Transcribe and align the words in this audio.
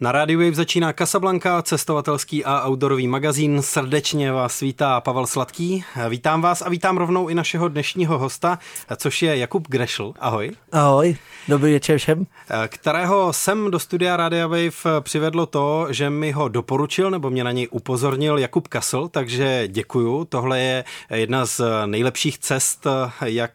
Na 0.00 0.12
Radio 0.12 0.38
Wave 0.38 0.54
začíná 0.54 0.92
Casablanca, 0.92 1.62
cestovatelský 1.62 2.44
a 2.44 2.68
outdoorový 2.68 3.08
magazín. 3.08 3.62
Srdečně 3.62 4.32
vás 4.32 4.60
vítá 4.60 5.00
Pavel 5.00 5.26
Sladký. 5.26 5.84
Vítám 6.08 6.42
vás 6.42 6.62
a 6.62 6.68
vítám 6.68 6.96
rovnou 6.96 7.28
i 7.28 7.34
našeho 7.34 7.68
dnešního 7.68 8.18
hosta, 8.18 8.58
což 8.96 9.22
je 9.22 9.36
Jakub 9.36 9.68
Grešl. 9.68 10.12
Ahoj. 10.20 10.50
Ahoj, 10.72 11.16
dobrý 11.48 11.72
večer 11.72 11.98
všem. 11.98 12.26
Kterého 12.68 13.32
jsem 13.32 13.70
do 13.70 13.78
studia 13.78 14.16
Radio 14.16 14.48
Wave 14.48 15.00
přivedlo 15.00 15.46
to, 15.46 15.86
že 15.90 16.10
mi 16.10 16.32
ho 16.32 16.48
doporučil 16.48 17.10
nebo 17.10 17.30
mě 17.30 17.44
na 17.44 17.52
něj 17.52 17.68
upozornil 17.70 18.38
Jakub 18.38 18.68
Kasl, 18.68 19.08
takže 19.08 19.68
děkuju. 19.68 20.24
Tohle 20.24 20.60
je 20.60 20.84
jedna 21.10 21.46
z 21.46 21.60
nejlepších 21.86 22.38
cest, 22.38 22.86
jak 23.24 23.52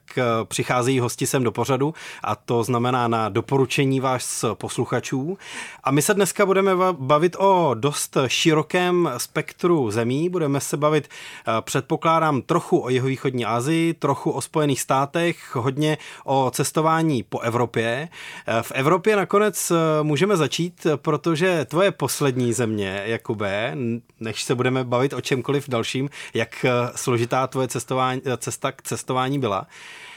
přicházejí 0.48 1.00
hosti 1.00 1.28
sem 1.28 1.44
do 1.44 1.52
pořadu 1.52 1.94
a 2.24 2.36
to 2.36 2.64
znamená 2.64 3.08
na 3.08 3.30
doporučení 3.30 4.00
vás 4.00 4.46
posluchačů. 4.54 5.38
A 5.84 5.92
my 5.92 6.02
se 6.02 6.14
dnes 6.14 6.31
dneska 6.32 6.46
budeme 6.46 6.72
bavit 6.92 7.36
o 7.40 7.74
dost 7.74 8.18
širokém 8.28 9.10
spektru 9.18 9.92
zemí. 9.92 10.30
Budeme 10.30 10.60
se 10.60 10.78
bavit, 10.78 11.08
eh, 11.08 11.52
předpokládám, 11.62 12.42
trochu 12.42 12.84
o 12.84 12.90
jihovýchodní 12.90 13.46
Asii, 13.46 13.94
trochu 13.94 14.32
o 14.32 14.42
Spojených 14.42 14.82
státech, 14.82 15.56
hodně 15.56 15.98
o 16.26 16.52
cestování 16.54 17.24
po 17.24 17.40
Evropě. 17.40 18.10
Eh, 18.48 18.64
v 18.64 18.72
Evropě 18.72 19.16
nakonec 19.16 19.72
eh, 19.72 20.04
můžeme 20.04 20.38
začít, 20.38 20.88
protože 20.96 21.66
tvoje 21.66 21.92
poslední 21.92 22.54
země, 22.54 23.04
Jakube, 23.06 23.78
než 24.20 24.44
se 24.44 24.56
budeme 24.56 24.84
bavit 24.84 25.14
o 25.14 25.22
čemkoliv 25.22 25.70
dalším, 25.70 26.10
jak 26.34 26.66
složitá 26.96 27.48
tvoje 27.48 27.68
cestování, 27.68 28.22
cesta 28.38 28.72
k 28.72 28.82
cestování 28.82 29.40
byla, 29.40 29.68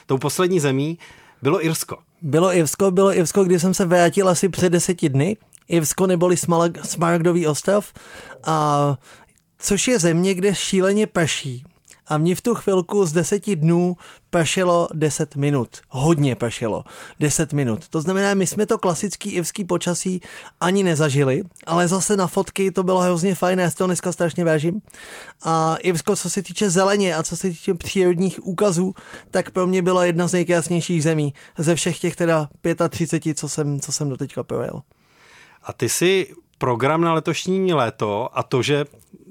tou 0.06 0.18
poslední 0.18 0.60
zemí 0.60 0.98
bylo 1.42 1.64
Irsko. 1.64 1.98
Bylo 2.22 2.56
Irsko, 2.56 2.90
bylo 2.90 3.16
Irsko, 3.16 3.44
kdy 3.44 3.60
jsem 3.60 3.74
se 3.74 3.84
vrátil 3.84 4.28
asi 4.28 4.48
před 4.48 4.70
deseti 4.70 5.08
dny 5.08 5.36
Irsko 5.68 6.06
neboli 6.06 6.36
Smaragdový 6.82 7.46
ostrov, 7.46 7.92
a, 8.44 8.98
což 9.58 9.88
je 9.88 9.98
země, 9.98 10.34
kde 10.34 10.54
šíleně 10.54 11.06
prší. 11.06 11.64
A 12.06 12.18
mě 12.18 12.34
v 12.34 12.40
tu 12.40 12.54
chvilku 12.54 13.06
z 13.06 13.12
deseti 13.12 13.56
dnů 13.56 13.96
pršelo 14.30 14.88
10 14.94 15.36
minut. 15.36 15.68
Hodně 15.88 16.34
pršelo. 16.34 16.84
10 17.20 17.52
minut. 17.52 17.88
To 17.88 18.00
znamená, 18.00 18.34
my 18.34 18.46
jsme 18.46 18.66
to 18.66 18.78
klasický 18.78 19.30
irský 19.30 19.64
počasí 19.64 20.20
ani 20.60 20.82
nezažili, 20.82 21.42
ale 21.66 21.88
zase 21.88 22.16
na 22.16 22.26
fotky 22.26 22.70
to 22.70 22.82
bylo 22.82 23.00
hrozně 23.00 23.34
fajn, 23.34 23.58
já 23.58 23.70
to 23.70 23.86
dneska 23.86 24.12
strašně 24.12 24.44
vážím. 24.44 24.82
A 25.42 25.76
Irsko, 25.76 26.16
co 26.16 26.30
se 26.30 26.42
týče 26.42 26.70
zeleně 26.70 27.16
a 27.16 27.22
co 27.22 27.36
se 27.36 27.48
týče 27.48 27.74
přírodních 27.74 28.46
úkazů, 28.46 28.94
tak 29.30 29.50
pro 29.50 29.66
mě 29.66 29.82
byla 29.82 30.04
jedna 30.04 30.28
z 30.28 30.32
nejkrásnějších 30.32 31.02
zemí 31.02 31.34
ze 31.58 31.74
všech 31.74 31.98
těch 31.98 32.16
teda 32.16 32.48
35, 32.88 33.38
co 33.38 33.48
jsem, 33.48 33.80
co 33.80 33.92
jsem 33.92 34.08
doteďka 34.08 34.42
projel. 34.42 34.82
A 35.64 35.72
ty 35.72 35.88
si 35.88 36.34
program 36.58 37.00
na 37.00 37.14
letošní 37.14 37.72
léto 37.72 38.38
a 38.38 38.42
to, 38.42 38.62
že 38.62 38.84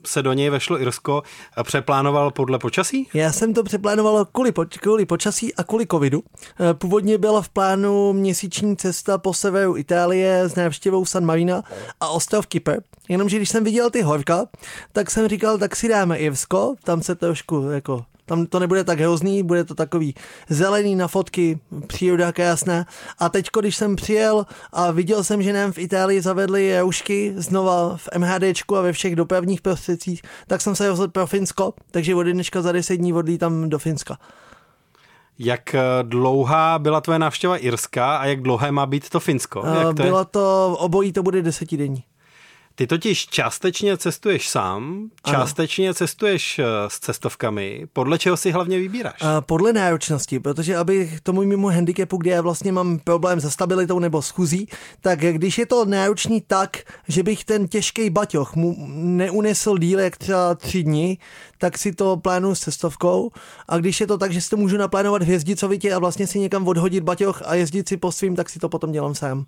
se 0.05 0.21
do 0.21 0.33
něj 0.33 0.49
vešlo 0.49 0.81
Irsko, 0.81 1.23
přeplánoval 1.63 2.31
podle 2.31 2.59
počasí? 2.59 3.07
Já 3.13 3.31
jsem 3.31 3.53
to 3.53 3.63
přeplánoval 3.63 4.25
kvůli, 4.25 4.51
po, 4.51 4.65
kvůli 4.79 5.05
počasí 5.05 5.55
a 5.55 5.63
kvůli 5.63 5.87
covidu. 5.87 6.23
Eh, 6.59 6.73
původně 6.73 7.17
byla 7.17 7.41
v 7.41 7.49
plánu 7.49 8.13
měsíční 8.13 8.77
cesta 8.77 9.17
po 9.17 9.33
severu 9.33 9.77
Itálie 9.77 10.49
s 10.49 10.55
návštěvou 10.55 11.05
San 11.05 11.25
Marina 11.25 11.63
a 11.99 12.07
ostrov 12.07 12.47
Kypr. 12.47 12.75
Jenomže 13.09 13.37
když 13.37 13.49
jsem 13.49 13.63
viděl 13.63 13.89
ty 13.89 14.01
horka, 14.01 14.45
tak 14.91 15.11
jsem 15.11 15.27
říkal, 15.27 15.57
tak 15.57 15.75
si 15.75 15.87
dáme 15.87 16.17
Irsko, 16.17 16.75
tam 16.83 17.01
se 17.01 17.15
trošku 17.15 17.61
jako 17.61 18.05
tam 18.25 18.45
to 18.45 18.59
nebude 18.59 18.83
tak 18.83 18.99
hrozný, 18.99 19.43
bude 19.43 19.63
to 19.63 19.75
takový 19.75 20.15
zelený 20.49 20.95
na 20.95 21.07
fotky, 21.07 21.59
příroda 21.87 22.31
krásná. 22.31 22.85
A 23.19 23.29
teď, 23.29 23.47
když 23.59 23.75
jsem 23.75 23.95
přijel 23.95 24.45
a 24.73 24.91
viděl 24.91 25.23
jsem, 25.23 25.41
že 25.41 25.53
nám 25.53 25.71
v 25.71 25.77
Itálii 25.77 26.21
zavedli 26.21 26.79
roušky 26.79 27.33
znova 27.37 27.97
v 27.97 28.09
MHDčku 28.17 28.77
a 28.77 28.81
ve 28.81 28.93
všech 28.93 29.15
dopravních 29.15 29.61
prostředcích, 29.61 30.21
tak 30.47 30.61
jsem 30.61 30.75
se 30.75 30.87
rozhodl 30.87 31.11
pro 31.11 31.27
Finsko, 31.27 31.73
takže 31.91 32.15
od 32.15 32.23
dneška 32.23 32.61
za 32.61 32.71
10 32.71 32.95
dní 32.95 33.13
odlítám 33.13 33.69
do 33.69 33.79
Finska. 33.79 34.17
Jak 35.39 35.75
eh, 35.75 35.81
dlouhá 36.01 36.79
byla 36.79 37.01
tvoje 37.01 37.19
návštěva 37.19 37.57
Irska 37.57 38.17
a 38.17 38.25
jak 38.25 38.41
dlouhé 38.41 38.71
má 38.71 38.85
být 38.85 39.09
to 39.09 39.19
Finsko? 39.19 39.63
Jak 39.65 39.87
to 39.97 40.03
Byla 40.03 40.25
to, 40.25 40.75
obojí 40.79 41.13
to 41.13 41.23
bude 41.23 41.41
desetidenní. 41.41 42.03
Ty 42.75 42.87
totiž 42.87 43.27
částečně 43.27 43.97
cestuješ 43.97 44.49
sám, 44.49 45.09
částečně 45.27 45.87
ano. 45.87 45.93
cestuješ 45.93 46.59
eh, 46.59 46.65
s 46.87 46.99
cestovkami. 46.99 47.87
Podle 47.93 48.19
čeho 48.19 48.37
si 48.37 48.51
hlavně 48.51 48.77
vybíráš? 48.77 49.21
Uh, 49.21 49.27
podle 49.39 49.73
náročnosti, 49.73 50.39
protože 50.39 50.77
aby 50.77 51.11
k 51.17 51.21
tomu 51.21 51.43
mimo 51.43 51.69
handicapu, 51.69 52.17
kde 52.17 52.31
já 52.31 52.41
vlastně 52.41 52.71
mám 52.71 52.99
problém 52.99 53.41
se 53.41 53.51
stabilitou 53.51 53.99
nebo 53.99 54.21
schůzí, 54.21 54.67
tak 55.01 55.19
když 55.19 55.57
je 55.57 55.65
to 55.65 55.85
náročný 55.85 56.41
tak, 56.41 56.77
že 57.07 57.23
bych 57.23 57.45
ten 57.45 57.67
těžký 57.67 58.09
baťoch 58.09 58.55
mu 58.55 58.75
neunesl 58.89 59.77
díl 59.77 59.99
jak 59.99 60.17
třeba 60.17 60.55
tři 60.55 60.83
dny, 60.83 61.17
tak 61.57 61.77
si 61.77 61.93
to 61.93 62.17
plánuju 62.17 62.55
s 62.55 62.59
cestovkou. 62.59 63.31
A 63.67 63.77
když 63.77 64.01
je 64.01 64.07
to 64.07 64.17
tak, 64.17 64.33
že 64.33 64.41
si 64.41 64.49
to 64.49 64.57
můžu 64.57 64.77
naplánovat 64.77 65.23
hvězdicovitě 65.23 65.93
a 65.93 65.99
vlastně 65.99 66.27
si 66.27 66.39
někam 66.39 66.67
odhodit 66.67 67.03
baťoch 67.03 67.41
a 67.45 67.55
jezdit 67.55 67.89
si 67.89 67.97
po 67.97 68.11
svým, 68.11 68.35
tak 68.35 68.49
si 68.49 68.59
to 68.59 68.69
potom 68.69 68.91
dělám 68.91 69.15
sám. 69.15 69.45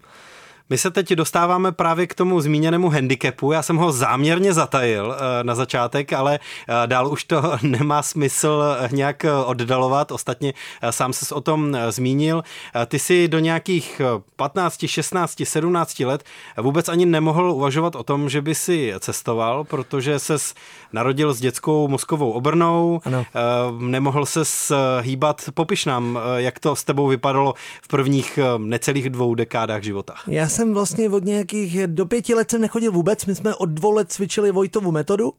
My 0.70 0.78
se 0.78 0.92
teď 0.92 1.14
dostáváme 1.14 1.72
právě 1.72 2.08
k 2.08 2.14
tomu 2.14 2.42
zmíněnému 2.42 2.90
handicapu. 2.90 3.52
Já 3.52 3.62
jsem 3.62 3.76
ho 3.76 3.92
záměrně 3.92 4.54
zatajil 4.54 5.16
eh, 5.16 5.44
na 5.44 5.56
začátek, 5.56 6.14
ale 6.14 6.40
eh, 6.40 6.88
dál 6.88 7.08
už 7.08 7.24
to 7.24 7.42
nemá 7.62 8.02
smysl 8.02 8.64
eh, 8.80 8.90
nějak 8.92 9.26
oddalovat. 9.46 10.12
Ostatně 10.12 10.54
sám 10.90 11.14
ses 11.14 11.32
o 11.32 11.42
tom 11.42 11.78
zmínil. 11.90 12.44
Ty 12.86 13.00
si 13.00 13.28
do 13.28 13.40
nějakých 13.40 14.02
15, 14.36 14.86
16, 14.86 15.42
17 15.44 16.00
let 16.00 16.24
vůbec 16.58 16.90
ani 16.90 17.06
nemohl 17.06 17.52
uvažovat 17.52 17.96
o 17.96 18.04
tom, 18.04 18.30
že 18.30 18.42
by 18.42 18.56
si 18.56 18.94
cestoval, 19.00 19.64
protože 19.64 20.20
ses 20.20 20.54
narodil 20.94 21.34
s 21.34 21.40
dětskou 21.40 21.88
mozkovou 21.88 22.32
obrnou, 22.32 23.02
ano. 23.06 23.26
nemohl 23.80 24.26
ses 24.26 24.72
hýbat. 25.02 25.42
Popiš 25.54 25.86
nám, 25.86 26.20
jak 26.36 26.60
to 26.60 26.76
s 26.76 26.84
tebou 26.84 27.08
vypadalo 27.08 27.54
v 27.82 27.88
prvních 27.88 28.40
necelých 28.58 29.10
dvou 29.10 29.36
dekádách 29.36 29.84
života. 29.84 30.14
Já 30.28 30.48
jsem 30.56 30.74
vlastně 30.74 31.10
od 31.10 31.26
nějakých, 31.26 31.88
do 31.88 32.06
pěti 32.06 32.34
let 32.34 32.52
jsem 32.52 32.62
nechodil 32.62 32.92
vůbec, 32.92 33.26
my 33.26 33.36
jsme 33.36 33.56
od 33.56 33.70
dvou 33.70 33.92
let 33.92 34.12
cvičili 34.12 34.52
Vojtovu 34.52 34.92
metodu 34.92 35.34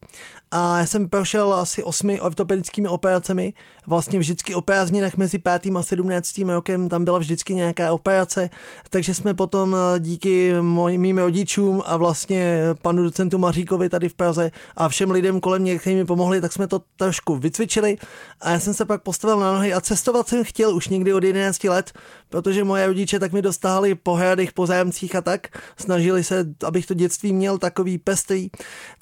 a 0.51 0.79
já 0.79 0.87
jsem 0.87 1.09
prošel 1.09 1.55
asi 1.55 1.85
osmi 1.85 2.21
ortopedickými 2.21 2.89
operacemi, 2.89 3.53
vlastně 3.87 4.19
vždycky 4.19 4.55
o 4.55 4.61
prázdninách 4.61 5.17
mezi 5.17 5.39
pátým 5.39 5.77
a 5.77 5.83
sedmnáctým 5.83 6.51
rokem, 6.51 6.89
tam 6.89 7.05
byla 7.05 7.19
vždycky 7.19 7.55
nějaká 7.55 7.93
operace, 7.93 8.51
takže 8.91 9.15
jsme 9.15 9.35
potom 9.35 9.77
eh, 9.77 10.01
díky 10.01 10.55
moj, 10.61 10.99
mým 10.99 11.19
rodičům 11.19 11.83
a 11.87 11.97
vlastně 11.97 12.61
panu 12.83 13.03
docentu 13.03 13.39
Maříkovi 13.39 13.89
tady 13.89 14.09
v 14.09 14.15
Praze 14.15 14.51
a 14.77 14.89
všem 14.89 15.11
lidem 15.11 15.41
kolem 15.41 15.63
mě, 15.63 15.79
kteří 15.79 15.97
mi 15.97 16.05
pomohli, 16.05 16.41
tak 16.41 16.53
jsme 16.53 16.67
to 16.67 16.83
trošku 16.97 17.37
vycvičili. 17.37 17.99
A 18.41 18.51
já 18.51 18.61
jsem 18.61 18.75
se 18.75 18.85
pak 18.85 19.03
postavil 19.03 19.41
na 19.41 19.53
nohy 19.53 19.75
a 19.75 19.81
cestovat 19.81 20.29
jsem 20.29 20.45
chtěl 20.45 20.75
už 20.75 20.89
někdy 20.89 21.13
od 21.13 21.25
11 21.25 21.65
let, 21.65 21.93
protože 22.29 22.65
moje 22.65 22.87
rodiče 22.87 23.19
tak 23.19 23.33
mi 23.33 23.43
dostáhali 23.43 23.95
po 23.95 24.15
hradech, 24.15 24.53
po 24.53 24.67
zájemcích 24.67 25.15
a 25.15 25.21
tak, 25.21 25.49
snažili 25.77 26.25
se, 26.25 26.47
abych 26.65 26.87
to 26.87 26.95
dětství 26.95 27.33
měl 27.33 27.59
takový 27.59 27.99
pestrý, 27.99 28.51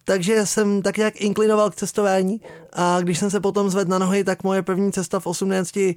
takže 0.04 0.46
jsem 0.46 0.82
tak 0.82 0.96
nějak 0.96 1.20
inklinoval 1.20 1.70
k 1.70 1.74
cestování 1.74 2.40
a 2.72 3.00
když 3.00 3.18
jsem 3.18 3.30
se 3.30 3.40
potom 3.40 3.70
zvedl 3.70 3.90
na 3.90 3.98
nohy, 3.98 4.24
tak 4.24 4.42
moje 4.42 4.62
první 4.62 4.92
cesta 4.92 5.20
v 5.20 5.26
18 5.26 5.76
eh, 5.76 5.94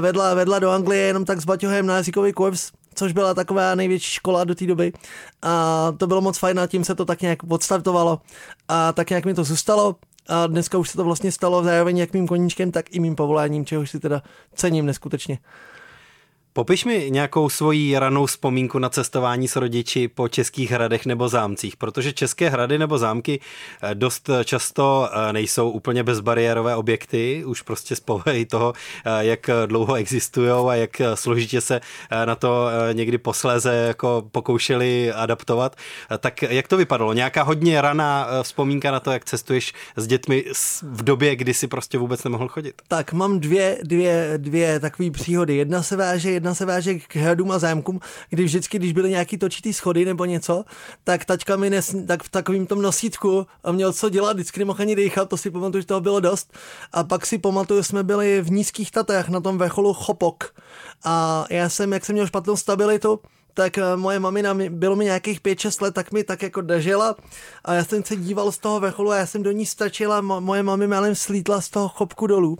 vedla, 0.00 0.34
vedla 0.34 0.58
do 0.58 0.70
Anglie 0.70 1.02
jenom 1.02 1.24
tak 1.24 1.40
s 1.40 1.44
baťohem 1.44 1.86
na 1.86 1.96
jazykový 1.96 2.32
kurz, 2.32 2.72
což 2.94 3.12
byla 3.12 3.34
taková 3.34 3.74
největší 3.74 4.10
škola 4.10 4.44
do 4.44 4.54
té 4.54 4.66
doby. 4.66 4.92
A 5.42 5.92
to 5.96 6.06
bylo 6.06 6.20
moc 6.20 6.38
fajn 6.38 6.60
a 6.60 6.66
tím 6.66 6.84
se 6.84 6.94
to 6.94 7.04
tak 7.04 7.22
nějak 7.22 7.38
odstartovalo 7.48 8.20
a 8.68 8.92
tak 8.92 9.10
nějak 9.10 9.24
mi 9.24 9.34
to 9.34 9.44
zůstalo. 9.44 9.96
A 10.28 10.46
dneska 10.46 10.78
už 10.78 10.90
se 10.90 10.96
to 10.96 11.04
vlastně 11.04 11.32
stalo 11.32 11.64
zároveň 11.64 11.98
jak 11.98 12.12
mým 12.12 12.28
koníčkem, 12.28 12.72
tak 12.72 12.94
i 12.94 13.00
mým 13.00 13.16
povoláním, 13.16 13.64
čehož 13.64 13.90
si 13.90 14.00
teda 14.00 14.22
cením 14.54 14.86
neskutečně. 14.86 15.38
Popiš 16.60 16.84
mi 16.84 17.10
nějakou 17.10 17.48
svoji 17.48 17.98
ranou 17.98 18.26
vzpomínku 18.26 18.78
na 18.78 18.88
cestování 18.88 19.48
s 19.48 19.56
rodiči 19.56 20.08
po 20.08 20.28
českých 20.28 20.70
hradech 20.70 21.06
nebo 21.06 21.28
zámcích, 21.28 21.76
protože 21.76 22.12
české 22.12 22.48
hrady 22.48 22.78
nebo 22.78 22.98
zámky 22.98 23.40
eh, 23.82 23.94
dost 23.94 24.30
často 24.44 25.08
eh, 25.12 25.32
nejsou 25.32 25.70
úplně 25.70 26.02
bezbariérové 26.02 26.76
objekty, 26.76 27.44
už 27.46 27.62
prostě 27.62 27.96
z 27.96 28.00
toho, 28.48 28.72
eh, 29.04 29.24
jak 29.24 29.50
dlouho 29.66 29.94
existují 29.94 30.50
a 30.68 30.74
jak 30.74 30.90
složitě 31.14 31.60
se 31.60 31.80
na 32.24 32.34
to 32.34 32.68
někdy 32.92 33.18
posléze 33.18 33.74
jako 33.74 34.28
pokoušeli 34.32 35.12
adaptovat. 35.12 35.76
Tak 36.18 36.42
jak 36.42 36.68
to 36.68 36.76
vypadalo? 36.76 37.12
Nějaká 37.12 37.42
hodně 37.42 37.80
raná 37.80 38.28
vzpomínka 38.42 38.90
na 38.90 39.00
to, 39.00 39.10
jak 39.10 39.24
cestuješ 39.24 39.72
s 39.96 40.06
dětmi 40.06 40.44
v 40.82 41.04
době, 41.04 41.36
kdy 41.36 41.54
si 41.54 41.66
prostě 41.66 41.98
vůbec 41.98 42.24
nemohl 42.24 42.48
chodit? 42.48 42.82
Tak 42.88 43.12
mám 43.12 43.40
dvě, 43.40 43.78
dvě, 43.82 44.34
dvě 44.36 44.80
takové 44.80 45.10
příhody. 45.10 45.56
Jedna 45.56 45.82
se 45.82 45.96
váže, 45.96 46.30
jedna 46.30 46.49
jedna 46.50 46.54
se 46.54 46.66
váže 46.66 46.94
k 46.94 47.16
hradům 47.16 47.50
a 47.50 47.58
zámkům, 47.58 48.00
kdy 48.30 48.44
vždycky, 48.44 48.78
když 48.78 48.92
byly 48.92 49.10
nějaký 49.10 49.38
točitý 49.38 49.72
schody 49.72 50.04
nebo 50.04 50.24
něco, 50.24 50.64
tak 51.04 51.24
tačka 51.24 51.56
mi 51.56 51.70
nes, 51.70 51.94
tak 52.06 52.22
v 52.22 52.28
takovým 52.28 52.66
tom 52.66 52.82
nosítku 52.82 53.46
a 53.64 53.72
měl 53.72 53.92
co 53.92 54.08
dělat, 54.08 54.32
vždycky 54.36 54.60
nemohl 54.60 54.82
ani 54.82 54.96
dýchat, 54.96 55.28
to 55.28 55.36
si 55.36 55.50
pamatuju, 55.50 55.80
že 55.80 55.86
toho 55.86 56.00
bylo 56.00 56.20
dost. 56.20 56.52
A 56.92 57.04
pak 57.04 57.26
si 57.26 57.38
pamatuju, 57.38 57.82
jsme 57.82 58.02
byli 58.02 58.42
v 58.42 58.50
nízkých 58.50 58.90
Tatrách 58.90 59.28
na 59.28 59.40
tom 59.40 59.58
vrcholu 59.58 59.94
Chopok 59.94 60.54
a 61.04 61.46
já 61.50 61.68
jsem, 61.68 61.92
jak 61.92 62.04
jsem 62.04 62.12
měl 62.12 62.26
špatnou 62.26 62.56
stabilitu, 62.56 63.20
tak 63.54 63.78
eh, 63.78 63.96
moje 63.96 64.18
mamina, 64.18 64.54
bylo 64.70 64.96
mi 64.96 65.04
nějakých 65.04 65.40
5-6 65.40 65.82
let, 65.82 65.94
tak 65.94 66.12
mi 66.12 66.24
tak 66.24 66.42
jako 66.42 66.60
držela 66.60 67.16
a 67.64 67.74
já 67.74 67.84
jsem 67.84 68.04
se 68.04 68.16
díval 68.16 68.52
z 68.52 68.58
toho 68.58 68.80
vrcholu 68.80 69.10
a 69.10 69.16
já 69.16 69.26
jsem 69.26 69.42
do 69.42 69.52
ní 69.52 69.66
stačila, 69.66 70.20
moje 70.20 70.62
mami 70.62 70.86
málem 70.86 71.14
slítla 71.14 71.60
z 71.60 71.68
toho 71.68 71.88
chopku 71.88 72.26
dolů. 72.26 72.58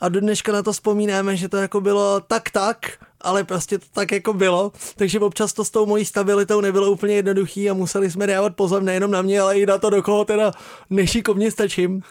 A 0.00 0.08
do 0.08 0.20
dneška 0.20 0.52
na 0.52 0.62
to 0.62 0.72
vzpomínáme, 0.72 1.36
že 1.36 1.48
to 1.48 1.56
jako 1.56 1.80
bylo 1.80 2.20
tak 2.20 2.50
tak, 2.50 2.76
ale 3.20 3.44
prostě 3.44 3.78
to 3.78 3.84
tak 3.92 4.12
jako 4.12 4.32
bylo, 4.32 4.72
takže 4.96 5.20
občas 5.20 5.52
to 5.52 5.64
s 5.64 5.70
tou 5.70 5.86
mojí 5.86 6.04
stabilitou 6.04 6.60
nebylo 6.60 6.90
úplně 6.90 7.14
jednoduchý 7.14 7.70
a 7.70 7.74
museli 7.74 8.10
jsme 8.10 8.26
dávat 8.26 8.56
pozor 8.56 8.82
nejenom 8.82 9.10
na 9.10 9.22
mě, 9.22 9.40
ale 9.40 9.58
i 9.58 9.66
na 9.66 9.78
to, 9.78 9.90
do 9.90 10.02
koho 10.02 10.24
teda 10.24 10.52
nešikovně 10.90 11.50
stačím. 11.50 12.02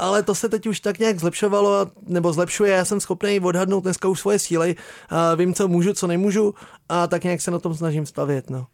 Ale 0.00 0.22
to 0.22 0.34
se 0.34 0.48
teď 0.48 0.66
už 0.66 0.80
tak 0.80 0.98
nějak 0.98 1.20
zlepšovalo, 1.20 1.86
nebo 2.06 2.32
zlepšuje, 2.32 2.72
já 2.72 2.84
jsem 2.84 3.00
schopný 3.00 3.40
odhadnout 3.40 3.84
dneska 3.84 4.08
už 4.08 4.20
svoje 4.20 4.38
síly, 4.38 4.76
a 5.08 5.34
vím, 5.34 5.54
co 5.54 5.68
můžu, 5.68 5.92
co 5.92 6.06
nemůžu 6.06 6.54
a 6.88 7.06
tak 7.06 7.24
nějak 7.24 7.40
se 7.40 7.50
na 7.50 7.58
tom 7.58 7.74
snažím 7.74 8.06
stavět. 8.06 8.50
No. 8.50 8.66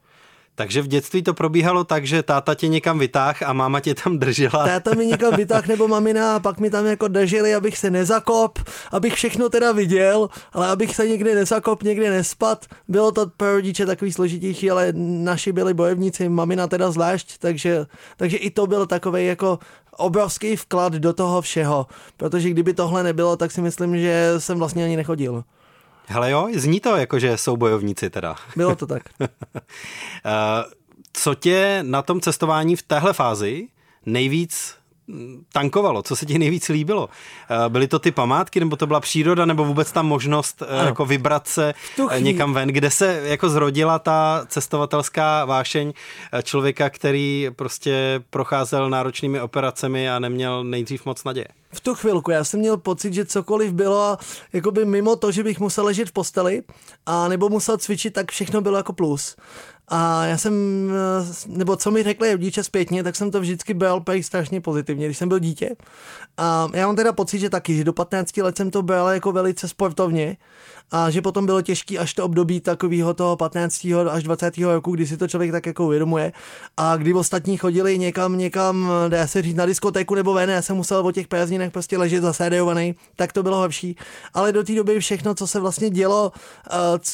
Takže 0.54 0.82
v 0.82 0.86
dětství 0.86 1.22
to 1.22 1.34
probíhalo 1.34 1.84
tak, 1.84 2.06
že 2.06 2.22
táta 2.22 2.54
tě 2.54 2.68
někam 2.68 2.98
vytáh 2.98 3.42
a 3.42 3.52
máma 3.52 3.80
tě 3.80 3.94
tam 3.94 4.18
držela. 4.18 4.66
Táta 4.66 4.94
mi 4.94 5.06
někam 5.06 5.36
vytáh 5.36 5.66
nebo 5.66 5.88
mamina 5.88 6.36
a 6.36 6.40
pak 6.40 6.60
mi 6.60 6.70
tam 6.70 6.86
jako 6.86 7.08
drželi, 7.08 7.54
abych 7.54 7.78
se 7.78 7.90
nezakop, 7.90 8.58
abych 8.90 9.14
všechno 9.14 9.48
teda 9.48 9.72
viděl, 9.72 10.28
ale 10.52 10.68
abych 10.68 10.96
se 10.96 11.08
někde 11.08 11.34
nezakop, 11.34 11.82
někde 11.82 12.10
nespad. 12.10 12.66
Bylo 12.88 13.12
to 13.12 13.26
pro 13.36 13.52
rodiče 13.52 13.86
takový 13.86 14.12
složitější, 14.12 14.70
ale 14.70 14.92
naši 14.96 15.52
byli 15.52 15.74
bojovníci, 15.74 16.28
mamina 16.28 16.66
teda 16.66 16.90
zvlášť, 16.90 17.38
takže, 17.38 17.86
takže 18.16 18.36
i 18.36 18.50
to 18.50 18.66
byl 18.66 18.86
takový 18.86 19.26
jako 19.26 19.58
obrovský 19.96 20.56
vklad 20.56 20.92
do 20.92 21.12
toho 21.12 21.42
všeho, 21.42 21.86
protože 22.16 22.50
kdyby 22.50 22.74
tohle 22.74 23.02
nebylo, 23.02 23.36
tak 23.36 23.52
si 23.52 23.60
myslím, 23.60 23.98
že 23.98 24.34
jsem 24.38 24.58
vlastně 24.58 24.84
ani 24.84 24.96
nechodil. 24.96 25.44
Hele 26.12 26.30
jo, 26.30 26.48
zní 26.54 26.80
to 26.80 26.96
jako, 26.96 27.18
že 27.18 27.36
jsou 27.36 27.56
bojovníci 27.56 28.10
teda. 28.10 28.36
Bylo 28.56 28.76
to 28.76 28.86
tak. 28.86 29.02
Eh, 30.24 30.64
co 31.12 31.34
tě 31.34 31.78
na 31.82 32.02
tom 32.02 32.20
cestování 32.20 32.76
v 32.76 32.82
téhle 32.82 33.12
fázi 33.12 33.68
nejvíc 34.06 34.74
tankovalo? 35.52 36.02
Co 36.02 36.16
se 36.16 36.26
ti 36.26 36.38
nejvíc 36.38 36.68
líbilo? 36.68 37.08
Eh, 37.50 37.68
byly 37.68 37.88
to 37.88 37.98
ty 37.98 38.10
památky, 38.10 38.60
nebo 38.60 38.76
to 38.76 38.86
byla 38.86 39.00
příroda, 39.00 39.44
nebo 39.44 39.64
vůbec 39.64 39.92
ta 39.92 40.02
možnost 40.02 40.62
eh, 40.62 40.78
ano. 40.78 40.88
jako 40.88 41.04
vybrat 41.04 41.48
se 41.48 41.74
někam 42.18 42.54
ven, 42.54 42.68
kde 42.68 42.90
se 42.90 43.20
jako 43.24 43.48
zrodila 43.48 43.98
ta 43.98 44.44
cestovatelská 44.48 45.44
vášeň 45.44 45.92
člověka, 46.42 46.90
který 46.90 47.48
prostě 47.56 48.22
procházel 48.30 48.90
náročnými 48.90 49.40
operacemi 49.40 50.10
a 50.10 50.18
neměl 50.18 50.64
nejdřív 50.64 51.06
moc 51.06 51.24
naděje? 51.24 51.48
v 51.72 51.80
tu 51.80 51.94
chvilku. 51.94 52.30
Já 52.30 52.44
jsem 52.44 52.60
měl 52.60 52.76
pocit, 52.76 53.14
že 53.14 53.24
cokoliv 53.24 53.72
bylo, 53.72 54.18
jakoby 54.52 54.84
mimo 54.84 55.16
to, 55.16 55.32
že 55.32 55.44
bych 55.44 55.60
musel 55.60 55.84
ležet 55.84 56.08
v 56.08 56.12
posteli 56.12 56.62
a 57.06 57.28
nebo 57.28 57.48
musel 57.48 57.78
cvičit, 57.78 58.14
tak 58.14 58.30
všechno 58.30 58.60
bylo 58.60 58.76
jako 58.76 58.92
plus. 58.92 59.36
A 59.88 60.26
já 60.26 60.38
jsem, 60.38 60.54
nebo 61.46 61.76
co 61.76 61.90
mi 61.90 62.02
řekli 62.02 62.32
rodiče 62.32 62.64
zpětně, 62.64 63.02
tak 63.02 63.16
jsem 63.16 63.30
to 63.30 63.40
vždycky 63.40 63.78
pej 64.04 64.22
strašně 64.22 64.60
pozitivně, 64.60 65.06
když 65.06 65.18
jsem 65.18 65.28
byl 65.28 65.38
dítě. 65.38 65.76
A 66.36 66.68
já 66.74 66.86
mám 66.86 66.96
teda 66.96 67.12
pocit, 67.12 67.38
že 67.38 67.50
taky, 67.50 67.76
že 67.76 67.84
do 67.84 67.92
15 67.92 68.36
let 68.36 68.56
jsem 68.56 68.70
to 68.70 68.82
bral 68.82 69.08
jako 69.08 69.32
velice 69.32 69.68
sportovně 69.68 70.36
a 70.92 71.10
že 71.10 71.22
potom 71.22 71.46
bylo 71.46 71.62
těžké 71.62 71.98
až 71.98 72.14
to 72.14 72.24
období 72.24 72.60
takového 72.60 73.14
toho 73.14 73.36
15. 73.36 73.86
až 74.10 74.22
20. 74.22 74.58
roku, 74.58 74.94
kdy 74.94 75.06
si 75.06 75.16
to 75.16 75.28
člověk 75.28 75.52
tak 75.52 75.66
jako 75.66 75.84
uvědomuje 75.84 76.32
a 76.76 76.96
kdy 76.96 77.14
ostatní 77.14 77.56
chodili 77.56 77.98
někam, 77.98 78.38
někam, 78.38 78.90
dá 79.08 79.26
se 79.26 79.42
říct 79.42 79.56
na 79.56 79.66
diskotéku 79.66 80.14
nebo 80.14 80.34
ven, 80.34 80.50
já 80.50 80.62
jsem 80.62 80.76
musel 80.76 81.06
o 81.06 81.12
těch 81.12 81.28
prázdninách 81.28 81.70
prostě 81.70 81.98
ležet 81.98 82.22
zasédejovaný, 82.22 82.94
tak 83.16 83.32
to 83.32 83.42
bylo 83.42 83.56
horší. 83.56 83.96
Ale 84.34 84.52
do 84.52 84.64
té 84.64 84.74
doby 84.74 85.00
všechno, 85.00 85.34
co 85.34 85.46
se 85.46 85.60
vlastně 85.60 85.90
dělo, 85.90 86.32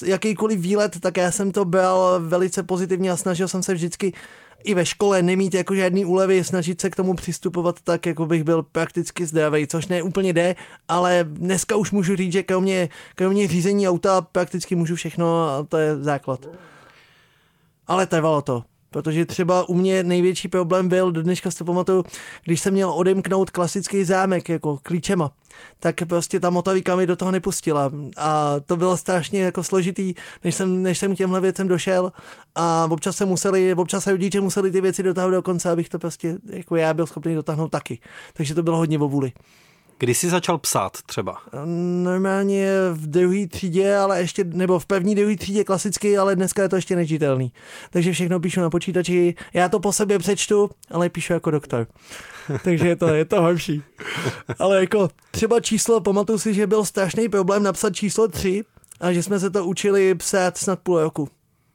jakýkoliv 0.05 0.61
výlet, 0.61 1.01
tak 1.01 1.17
já 1.17 1.31
jsem 1.31 1.53
to 1.53 1.65
bral 1.65 2.21
velice 2.21 2.63
pozitivně 2.63 3.11
a 3.11 3.17
snažil 3.17 3.49
jsem 3.49 3.63
se 3.63 3.75
vždycky 3.75 4.13
i 4.65 4.75
ve 4.75 4.87
škole 4.87 5.23
nemít 5.23 5.55
jako 5.55 5.75
žádný 5.75 6.05
úlevy, 6.05 6.45
snažit 6.45 6.81
se 6.81 6.91
k 6.91 6.97
tomu 6.97 7.15
přistupovat 7.15 7.81
tak, 7.81 8.07
jako 8.07 8.27
bych 8.27 8.45
byl 8.45 8.63
prakticky 8.63 9.27
zdravý, 9.27 9.67
což 9.67 9.87
ne 9.87 10.03
úplně 10.03 10.33
jde, 10.33 10.57
ale 10.89 11.25
dneska 11.29 11.77
už 11.77 11.91
můžu 11.91 12.17
říct, 12.17 12.33
že 12.33 12.43
kromě, 12.43 12.89
kromě 13.15 13.49
řízení 13.49 13.89
auta 13.89 14.21
prakticky 14.21 14.75
můžu 14.75 14.95
všechno 14.95 15.49
a 15.49 15.63
to 15.69 15.77
je 15.77 15.97
základ. 15.97 16.47
Ale 17.87 18.07
trvalo 18.07 18.43
to. 18.43 18.65
Protože 18.91 19.27
třeba 19.27 19.69
u 19.69 19.75
mě 19.75 20.03
největší 20.03 20.49
problém 20.49 20.89
byl, 20.89 21.13
do 21.13 21.23
dneška 21.23 21.51
si 21.51 21.59
to 21.59 21.65
pamatuju, 21.65 22.05
když 22.45 22.61
jsem 22.61 22.75
měl 22.75 22.91
odemknout 22.91 23.51
klasický 23.51 24.05
zámek 24.05 24.49
jako 24.49 24.79
klíčema, 24.83 25.33
tak 25.81 25.95
prostě 26.09 26.41
ta 26.41 26.51
motovíka 26.51 26.97
mi 26.97 27.07
do 27.07 27.17
toho 27.17 27.31
nepustila. 27.31 27.91
A 28.17 28.57
to 28.67 28.77
bylo 28.77 28.97
strašně 28.97 29.43
jako 29.43 29.65
složitý, 29.65 30.15
než 30.45 30.55
jsem, 30.55 30.83
než 30.83 30.99
jsem 30.99 31.15
k 31.15 31.19
těmhle 31.19 31.41
věcem 31.41 31.69
došel. 31.69 32.13
A 32.55 32.89
občas 32.91 33.17
se 33.17 33.27
museli, 33.27 33.75
občas 33.75 34.05
se 34.05 34.11
rodiče 34.11 34.41
museli 34.41 34.71
ty 34.71 34.81
věci 34.81 35.03
dotáhnout 35.03 35.31
do 35.31 35.43
konce, 35.43 35.71
abych 35.71 35.89
to 35.89 35.99
prostě 35.99 36.39
jako 36.47 36.77
já 36.77 36.95
byl 36.95 37.07
schopný 37.07 37.35
dotáhnout 37.35 37.69
taky. 37.69 37.99
Takže 38.33 38.55
to 38.55 38.63
bylo 38.63 38.77
hodně 38.77 38.99
vůli. 38.99 39.33
Kdy 39.99 40.15
jsi 40.15 40.31
začal 40.31 40.59
psát 40.59 40.93
třeba? 41.07 41.37
Normálně 42.03 42.71
v 42.93 43.07
druhé 43.07 43.47
třídě, 43.47 43.97
ale 43.97 44.21
ještě, 44.21 44.45
nebo 44.45 44.79
v 44.79 44.87
první 44.87 45.15
druhé 45.15 45.37
třídě 45.37 45.65
klasicky, 45.65 46.19
ale 46.19 46.37
dneska 46.37 46.63
je 46.63 46.69
to 46.69 46.77
ještě 46.77 46.97
nečitelný. 46.97 47.53
Takže 47.91 48.13
všechno 48.13 48.41
píšu 48.41 48.61
na 48.61 48.71
počítači. 48.71 49.35
Já 49.55 49.69
to 49.69 49.81
po 49.81 49.93
sobě 49.93 50.19
přečtu, 50.19 50.71
ale 50.91 51.09
píšu 51.09 51.33
jako 51.33 51.51
doktor. 51.51 51.87
Takže 52.65 52.89
je 52.89 52.97
to, 52.97 53.09
je 53.09 53.25
to 53.25 53.43
horší. 53.43 53.83
Ale 54.59 54.81
jako 54.81 55.09
třeba 55.31 55.61
číslo, 55.61 56.01
pamatuju 56.01 56.39
si, 56.39 56.55
že 56.55 56.67
byl 56.67 56.85
strašný 56.85 57.29
problém 57.29 57.63
napsat 57.63 57.91
číslo 57.91 58.29
3 58.29 58.65
a 59.01 59.13
že 59.13 59.23
jsme 59.23 59.41
se 59.41 59.51
to 59.51 59.65
učili 59.65 60.15
psát 60.15 60.59
snad 60.59 60.79
půl 60.79 61.01
roku. 61.01 61.29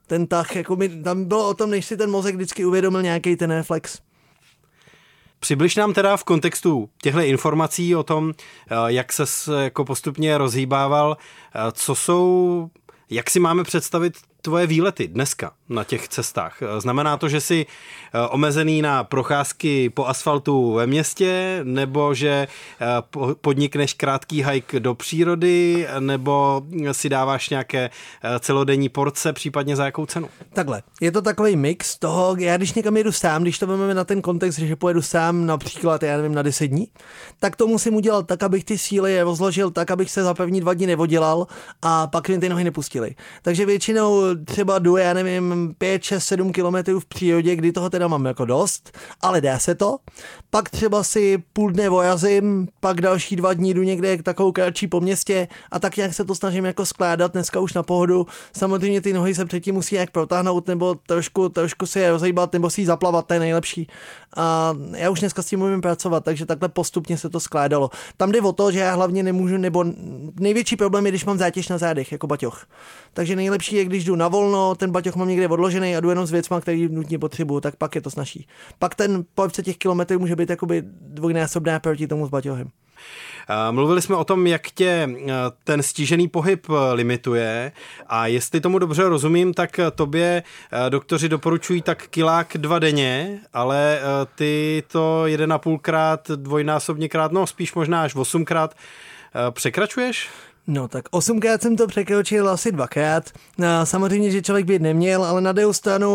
Ten 0.08 0.28
tah, 0.28 0.56
jako 0.56 0.76
mi, 0.76 0.90
tam 0.90 1.26
bylo 1.26 1.50
o 1.50 1.54
tom, 1.54 1.70
než 1.70 1.86
si 1.86 1.98
ten 1.98 2.10
mozek 2.12 2.36
vždycky 2.36 2.66
uvědomil 2.66 3.02
nějaký 3.02 3.36
ten 3.36 3.52
reflex. 3.52 4.00
Přibliž 5.44 5.76
nám 5.76 5.94
teda 5.94 6.18
v 6.18 6.24
kontextu 6.24 6.90
těchto 7.02 7.20
informací 7.20 7.96
o 7.96 8.04
tom, 8.04 8.32
eh, 8.32 8.76
jak 8.88 9.14
se 9.14 9.24
jako 9.64 9.86
postupně 9.86 10.38
rozhýbával, 10.38 11.18
eh, 11.18 11.60
co 11.72 11.96
jsou, 11.96 12.70
jak 13.10 13.30
si 13.30 13.40
máme 13.40 13.64
představit 13.64 14.14
tvoje 14.42 14.68
výlety 14.68 15.08
dneska 15.08 15.52
na 15.74 15.84
těch 15.84 16.08
cestách? 16.08 16.58
Znamená 16.78 17.18
to, 17.18 17.30
že 17.30 17.42
jsi 17.42 17.66
eh, 17.66 18.28
omezený 18.28 18.82
na 18.82 19.04
procházky 19.04 19.90
po 19.90 20.06
asfaltu 20.06 20.74
ve 20.74 20.88
městě, 20.88 21.60
nebo 21.64 22.14
že 22.14 22.48
eh, 22.82 22.86
podnikneš 23.42 23.94
krátký 23.94 24.44
hike 24.44 24.80
do 24.80 24.96
přírody, 24.96 25.88
nebo 26.00 26.62
si 26.92 27.10
dáváš 27.10 27.50
nějaké 27.50 27.90
eh, 28.24 28.40
celodenní 28.40 28.90
porce, 28.90 29.34
případně 29.34 29.76
za 29.76 29.86
jakou 29.86 30.06
cenu? 30.06 30.30
Takhle, 30.54 30.84
je 31.02 31.12
to 31.12 31.22
takový 31.22 31.56
mix 31.56 31.98
toho, 31.98 32.36
já 32.40 32.58
když 32.58 32.74
někam 32.74 32.98
jedu 32.98 33.12
sám, 33.12 33.42
když 33.42 33.60
to 33.60 33.68
vezmeme 33.68 33.94
na 33.94 34.04
ten 34.04 34.22
kontext, 34.22 34.60
že 34.60 34.76
pojedu 34.76 35.02
sám 35.02 35.46
například, 35.46 36.04
já 36.04 36.18
nevím, 36.18 36.36
na 36.36 36.42
10 36.42 36.68
dní, 36.68 36.88
tak 37.40 37.56
to 37.56 37.68
musím 37.68 37.96
udělat 37.96 38.28
tak, 38.28 38.44
abych 38.44 38.64
ty 38.64 38.78
síly 38.78 39.22
rozložil 39.22 39.72
tak, 39.72 39.92
abych 39.92 40.12
se 40.12 40.24
za 40.24 40.34
první 40.34 40.62
dva 40.62 40.74
dny 40.74 40.88
nevodělal 40.88 41.48
a 41.82 42.08
pak 42.08 42.30
mi 42.30 42.40
ty 42.40 42.50
nohy 42.50 42.64
nepustili. 42.64 43.16
Takže 43.42 43.66
většinou 43.66 44.22
třeba 44.46 44.80
jdu, 44.80 44.98
já 44.98 45.14
nevím, 45.14 45.63
5, 45.78 46.04
6, 46.04 46.26
7 46.26 46.52
kilometrů 46.52 47.00
v 47.00 47.06
přírodě, 47.06 47.56
kdy 47.56 47.72
toho 47.72 47.90
teda 47.90 48.08
mám 48.08 48.26
jako 48.26 48.46
dost, 48.46 48.98
ale 49.22 49.42
dá 49.42 49.60
se 49.60 49.76
to. 49.76 49.98
Pak 50.50 50.70
třeba 50.70 51.04
si 51.04 51.44
půl 51.54 51.72
dne 51.72 51.90
vojazím, 51.90 52.68
pak 52.80 53.02
další 53.02 53.36
dva 53.36 53.54
dní 53.54 53.74
jdu 53.74 53.84
někde 53.84 54.24
takovou 54.24 54.52
kratší 54.52 54.88
po 54.88 55.02
městě 55.02 55.48
a 55.72 55.80
tak 55.80 55.98
nějak 55.98 56.14
se 56.14 56.26
to 56.26 56.36
snažím 56.36 56.66
jako 56.66 56.86
skládat 56.86 57.32
dneska 57.34 57.60
už 57.60 57.74
na 57.74 57.84
pohodu. 57.84 58.28
Samozřejmě 58.58 59.02
ty 59.02 59.14
nohy 59.14 59.36
se 59.36 59.46
předtím 59.46 59.76
musí 59.76 59.96
nějak 59.96 60.12
protáhnout 60.12 60.68
nebo 60.68 60.96
trošku, 60.96 61.50
trošku 61.50 61.86
si 61.86 62.00
je 62.00 62.12
rozejbat 62.12 62.54
nebo 62.54 62.70
si 62.70 62.82
ji 62.82 62.88
zaplavat, 62.88 63.28
to 63.28 63.34
je 63.34 63.40
nejlepší. 63.40 63.88
A 64.36 64.74
já 64.96 65.10
už 65.10 65.20
dneska 65.20 65.42
s 65.42 65.46
tím 65.46 65.60
můžu 65.60 65.82
pracovat, 65.82 66.24
takže 66.24 66.46
takhle 66.46 66.70
postupně 66.70 67.18
se 67.18 67.30
to 67.30 67.40
skládalo. 67.40 67.90
Tam 68.18 68.32
jde 68.32 68.42
o 68.42 68.54
to, 68.54 68.72
že 68.72 68.80
já 68.80 68.96
hlavně 68.96 69.24
nemůžu, 69.24 69.58
nebo 69.58 69.86
největší 70.40 70.76
problém 70.76 71.06
je, 71.06 71.12
když 71.12 71.26
mám 71.26 71.38
zátěž 71.38 71.70
na 71.70 71.78
zádech, 71.78 72.12
jako 72.12 72.28
baťoch. 72.28 72.66
Takže 73.14 73.36
nejlepší 73.36 73.76
je, 73.76 73.86
když 73.86 74.04
jdu 74.04 74.16
na 74.16 74.28
volno, 74.28 74.76
ten 74.76 74.92
baťoch 74.92 75.16
mám 75.16 75.28
někde 75.28 75.48
odložený 75.48 75.96
a 75.96 76.00
jdu 76.00 76.10
jenom 76.10 76.26
s 76.26 76.32
věcma, 76.32 76.62
který 76.62 76.90
nutně 76.90 77.20
potřebuju, 77.20 77.60
tak 77.60 77.76
pak 77.76 77.96
je 77.96 78.02
to 78.02 78.10
snažší. 78.10 78.48
Pak 78.80 78.96
ten 78.96 79.24
pohyb 79.36 79.52
těch 79.52 79.78
kilometrů 79.78 80.20
může 80.20 80.36
být 80.36 80.50
jakoby 80.50 80.84
dvojnásobná 81.02 81.80
proti 81.80 82.08
tomu 82.08 82.28
s 82.28 82.30
baťohem. 82.30 82.70
Mluvili 83.72 84.02
jsme 84.02 84.16
o 84.16 84.24
tom, 84.24 84.48
jak 84.48 84.72
tě 84.72 85.10
ten 85.64 85.84
stížený 85.84 86.28
pohyb 86.28 86.68
limituje 86.94 87.72
a 88.08 88.28
jestli 88.28 88.62
tomu 88.62 88.80
dobře 88.80 89.04
rozumím, 89.04 89.54
tak 89.54 89.80
tobě 89.96 90.44
doktoři 90.90 91.30
doporučují 91.30 91.82
tak 91.82 92.08
kilák 92.08 92.48
dva 92.56 92.80
denně, 92.80 93.40
ale 93.54 94.00
ty 94.36 94.84
to 94.88 95.28
jeden 95.28 95.54
a 95.54 95.58
půlkrát, 95.58 96.32
dvojnásobně 96.32 97.10
krát, 97.10 97.32
no 97.32 97.48
spíš 97.48 97.74
možná 97.74 98.04
až 98.04 98.16
osmkrát 98.16 98.76
překračuješ? 99.52 100.30
No 100.68 100.88
tak 100.88 101.06
osmkrát 101.12 101.62
jsem 101.62 101.76
to 101.76 101.88
překročil 101.88 102.50
asi 102.50 102.72
dvakrát. 102.72 103.30
No, 103.58 103.68
samozřejmě, 103.84 104.32
že 104.32 104.42
člověk 104.42 104.66
by 104.66 104.80
neměl, 104.80 105.26
ale 105.26 105.42
na 105.42 105.52
druhou 105.52 105.74
stranu, 105.74 106.10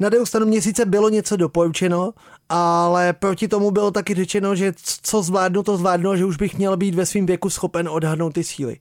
na 0.00 0.08
druhou 0.08 0.26
stranu 0.26 0.46
měsíce 0.46 0.84
bylo 0.84 1.08
něco 1.08 1.36
doporučeno 1.36 2.12
ale 2.48 3.12
proti 3.12 3.48
tomu 3.48 3.70
bylo 3.70 3.90
taky 3.90 4.14
řečeno, 4.14 4.54
že 4.54 4.72
co 5.02 5.22
zvládnu, 5.22 5.62
to 5.62 5.76
zvládnu, 5.76 6.16
že 6.16 6.24
už 6.24 6.36
bych 6.36 6.58
měl 6.58 6.76
být 6.76 6.94
ve 6.94 7.06
svém 7.06 7.26
věku 7.26 7.50
schopen 7.50 7.88
odhadnout 7.88 8.32
ty 8.32 8.44
síly. 8.44 8.76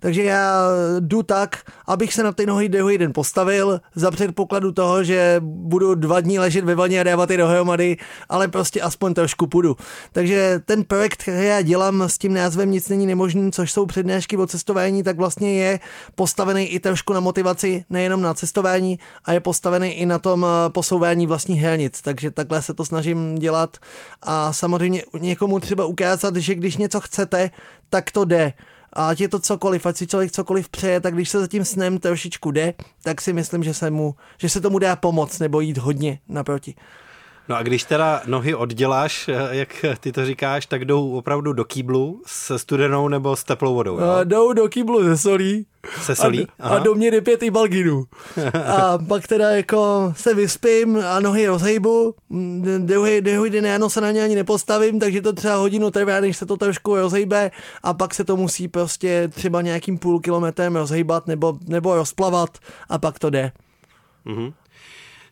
Takže 0.00 0.22
já 0.22 0.62
jdu 1.00 1.22
tak, 1.22 1.56
abych 1.86 2.14
se 2.14 2.22
na 2.22 2.32
ty 2.32 2.46
nohy 2.46 2.68
druhý 2.68 2.98
den 2.98 3.12
postavil, 3.12 3.80
za 3.94 4.10
předpokladu 4.10 4.72
toho, 4.72 5.04
že 5.04 5.36
budu 5.44 5.94
dva 5.94 6.20
dní 6.20 6.38
ležet 6.38 6.64
ve 6.64 6.74
vaně 6.74 7.00
a 7.00 7.02
dávat 7.02 7.26
ty 7.26 7.36
dohromady, 7.36 7.96
ale 8.28 8.48
prostě 8.48 8.80
aspoň 8.80 9.14
trošku 9.14 9.46
půjdu. 9.46 9.76
Takže 10.12 10.60
ten 10.64 10.84
projekt, 10.84 11.22
který 11.22 11.46
já 11.46 11.62
dělám 11.62 12.02
s 12.02 12.18
tím 12.18 12.34
názvem 12.34 12.70
Nic 12.70 12.88
není 12.88 13.06
nemožný, 13.06 13.52
což 13.52 13.72
jsou 13.72 13.86
přednášky 13.86 14.36
o 14.36 14.46
cestování, 14.46 15.02
tak 15.02 15.16
vlastně 15.16 15.54
je 15.54 15.80
postavený 16.14 16.66
i 16.66 16.80
trošku 16.80 17.12
na 17.12 17.20
motivaci, 17.20 17.84
nejenom 17.90 18.22
na 18.22 18.34
cestování, 18.34 18.98
a 19.24 19.32
je 19.32 19.40
postavený 19.40 19.92
i 19.92 20.06
na 20.06 20.18
tom 20.18 20.46
eh, 20.46 20.70
posouvání 20.70 21.26
vlastních 21.26 21.60
hranic. 21.62 22.02
Takže 22.02 22.30
takhle 22.30 22.62
se 22.62 22.74
to 22.74 22.84
snažím 22.84 23.07
snažím 23.08 23.38
dělat 23.38 23.76
a 24.22 24.52
samozřejmě 24.52 25.02
někomu 25.18 25.60
třeba 25.60 25.84
ukázat, 25.84 26.36
že 26.36 26.54
když 26.54 26.76
něco 26.76 27.00
chcete, 27.00 27.50
tak 27.90 28.10
to 28.10 28.24
jde. 28.24 28.52
A 28.92 29.08
ať 29.08 29.20
je 29.20 29.28
to 29.28 29.38
cokoliv, 29.38 29.86
ať 29.86 29.96
si 29.96 30.06
člověk 30.06 30.32
cokoliv 30.32 30.68
přeje, 30.68 31.00
tak 31.00 31.14
když 31.14 31.28
se 31.28 31.40
za 31.40 31.46
tím 31.46 31.64
snem 31.64 31.98
trošičku 31.98 32.50
jde, 32.50 32.74
tak 33.02 33.20
si 33.20 33.32
myslím, 33.32 33.64
že 33.64 33.74
se, 33.74 33.90
mu, 33.90 34.14
že 34.38 34.48
se 34.48 34.60
tomu 34.60 34.78
dá 34.78 34.96
pomoct 34.96 35.38
nebo 35.38 35.60
jít 35.60 35.78
hodně 35.78 36.18
naproti. 36.28 36.74
No 37.48 37.56
a 37.56 37.62
když 37.62 37.84
teda 37.84 38.22
nohy 38.26 38.54
odděláš, 38.54 39.28
eh, 39.28 39.56
jak 39.56 39.84
ty 40.00 40.12
to 40.12 40.26
říkáš, 40.26 40.66
tak 40.66 40.84
jdou 40.84 41.12
opravdu 41.12 41.52
do 41.52 41.64
kýblu 41.64 42.22
se 42.26 42.58
studenou 42.58 43.08
nebo 43.08 43.36
s 43.36 43.44
teplou 43.44 43.74
vodou, 43.74 44.00
jo? 44.00 44.10
A 44.10 44.24
jdou 44.24 44.52
do 44.52 44.68
kýblu 44.68 45.04
ze 45.04 45.18
solí. 45.18 45.66
Se 46.02 46.14
solí? 46.14 46.46
A, 46.60 46.68
a 46.68 46.78
do 46.78 46.94
mě 46.94 47.10
jde 47.10 47.20
pět 47.20 47.42
i 47.42 47.50
balginu. 47.50 48.04
a 48.76 48.98
pak 48.98 49.26
teda 49.26 49.50
jako 49.50 50.12
se 50.16 50.34
vyspím 50.34 50.98
a 51.06 51.20
nohy 51.20 51.46
rozhejbu. 51.46 52.14
Druhý 53.20 53.50
den 53.50 53.64
ráno 53.64 53.90
se 53.90 54.00
na 54.00 54.10
ně 54.10 54.22
ani 54.22 54.34
nepostavím, 54.34 55.00
takže 55.00 55.22
to 55.22 55.32
třeba 55.32 55.56
hodinu 55.56 55.90
trvá, 55.90 56.20
než 56.20 56.36
se 56.36 56.46
to 56.46 56.56
trošku 56.56 56.96
rozhejbe 56.96 57.50
a 57.82 57.94
pak 57.94 58.14
se 58.14 58.24
to 58.24 58.36
musí 58.36 58.68
prostě 58.68 59.28
třeba 59.28 59.62
nějakým 59.62 59.98
půl 59.98 60.20
kilometrem 60.20 60.76
rozhejbat 60.76 61.26
nebo, 61.26 61.58
nebo 61.68 61.94
rozplavat 61.94 62.58
a 62.88 62.98
pak 62.98 63.18
to 63.18 63.30
jde. 63.30 63.52
Mm-hmm. 64.26 64.52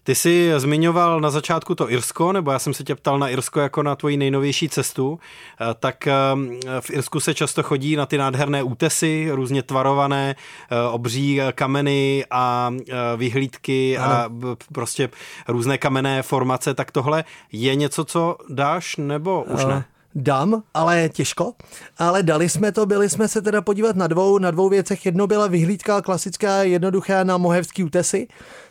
Ty 0.06 0.14
jsi 0.14 0.52
zmiňoval 0.56 1.20
na 1.20 1.30
začátku 1.30 1.74
to 1.74 1.90
Irsko, 1.90 2.32
nebo 2.32 2.50
já 2.50 2.58
jsem 2.58 2.74
se 2.74 2.84
tě 2.84 2.94
ptal 2.94 3.18
na 3.18 3.28
Irsko 3.28 3.60
jako 3.60 3.82
na 3.82 3.96
tvoji 3.96 4.16
nejnovější 4.16 4.68
cestu, 4.68 5.18
eh, 5.60 5.74
tak 5.80 6.06
ehm, 6.06 6.60
v 6.80 6.90
Irsku 6.90 7.20
se 7.20 7.34
často 7.34 7.62
chodí 7.62 7.96
na 7.96 8.06
ty 8.06 8.18
nádherné 8.18 8.62
útesy, 8.62 9.28
různě 9.30 9.62
tvarované, 9.62 10.36
eh, 10.70 10.88
obří 10.90 11.40
kameny 11.54 12.24
a 12.30 12.74
eh, 12.88 12.94
vyhlídky 13.16 13.98
ano. 13.98 14.14
a 14.14 14.30
prostě 14.72 15.10
různé 15.48 15.78
kamenné 15.78 16.22
formace, 16.22 16.74
tak 16.74 16.90
tohle 16.90 17.24
je 17.52 17.74
něco, 17.74 18.04
co 18.04 18.36
dáš, 18.48 18.96
nebo 18.96 19.42
už 19.42 19.64
ne? 19.64 19.84
Dám, 20.16 20.62
ale 20.74 21.08
těžko. 21.08 21.52
Ale 21.98 22.22
dali 22.22 22.48
jsme 22.48 22.72
to, 22.72 22.86
byli 22.86 23.10
jsme 23.10 23.28
se 23.28 23.42
teda 23.42 23.62
podívat 23.62 23.96
na 23.96 24.06
dvou, 24.06 24.38
na 24.38 24.50
dvou 24.50 24.68
věcech. 24.68 25.06
Jedno 25.06 25.26
byla 25.26 25.46
vyhlídka 25.46 26.02
klasická, 26.02 26.62
jednoduchá 26.62 27.24
na 27.24 27.36
Mohevský 27.36 27.84
útesy, 27.84 28.28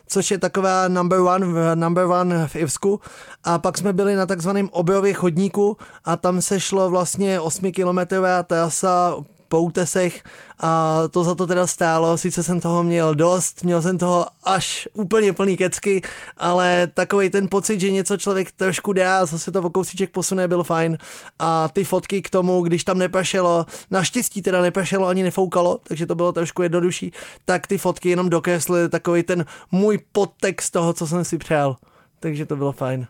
což 0.08 0.32
je 0.32 0.38
taková 0.38 0.88
number 0.88 1.20
one, 1.20 1.76
number 1.76 2.06
one 2.06 2.48
v 2.48 2.56
Ivsku. 2.56 3.00
A 3.44 3.60
pak 3.60 3.78
jsme 3.78 3.94
byli 3.94 4.16
na 4.16 4.26
takzvaném 4.26 4.70
obrově 4.72 5.14
chodníku 5.14 5.78
a 6.06 6.18
tam 6.18 6.42
se 6.42 6.60
šlo 6.60 6.90
vlastně 6.90 7.40
8 7.40 7.72
kilometrová 7.72 8.44
trasa 8.44 9.16
po 9.48 9.62
útesech 9.62 10.24
a 10.60 11.02
to 11.12 11.24
za 11.24 11.36
to 11.36 11.48
teda 11.48 11.68
stálo, 11.68 12.18
sice 12.18 12.44
jsem 12.44 12.60
toho 12.60 12.84
měl 12.84 13.16
dost, 13.16 13.64
měl 13.64 13.82
jsem 13.82 13.98
toho 13.98 14.26
až 14.44 14.88
úplně 14.94 15.34
plný 15.34 15.58
kecky, 15.58 16.02
ale 16.38 16.88
takový 16.94 17.30
ten 17.30 17.48
pocit, 17.50 17.80
že 17.80 17.92
něco 17.92 18.18
člověk 18.18 18.52
trošku 18.52 18.94
dá 18.94 19.26
zase 19.26 19.52
to 19.52 19.62
o 19.62 19.70
kousíček 19.70 20.12
posune, 20.12 20.48
byl 20.48 20.64
fajn. 20.64 20.98
A 21.40 21.68
ty 21.68 21.84
fotky 21.84 22.22
k 22.22 22.30
tomu, 22.30 22.62
když 22.62 22.84
tam 22.84 22.98
nepršelo, 22.98 23.66
naštěstí 23.92 24.42
teda 24.42 24.62
nepršelo 24.62 25.08
ani 25.08 25.24
nefoukalo, 25.24 25.80
takže 25.84 26.06
to 26.06 26.16
bylo 26.16 26.32
trošku 26.32 26.62
jednodušší, 26.62 27.12
tak 27.46 27.68
ty 27.68 27.78
fotky 27.78 28.10
jenom 28.10 28.30
dokreslily 28.30 28.90
takový 28.90 29.24
ten 29.24 29.46
můj 29.72 30.00
podtext 30.12 30.74
toho, 30.74 30.94
co 30.94 31.08
jsem 31.08 31.26
si 31.26 31.38
přál, 31.38 31.76
takže 32.20 32.46
to 32.46 32.56
bylo 32.56 32.72
fajn. 32.72 33.08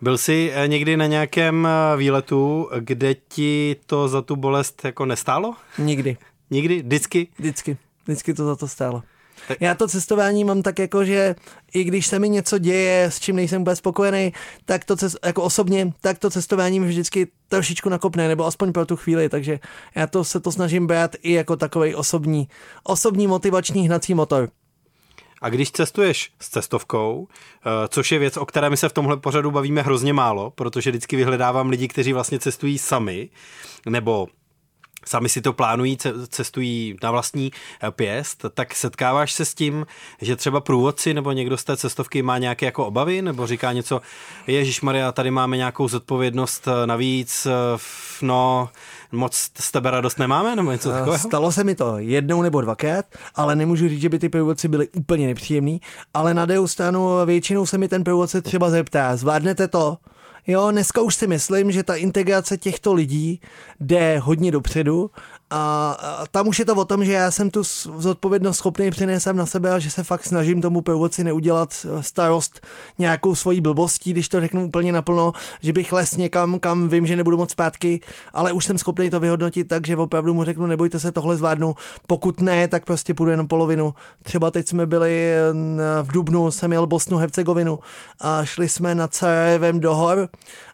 Byl 0.00 0.18
jsi 0.18 0.52
eh, 0.54 0.68
někdy 0.68 0.96
na 0.96 1.06
nějakém 1.06 1.66
eh, 1.66 1.96
výletu, 1.96 2.68
kde 2.78 3.14
ti 3.14 3.76
to 3.86 4.08
za 4.08 4.22
tu 4.22 4.36
bolest 4.36 4.84
jako 4.84 5.06
nestálo? 5.06 5.54
Nikdy. 5.78 6.16
Nikdy? 6.50 6.82
Vždycky? 6.82 7.28
Vždycky. 7.38 7.76
Vždycky 8.04 8.34
to 8.34 8.44
za 8.44 8.56
to 8.56 8.68
stálo. 8.68 9.02
Já 9.60 9.74
to 9.74 9.88
cestování 9.88 10.44
mám 10.44 10.62
tak 10.62 10.78
jako, 10.78 11.04
že 11.04 11.34
i 11.74 11.84
když 11.84 12.06
se 12.06 12.18
mi 12.18 12.28
něco 12.28 12.58
děje, 12.58 13.04
s 13.04 13.20
čím 13.20 13.36
nejsem 13.36 13.60
vůbec 13.60 13.78
spokojený, 13.78 14.32
tak 14.64 14.84
to 14.84 14.96
cest, 14.96 15.16
jako 15.24 15.42
osobně, 15.42 15.92
tak 16.00 16.18
to 16.18 16.30
cestování 16.30 16.80
mi 16.80 16.88
vždycky 16.88 17.28
trošičku 17.48 17.88
nakopne, 17.88 18.28
nebo 18.28 18.46
aspoň 18.46 18.72
pro 18.72 18.86
tu 18.86 18.96
chvíli, 18.96 19.28
takže 19.28 19.60
já 19.94 20.06
to 20.06 20.24
se 20.24 20.40
to 20.40 20.52
snažím 20.52 20.86
brát 20.86 21.16
i 21.22 21.32
jako 21.32 21.56
takový 21.56 21.94
osobní, 21.94 22.48
osobní 22.82 23.26
motivační 23.26 23.86
hnací 23.86 24.14
motor. 24.14 24.48
A 25.42 25.48
když 25.48 25.70
cestuješ 25.70 26.32
s 26.40 26.48
cestovkou, 26.48 27.28
eh, 27.28 27.88
což 27.88 28.12
je 28.12 28.18
věc, 28.18 28.36
o 28.36 28.46
které 28.46 28.70
my 28.70 28.76
se 28.76 28.88
v 28.88 28.92
tomhle 28.92 29.16
pořadu 29.16 29.50
bavíme 29.50 29.82
hrozně 29.82 30.12
málo, 30.12 30.50
protože 30.50 30.90
vždycky 30.90 31.16
vyhledávám 31.16 31.68
lidi, 31.68 31.88
kteří 31.88 32.12
vlastně 32.12 32.38
cestují 32.38 32.78
sami, 32.78 33.30
nebo 33.86 34.28
sami 35.06 35.28
si 35.28 35.40
to 35.40 35.52
plánují, 35.52 35.98
cestují 36.28 36.96
na 37.02 37.10
vlastní 37.10 37.52
eh, 37.82 37.90
pěst, 37.90 38.44
tak 38.54 38.74
setkáváš 38.74 39.32
se 39.32 39.44
s 39.44 39.54
tím, 39.54 39.86
že 40.20 40.36
třeba 40.36 40.60
průvodci 40.60 41.14
nebo 41.14 41.32
někdo 41.32 41.56
z 41.56 41.64
té 41.64 41.76
cestovky 41.76 42.22
má 42.22 42.38
nějaké 42.38 42.66
jako 42.66 42.86
obavy, 42.86 43.22
nebo 43.22 43.46
říká 43.46 43.72
něco, 43.72 44.00
Ježíš 44.46 44.80
Maria, 44.80 45.12
tady 45.12 45.30
máme 45.30 45.56
nějakou 45.56 45.88
zodpovědnost 45.88 46.68
eh, 46.68 46.86
navíc, 46.86 47.46
no, 48.22 48.68
moc 49.12 49.50
z 49.60 49.72
tebe 49.72 49.90
radost 49.90 50.18
nemáme, 50.18 50.56
nebo 50.56 50.72
něco 50.72 50.90
eh, 50.90 50.92
takového? 50.92 51.18
Stalo 51.18 51.52
se 51.52 51.64
mi 51.64 51.74
to 51.74 51.98
jednou 51.98 52.42
nebo 52.42 52.60
dvakrát, 52.60 53.04
ale 53.34 53.56
nemůžu 53.56 53.88
říct, 53.88 54.00
že 54.00 54.08
by 54.08 54.18
ty 54.18 54.28
průvodci 54.28 54.68
byly 54.68 54.88
úplně 54.88 55.26
nepříjemný, 55.26 55.80
ale 56.14 56.34
na 56.34 56.46
druhou 56.46 56.66
stranu 56.66 57.08
většinou 57.24 57.66
se 57.66 57.78
mi 57.78 57.88
ten 57.88 58.04
průvodce 58.04 58.42
třeba 58.42 58.70
zeptá, 58.70 59.16
zvládnete 59.16 59.68
to? 59.68 59.96
Jo, 60.50 60.70
dneska 60.70 61.02
už 61.02 61.14
si 61.14 61.26
myslím, 61.26 61.72
že 61.72 61.82
ta 61.82 61.94
integrace 61.94 62.56
těchto 62.56 62.94
lidí 62.94 63.40
jde 63.80 64.18
hodně 64.18 64.50
dopředu 64.50 65.10
a, 65.50 65.96
tam 66.30 66.48
už 66.48 66.58
je 66.58 66.64
to 66.64 66.74
o 66.74 66.84
tom, 66.84 67.04
že 67.04 67.12
já 67.12 67.30
jsem 67.30 67.50
tu 67.50 67.62
zodpovědnost 67.98 68.56
schopný 68.56 68.90
přinést 68.90 69.26
na 69.26 69.46
sebe 69.46 69.70
a 69.70 69.78
že 69.78 69.90
se 69.90 70.04
fakt 70.04 70.24
snažím 70.24 70.62
tomu 70.62 70.80
průvodci 70.80 71.24
neudělat 71.24 71.86
eh, 71.86 72.02
starost 72.02 72.66
nějakou 72.98 73.34
svojí 73.34 73.60
blbostí, 73.60 74.12
když 74.12 74.28
to 74.28 74.40
řeknu 74.40 74.66
úplně 74.66 74.92
naplno, 74.92 75.32
že 75.60 75.72
bych 75.72 75.92
les 75.92 76.16
někam, 76.16 76.58
kam 76.60 76.88
vím, 76.88 77.06
že 77.06 77.16
nebudu 77.16 77.36
moc 77.36 77.50
zpátky, 77.50 78.00
ale 78.32 78.52
už 78.52 78.64
jsem 78.64 78.78
schopný 78.78 79.10
to 79.10 79.20
vyhodnotit 79.20 79.68
tak, 79.68 79.86
že 79.86 79.96
opravdu 79.96 80.34
mu 80.34 80.44
řeknu, 80.44 80.66
nebojte 80.66 81.00
se, 81.00 81.12
tohle 81.12 81.36
zvládnu. 81.36 81.74
Pokud 82.06 82.40
ne, 82.40 82.68
tak 82.68 82.84
prostě 82.84 83.14
půjdu 83.14 83.30
jenom 83.30 83.48
polovinu. 83.48 83.94
Třeba 84.22 84.50
teď 84.50 84.68
jsme 84.68 84.86
byli 84.86 85.32
eh, 85.32 85.52
v 86.02 86.12
Dubnu, 86.12 86.50
jsem 86.50 86.72
jel 86.72 86.86
Bosnu 86.86 87.16
Hercegovinu 87.16 87.78
a 88.20 88.44
šli 88.44 88.68
jsme 88.68 88.94
na 88.94 89.08
Carevem 89.08 89.80
do 89.80 89.94
hor 89.94 90.28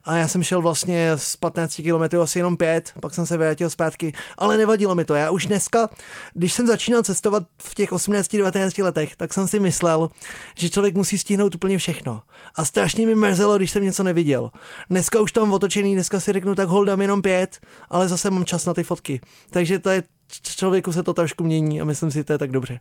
a 0.05 0.17
já 0.17 0.29
jsem 0.29 0.43
šel 0.43 0.63
vlastně 0.63 1.13
z 1.17 1.37
15 1.37 1.81
km 1.85 2.21
asi 2.21 2.39
jenom 2.39 2.57
5, 2.57 2.93
pak 3.01 3.15
jsem 3.15 3.27
se 3.27 3.37
vrátil 3.37 3.71
zpátky, 3.71 4.13
ale 4.39 4.57
nevadilo 4.65 4.95
mi 4.95 5.05
to. 5.05 5.15
Já 5.15 5.31
už 5.31 5.47
dneska, 5.47 5.89
když 6.35 6.53
jsem 6.53 6.67
začínal 6.67 7.03
cestovat 7.03 7.43
v 7.63 7.75
těch 7.75 7.93
18-19 7.93 8.85
letech, 8.85 9.17
tak 9.17 9.35
jsem 9.35 9.49
si 9.49 9.61
myslel, 9.61 10.11
že 10.59 10.71
člověk 10.71 10.95
musí 10.95 11.19
stihnout 11.19 11.55
úplně 11.55 11.79
všechno. 11.79 12.23
A 12.55 12.65
strašně 12.65 13.07
mi 13.07 13.15
mrzelo, 13.15 13.57
když 13.57 13.71
jsem 13.71 13.83
něco 13.83 14.03
neviděl. 14.03 14.51
Dneska 14.91 15.21
už 15.21 15.33
tam 15.33 15.53
otočený, 15.53 15.95
dneska 15.95 16.21
si 16.21 16.33
řeknu, 16.33 16.55
tak 16.55 16.69
holdám 16.69 17.01
jenom 17.01 17.23
pět, 17.23 17.61
ale 17.91 18.09
zase 18.09 18.31
mám 18.31 18.45
čas 18.45 18.67
na 18.67 18.75
ty 18.75 18.83
fotky. 18.83 19.21
Takže 19.51 19.79
to 19.79 19.91
je, 19.91 20.03
člověku 20.43 20.93
se 20.93 21.03
to 21.03 21.15
trošku 21.15 21.45
mění 21.45 21.81
a 21.81 21.85
myslím 21.85 22.11
si, 22.11 22.19
že 22.19 22.25
to 22.25 22.33
je 22.33 22.39
tak 22.39 22.51
dobře. 22.51 22.81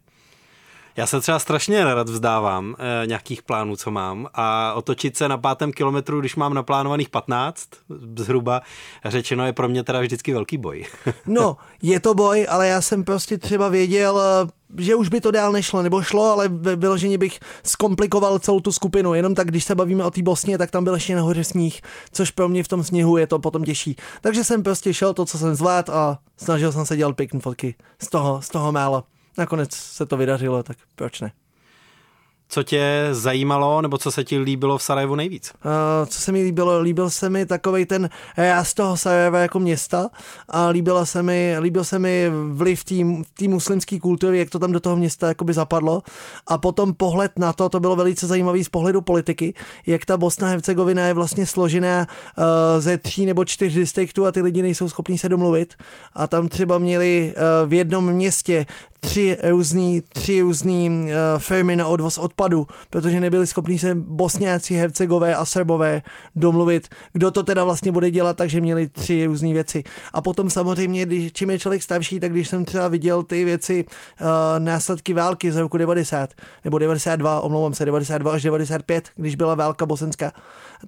Já 0.96 1.08
se 1.08 1.22
třeba 1.22 1.40
strašně 1.40 1.86
nerad 1.86 2.10
vzdávám 2.10 2.76
e, 2.80 3.08
nějakých 3.08 3.42
plánů, 3.42 3.76
co 3.76 3.92
mám 3.92 4.28
a 4.34 4.74
otočit 4.74 5.18
se 5.18 5.28
na 5.28 5.38
pátém 5.38 5.72
kilometru, 5.72 6.20
když 6.20 6.36
mám 6.36 6.54
naplánovaných 6.54 7.10
15, 7.10 7.68
zhruba 8.16 8.62
řečeno, 9.06 9.46
je 9.46 9.54
pro 9.54 9.70
mě 9.70 9.84
teda 9.84 10.00
vždycky 10.00 10.34
velký 10.34 10.58
boj. 10.58 10.86
no, 11.26 11.58
je 11.82 12.00
to 12.00 12.14
boj, 12.14 12.48
ale 12.50 12.68
já 12.68 12.82
jsem 12.82 13.04
prostě 13.04 13.38
třeba 13.38 13.70
věděl, 13.70 14.22
eh, 14.22 14.84
že 14.84 14.96
už 14.96 15.10
by 15.10 15.22
to 15.22 15.32
dál 15.32 15.52
nešlo, 15.52 15.82
nebo 15.82 16.02
šlo, 16.02 16.32
ale 16.32 16.48
vyloženě 16.76 17.18
bych 17.18 17.40
zkomplikoval 17.64 18.40
celou 18.40 18.60
tu 18.60 18.72
skupinu. 18.72 19.14
Jenom 19.14 19.36
tak, 19.36 19.48
když 19.48 19.64
se 19.64 19.76
bavíme 19.76 20.04
o 20.04 20.12
té 20.12 20.22
Bosně, 20.22 20.58
tak 20.58 20.72
tam 20.72 20.84
byl 20.84 20.94
ještě 20.94 21.16
nahoře 21.16 21.44
sníh, 21.44 21.82
což 22.12 22.32
pro 22.32 22.50
mě 22.50 22.64
v 22.64 22.68
tom 22.68 22.84
sněhu 22.84 23.18
je 23.18 23.28
to 23.28 23.40
potom 23.40 23.64
těžší. 23.64 23.96
Takže 24.22 24.44
jsem 24.44 24.64
prostě 24.64 24.94
šel 24.94 25.14
to, 25.14 25.26
co 25.26 25.38
jsem 25.38 25.56
zvlád 25.56 25.90
a 25.90 26.18
snažil 26.38 26.72
jsem 26.72 26.86
se 26.86 26.98
dělat 26.98 27.16
pěkné 27.16 27.40
fotky 27.40 27.76
z 28.02 28.10
toho, 28.10 28.42
z 28.42 28.50
toho 28.50 28.72
mála 28.72 29.04
nakonec 29.38 29.76
se 29.76 30.06
to 30.06 30.18
vydařilo, 30.18 30.64
tak 30.64 30.78
proč 30.96 31.22
ne? 31.22 31.32
Co 32.50 32.64
tě 32.64 33.10
zajímalo, 33.12 33.82
nebo 33.82 33.98
co 33.98 34.12
se 34.12 34.24
ti 34.24 34.38
líbilo 34.38 34.78
v 34.78 34.84
Sarajevu 34.84 35.16
nejvíc? 35.16 35.54
Uh, 35.66 35.72
co 36.08 36.20
se 36.20 36.32
mi 36.32 36.44
líbilo? 36.44 36.80
Líbil 36.80 37.10
se 37.10 37.30
mi 37.30 37.46
takový 37.46 37.86
ten 37.86 38.10
z 38.64 38.74
toho 38.74 38.98
Sarajeva 38.98 39.40
jako 39.40 39.60
města 39.60 40.10
a 40.50 40.68
líbila 40.68 41.06
se 41.06 41.24
mi, 41.24 41.56
líbil 41.60 41.84
se 41.84 42.00
mi 42.00 42.32
vliv 42.52 42.84
té 43.34 43.48
muslimské 43.48 44.00
kultury, 44.00 44.40
jak 44.40 44.50
to 44.50 44.60
tam 44.60 44.72
do 44.72 44.80
toho 44.80 44.96
města 44.96 45.28
jakoby 45.28 45.54
zapadlo. 45.54 46.02
A 46.48 46.58
potom 46.58 46.94
pohled 46.94 47.40
na 47.40 47.54
to, 47.54 47.70
to 47.70 47.80
bylo 47.80 47.96
velice 47.96 48.28
zajímavý 48.28 48.64
z 48.64 48.70
pohledu 48.70 49.02
politiky, 49.02 49.54
jak 49.86 50.06
ta 50.06 50.18
Bosna 50.18 50.48
Hercegovina 50.48 51.08
je 51.08 51.14
vlastně 51.14 51.46
složená 51.46 52.08
uh, 52.38 52.44
ze 52.80 52.98
tří 52.98 53.26
nebo 53.26 53.46
čtyř 53.46 53.74
distriktů 53.74 54.26
a 54.26 54.32
ty 54.32 54.42
lidi 54.42 54.62
nejsou 54.62 54.90
schopní 54.90 55.18
se 55.18 55.30
domluvit. 55.30 55.74
A 56.14 56.28
tam 56.28 56.48
třeba 56.48 56.78
měli 56.78 57.34
uh, 57.36 57.70
v 57.70 57.74
jednom 57.74 58.12
městě 58.12 58.66
tři 59.04 59.38
různý, 59.44 60.02
tři 60.02 60.42
různý 60.42 60.90
uh, 60.90 61.40
firmy 61.40 61.76
na 61.76 61.88
odvoz 61.88 62.18
odpadu, 62.18 62.68
protože 62.90 63.20
nebyli 63.20 63.48
schopni 63.48 63.80
se 63.80 63.96
bosňáci, 63.96 64.76
hercegové 64.76 65.36
a 65.36 65.46
srbové 65.46 66.02
domluvit, 66.36 66.88
kdo 67.14 67.32
to 67.32 67.44
teda 67.44 67.64
vlastně 67.64 67.92
bude 67.92 68.12
dělat, 68.12 68.38
takže 68.38 68.62
měli 68.62 68.88
tři 68.88 69.26
různé 69.26 69.54
věci. 69.54 69.84
A 70.14 70.22
potom 70.22 70.50
samozřejmě, 70.50 71.06
když, 71.06 71.34
čím 71.34 71.50
je 71.50 71.60
člověk 71.60 71.84
starší, 71.84 72.20
tak 72.20 72.32
když 72.32 72.48
jsem 72.48 72.66
třeba 72.66 72.88
viděl 72.88 73.24
ty 73.24 73.46
věci, 73.46 73.86
uh, 73.86 74.28
následky 74.60 75.14
války 75.14 75.52
z 75.52 75.58
roku 75.58 75.78
90, 75.78 76.30
nebo 76.64 76.78
92, 76.78 77.42
omlouvám 77.42 77.74
se, 77.74 77.86
92 77.86 78.32
až 78.32 78.44
95, 78.44 79.10
když 79.16 79.36
byla 79.36 79.56
válka 79.56 79.86
bosenská, 79.86 80.32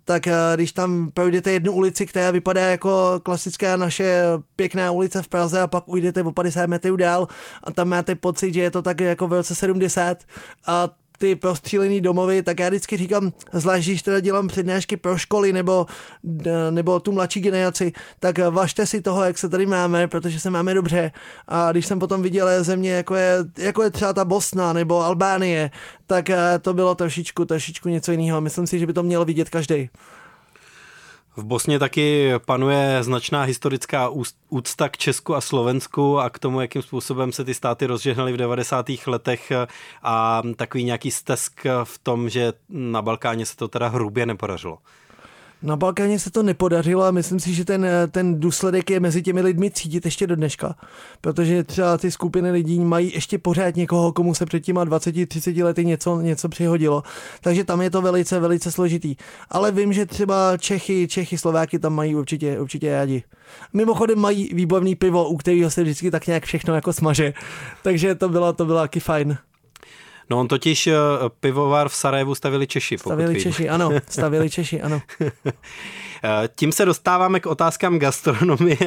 tak 0.04 0.28
uh, 0.28 0.34
když 0.56 0.72
tam 0.72 1.12
projdete 1.14 1.52
jednu 1.52 1.72
ulici, 1.72 2.06
která 2.06 2.32
vypadá 2.32 2.62
jako 2.62 3.20
klasická 3.24 3.78
naše 3.78 4.24
pěkná 4.56 4.92
ulice 4.92 5.22
v 5.22 5.28
Praze 5.28 5.62
a 5.62 5.68
pak 5.68 5.88
ujdete 5.88 6.24
o 6.24 6.32
50 6.32 6.68
metrů 6.68 6.96
dál 6.96 7.28
a 7.64 7.72
tam 7.72 7.88
máte 7.90 8.16
pocit, 8.16 8.54
že 8.54 8.62
je 8.62 8.72
to 8.72 8.82
tak 8.82 9.00
jako 9.00 9.28
v 9.28 9.34
roce 9.34 9.56
70 9.56 10.24
a 10.68 10.90
ty 11.18 11.36
prostřílený 11.36 12.02
domovy, 12.02 12.44
tak 12.44 12.60
já 12.60 12.70
vždycky 12.70 12.98
říkám, 12.98 13.34
zvlášť 13.54 13.88
když 13.88 14.02
teda 14.02 14.20
dělám 14.20 14.48
přednášky 14.48 14.98
pro 14.98 15.18
školy 15.18 15.54
nebo, 15.54 15.86
nebo 16.70 17.00
tu 17.00 17.12
mladší 17.12 17.40
generaci, 17.40 17.92
tak 18.20 18.38
važte 18.50 18.86
si 18.86 19.02
toho, 19.02 19.24
jak 19.24 19.38
se 19.38 19.50
tady 19.50 19.66
máme, 19.66 20.08
protože 20.08 20.40
se 20.40 20.50
máme 20.50 20.74
dobře. 20.74 21.12
A 21.48 21.72
když 21.72 21.86
jsem 21.86 22.00
potom 22.00 22.22
viděl 22.22 22.64
země, 22.64 22.92
jako 22.92 23.16
je, 23.16 23.38
jako 23.58 23.84
je 23.84 23.90
třeba 23.90 24.14
ta 24.14 24.26
Bosna 24.26 24.74
nebo 24.74 25.02
Albánie, 25.02 25.72
tak 26.08 26.30
eh, 26.30 26.60
to 26.62 26.74
bylo 26.74 26.96
trošičku, 26.96 27.46
trošičku 27.46 27.90
něco 27.90 28.12
jiného. 28.12 28.42
Myslím 28.42 28.68
si, 28.68 28.80
že 28.80 28.88
by 28.88 28.94
to 28.94 29.04
mělo 29.04 29.26
vidět 29.26 29.50
každý. 29.50 29.90
V 31.38 31.44
Bosně 31.44 31.80
taky 31.80 32.32
panuje 32.46 33.04
značná 33.04 33.44
historická 33.44 34.10
úcta 34.50 34.90
k 34.90 34.98
Česku 34.98 35.36
a 35.36 35.42
Slovensku 35.42 36.20
a 36.20 36.30
k 36.30 36.40
tomu, 36.40 36.62
jakým 36.62 36.82
způsobem 36.82 37.32
se 37.32 37.44
ty 37.44 37.54
státy 37.54 37.86
rozžehnaly 37.86 38.34
v 38.34 38.38
90. 38.38 38.86
letech 39.08 39.52
a 40.04 40.42
takový 40.56 40.84
nějaký 40.84 41.12
stesk 41.12 41.62
v 41.84 41.98
tom, 41.98 42.30
že 42.30 42.54
na 42.70 43.02
Balkáně 43.02 43.46
se 43.46 43.56
to 43.56 43.68
teda 43.68 43.88
hrubě 43.88 44.26
nepodařilo. 44.26 44.78
Na 45.66 45.76
Balkáně 45.76 46.20
se 46.20 46.32
to 46.32 46.44
nepodařilo 46.44 47.04
a 47.04 47.12
myslím 47.12 47.40
si, 47.40 47.54
že 47.54 47.66
ten, 47.66 47.88
ten 48.12 48.40
důsledek 48.40 48.90
je 48.90 49.00
mezi 49.00 49.22
těmi 49.22 49.42
lidmi 49.42 49.72
cítit 49.72 50.06
ještě 50.06 50.28
do 50.28 50.36
dneška. 50.36 50.76
Protože 51.22 51.64
třeba 51.64 51.98
ty 51.98 52.12
skupiny 52.12 52.52
lidí 52.52 52.80
mají 52.80 53.14
ještě 53.14 53.38
pořád 53.38 53.76
někoho, 53.76 54.12
komu 54.12 54.34
se 54.34 54.46
před 54.46 54.60
těma 54.60 54.86
20-30 54.86 55.64
lety 55.64 55.86
něco, 55.86 56.22
něco 56.22 56.50
přihodilo. 56.50 57.04
Takže 57.42 57.64
tam 57.64 57.82
je 57.82 57.90
to 57.90 58.02
velice, 58.02 58.40
velice 58.40 58.72
složitý. 58.72 59.16
Ale 59.50 59.72
vím, 59.72 59.94
že 59.94 60.06
třeba 60.06 60.58
Čechy, 60.58 61.08
Čechy, 61.08 61.38
Slováky 61.38 61.80
tam 61.80 61.94
mají 61.94 62.16
určitě, 62.16 62.60
určitě 62.60 62.92
rádi. 62.92 63.24
Mimochodem 63.74 64.20
mají 64.20 64.50
výborný 64.54 64.96
pivo, 64.96 65.30
u 65.30 65.38
kterého 65.38 65.72
se 65.72 65.84
vždycky 65.84 66.12
tak 66.12 66.28
nějak 66.28 66.46
všechno 66.46 66.76
jako 66.76 66.94
smaže. 66.94 67.34
Takže 67.84 68.16
to 68.16 68.30
bylo, 68.30 68.54
to 68.54 68.66
bylo 68.66 68.80
taky 68.80 69.00
fajn. 69.00 69.38
No 70.30 70.40
on 70.40 70.48
totiž 70.48 70.88
eh, 70.88 70.94
pivovar 71.40 71.90
v 71.90 71.96
Sarajevu 71.96 72.36
stavili 72.36 72.68
Češi. 72.68 72.98
Stavili 72.98 73.42
Češi, 73.42 73.70
ano. 73.70 73.92
Stavili 74.10 74.50
Češi, 74.50 74.82
ano. 74.82 75.02
Eh, 76.24 76.50
tím 76.56 76.72
se 76.72 76.86
dostáváme 76.86 77.40
k 77.40 77.46
otázkám 77.46 78.00
gastronomie, 78.00 78.78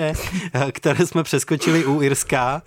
eh, 0.53 0.73
které 0.73 1.07
jsme 1.07 1.23
přeskočili 1.23 1.85
u 1.85 2.03
Irska, 2.03 2.63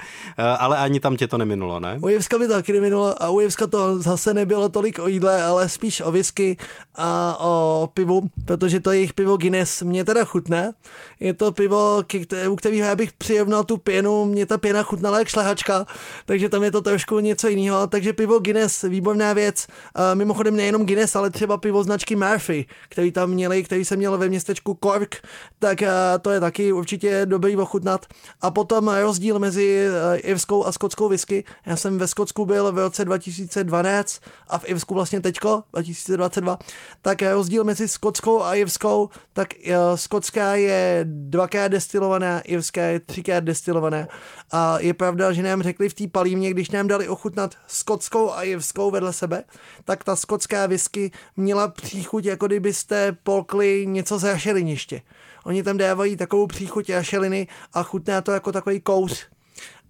ale 0.59 0.77
ani 0.77 0.99
tam 0.99 1.17
tě 1.17 1.27
to 1.27 1.37
neminulo, 1.37 1.79
ne? 1.79 1.99
U 2.01 2.09
Irska 2.09 2.39
by 2.39 2.47
to 2.47 2.53
taky 2.53 2.73
neminulo 2.73 3.23
a 3.23 3.29
u 3.29 3.41
Irska 3.41 3.67
to 3.67 3.99
zase 3.99 4.33
nebylo 4.33 4.69
tolik 4.69 4.99
o 4.99 5.07
jídle, 5.07 5.43
ale 5.43 5.69
spíš 5.69 6.01
o 6.01 6.11
whisky 6.11 6.57
a 6.95 7.37
o 7.39 7.89
pivu, 7.93 8.21
protože 8.45 8.79
to 8.79 8.91
jejich 8.91 9.13
pivo 9.13 9.37
Guinness 9.37 9.81
mě 9.81 10.05
teda 10.05 10.25
chutné. 10.25 10.73
Je 11.19 11.33
to 11.33 11.51
pivo, 11.51 12.03
u 12.49 12.55
kterého 12.55 12.87
já 12.87 12.95
bych 12.95 13.13
přirovnal 13.13 13.63
tu 13.63 13.77
pěnu, 13.77 14.25
mě 14.25 14.45
ta 14.45 14.57
pěna 14.57 14.83
chutnala 14.83 15.19
jak 15.19 15.27
šlehačka, 15.27 15.85
takže 16.25 16.49
tam 16.49 16.63
je 16.63 16.71
to 16.71 16.81
trošku 16.81 17.19
něco 17.19 17.47
jiného, 17.47 17.87
takže 17.87 18.13
pivo 18.13 18.39
Guinness 18.39 18.60
Guinness, 18.61 18.81
výborná 18.81 19.33
věc. 19.33 19.67
Uh, 19.67 20.03
mimochodem 20.13 20.55
nejenom 20.55 20.85
Guinness, 20.85 21.15
ale 21.15 21.29
třeba 21.29 21.57
pivo 21.57 21.83
značky 21.83 22.15
Murphy, 22.15 22.65
který 22.89 23.11
tam 23.11 23.29
měli, 23.29 23.63
který 23.63 23.85
se 23.85 23.95
měl 23.97 24.17
ve 24.17 24.29
městečku 24.29 24.77
Cork, 24.83 25.15
tak 25.59 25.81
uh, 25.81 25.87
to 26.21 26.31
je 26.31 26.39
taky 26.39 26.71
určitě 26.71 27.25
dobrý 27.25 27.57
ochutnat. 27.57 28.05
A 28.41 28.51
potom 28.51 28.87
rozdíl 28.87 29.39
mezi 29.39 29.87
uh, 29.87 30.19
irskou 30.23 30.65
a 30.65 30.71
skotskou 30.71 31.09
whisky. 31.09 31.43
Já 31.65 31.75
jsem 31.75 31.97
ve 31.97 32.07
Skotsku 32.07 32.45
byl 32.45 32.71
v 32.71 32.77
roce 32.77 33.05
2012 33.05 34.21
a 34.47 34.57
v 34.57 34.69
Irsku 34.69 34.93
vlastně 34.93 35.21
teďko, 35.21 35.63
2022. 35.73 36.59
Tak 37.01 37.21
rozdíl 37.21 37.63
mezi 37.63 37.87
skotskou 37.87 38.43
a 38.43 38.55
irskou, 38.55 39.09
tak 39.33 39.53
uh, 39.67 39.95
skotská 39.95 40.55
je 40.55 41.05
dvakrát 41.05 41.67
destilovaná, 41.67 42.39
irská 42.39 42.81
je 42.81 42.99
třikrát 42.99 43.43
destilovaná. 43.43 44.07
A 44.51 44.79
je 44.79 44.93
pravda, 44.93 45.33
že 45.33 45.43
nám 45.43 45.61
řekli 45.61 45.89
v 45.89 45.93
té 45.93 46.07
palímě, 46.07 46.51
když 46.51 46.71
nám 46.71 46.87
dali 46.87 47.07
ochutnat 47.07 47.55
skotskou 47.67 48.31
a 48.31 48.43
irskou 48.51 48.91
vedle 48.91 49.13
sebe, 49.13 49.43
tak 49.85 50.03
ta 50.03 50.15
skotská 50.15 50.67
whisky 50.67 51.11
měla 51.37 51.67
příchuť, 51.67 52.25
jako 52.25 52.47
kdybyste 52.47 53.17
polkli 53.23 53.85
něco 53.87 54.19
z 54.19 54.23
rašeliniště. 54.23 55.01
Oni 55.45 55.63
tam 55.63 55.77
dávají 55.77 56.17
takovou 56.17 56.47
příchuť 56.47 56.89
rašeliny 56.89 57.47
a 57.73 57.83
chutná 57.83 58.21
to 58.21 58.31
jako 58.31 58.51
takový 58.51 58.81
kouř. 58.81 59.27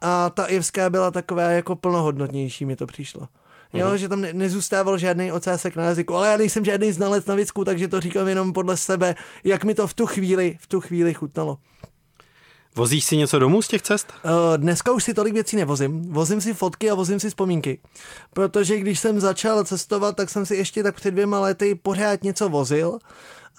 A 0.01 0.29
ta 0.29 0.45
irská 0.45 0.89
byla 0.89 1.11
taková 1.11 1.41
jako 1.41 1.75
plnohodnotnější, 1.75 2.65
mi 2.65 2.75
to 2.75 2.87
přišlo. 2.87 3.27
Jo, 3.73 3.87
mm-hmm. 3.87 3.95
že 3.95 4.09
tam 4.09 4.21
ne, 4.21 4.33
nezůstával 4.33 4.97
žádný 4.97 5.31
ocásek 5.31 5.75
na 5.75 5.83
jazyku, 5.83 6.15
ale 6.15 6.27
já 6.27 6.37
nejsem 6.37 6.65
žádný 6.65 6.91
znalec 6.91 7.25
na 7.25 7.35
visku, 7.35 7.65
takže 7.65 7.87
to 7.87 7.99
říkám 7.99 8.27
jenom 8.27 8.53
podle 8.53 8.77
sebe, 8.77 9.15
jak 9.43 9.63
mi 9.63 9.75
to 9.75 9.87
v 9.87 9.93
tu 9.93 10.05
chvíli, 10.05 10.57
v 10.59 10.67
tu 10.67 10.81
chvíli 10.81 11.13
chutnalo. 11.13 11.57
Vozíš 12.75 13.05
si 13.05 13.17
něco 13.17 13.39
domů 13.39 13.61
z 13.61 13.67
těch 13.67 13.81
cest? 13.81 14.13
Uh, 14.23 14.31
dneska 14.57 14.91
už 14.91 15.03
si 15.03 15.13
tolik 15.13 15.33
věcí 15.33 15.55
nevozím. 15.55 16.01
Vozím 16.01 16.41
si 16.41 16.53
fotky 16.53 16.89
a 16.89 16.95
vozím 16.95 17.19
si 17.19 17.29
vzpomínky. 17.29 17.79
Protože 18.33 18.77
když 18.77 18.99
jsem 18.99 19.19
začal 19.19 19.63
cestovat, 19.63 20.15
tak 20.15 20.29
jsem 20.29 20.45
si 20.45 20.55
ještě 20.55 20.83
tak 20.83 20.95
před 20.95 21.11
dvěma 21.11 21.39
lety 21.39 21.75
pořád 21.75 22.23
něco 22.23 22.49
vozil 22.49 22.99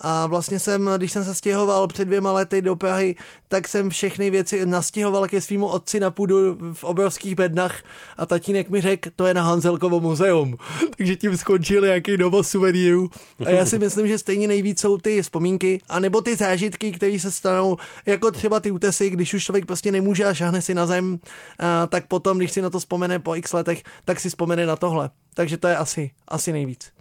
a 0.01 0.27
vlastně 0.27 0.59
jsem, 0.59 0.91
když 0.97 1.13
jsem 1.13 1.25
se 1.25 1.35
stěhoval 1.35 1.89
před 1.89 2.05
dvěma 2.05 2.33
lety 2.33 2.63
do 2.63 2.77
Prahy, 2.77 3.17
tak 3.49 3.69
jsem 3.69 3.91
všechny 3.91 4.31
věci 4.31 4.67
nastěhoval 4.67 5.29
ke 5.29 5.41
svýmu 5.41 5.67
otci 5.67 6.01
na 6.01 6.11
půdu 6.11 6.59
v 6.73 6.85
obrovských 6.85 7.35
bednách 7.35 7.83
a 8.17 8.27
tatínek 8.27 8.71
mi 8.71 8.81
řekl, 8.81 9.11
to 9.17 9.27
je 9.27 9.35
na 9.35 9.43
Hanzelkovo 9.43 10.01
muzeum. 10.01 10.57
Takže 10.97 11.17
tím 11.17 11.37
skončil 11.37 11.83
nějaký 11.83 12.17
dovoz 12.17 12.49
suvenýrů. 12.49 13.11
A 13.47 13.51
já 13.51 13.67
si 13.67 13.79
myslím, 13.79 14.09
že 14.09 14.19
stejně 14.19 14.49
nejvíc 14.49 14.81
jsou 14.81 14.99
ty 14.99 15.23
vzpomínky, 15.23 15.81
anebo 15.89 16.21
ty 16.21 16.37
zážitky, 16.37 16.93
které 16.93 17.19
se 17.19 17.33
stanou, 17.33 17.77
jako 18.07 18.31
třeba 18.31 18.61
ty 18.61 18.71
útesy, 18.71 19.11
když 19.11 19.35
už 19.35 19.45
člověk 19.45 19.67
prostě 19.67 19.93
nemůže 19.93 20.25
a 20.25 20.35
šáhne 20.35 20.63
si 20.63 20.75
na 20.75 20.87
zem, 20.87 21.19
a 21.59 21.87
tak 21.87 22.07
potom, 22.07 22.39
když 22.39 22.53
si 22.53 22.63
na 22.63 22.71
to 22.71 22.79
vzpomene 22.79 23.19
po 23.19 23.35
x 23.35 23.53
letech, 23.53 23.83
tak 24.05 24.21
si 24.21 24.29
vzpomene 24.29 24.67
na 24.67 24.77
tohle. 24.77 25.11
Takže 25.35 25.57
to 25.57 25.69
je 25.69 25.77
asi, 25.77 26.11
asi 26.29 26.53
nejvíc. 26.53 26.93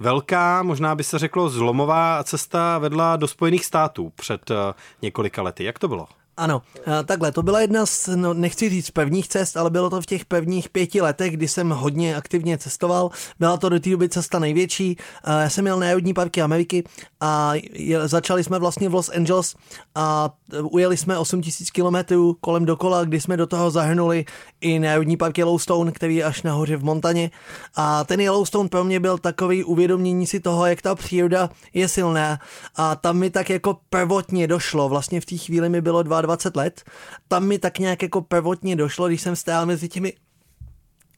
Velká, 0.00 0.62
možná 0.62 0.94
by 0.94 1.04
se 1.04 1.18
řeklo 1.18 1.48
zlomová 1.48 2.24
cesta 2.24 2.78
vedla 2.78 3.16
do 3.16 3.28
Spojených 3.28 3.64
států 3.64 4.12
před 4.16 4.50
eh, 4.50 4.54
několika 5.02 5.42
lety. 5.42 5.64
Jak 5.64 5.78
to 5.78 5.88
bylo? 5.88 6.06
Ano, 6.38 6.62
takhle, 7.04 7.32
to 7.32 7.42
byla 7.42 7.60
jedna 7.60 7.86
z, 7.86 8.08
no, 8.16 8.34
nechci 8.34 8.68
říct 8.70 8.90
pevních 8.90 9.28
cest, 9.28 9.56
ale 9.56 9.70
bylo 9.70 9.90
to 9.90 10.00
v 10.00 10.06
těch 10.06 10.24
pevních 10.24 10.68
pěti 10.68 11.00
letech, 11.00 11.32
kdy 11.32 11.48
jsem 11.48 11.70
hodně 11.70 12.16
aktivně 12.16 12.58
cestoval. 12.58 13.10
Byla 13.38 13.56
to 13.56 13.68
do 13.68 13.80
té 13.80 13.90
doby 13.90 14.08
cesta 14.08 14.38
největší. 14.38 14.96
Já 15.26 15.50
jsem 15.50 15.64
měl 15.64 15.78
Národní 15.78 16.14
parky 16.14 16.42
Ameriky 16.42 16.84
a 17.20 17.52
začali 18.04 18.44
jsme 18.44 18.58
vlastně 18.58 18.88
v 18.88 18.94
Los 18.94 19.10
Angeles 19.16 19.54
a 19.94 20.30
ujeli 20.62 20.96
jsme 20.96 21.18
8000 21.18 21.70
kilometrů 21.70 22.36
kolem 22.40 22.64
dokola, 22.64 23.04
kdy 23.04 23.20
jsme 23.20 23.36
do 23.36 23.46
toho 23.46 23.70
zahrnuli 23.70 24.24
i 24.60 24.78
Národní 24.78 25.16
park 25.16 25.38
Yellowstone, 25.38 25.92
který 25.92 26.16
je 26.16 26.24
až 26.24 26.42
nahoře 26.42 26.76
v 26.76 26.84
Montaně. 26.84 27.30
A 27.74 28.04
ten 28.04 28.20
Yellowstone 28.20 28.68
pro 28.68 28.84
mě 28.84 29.00
byl 29.00 29.18
takový 29.18 29.64
uvědomění 29.64 30.26
si 30.26 30.40
toho, 30.40 30.66
jak 30.66 30.82
ta 30.82 30.94
příroda 30.94 31.50
je 31.74 31.88
silná. 31.88 32.38
A 32.76 32.96
tam 32.96 33.18
mi 33.18 33.30
tak 33.30 33.50
jako 33.50 33.78
prvotně 33.90 34.46
došlo, 34.46 34.88
vlastně 34.88 35.20
v 35.20 35.26
té 35.26 35.36
chvíli 35.36 35.68
mi 35.68 35.80
bylo 35.80 36.02
22 36.02 36.20
20 36.20 36.56
let, 36.56 36.82
tam 37.28 37.46
mi 37.46 37.58
tak 37.58 37.78
nějak 37.78 38.02
jako 38.02 38.20
prvotně 38.20 38.76
došlo, 38.76 39.08
když 39.08 39.20
jsem 39.20 39.36
stál 39.36 39.66
mezi 39.66 39.88
těmi 39.88 40.12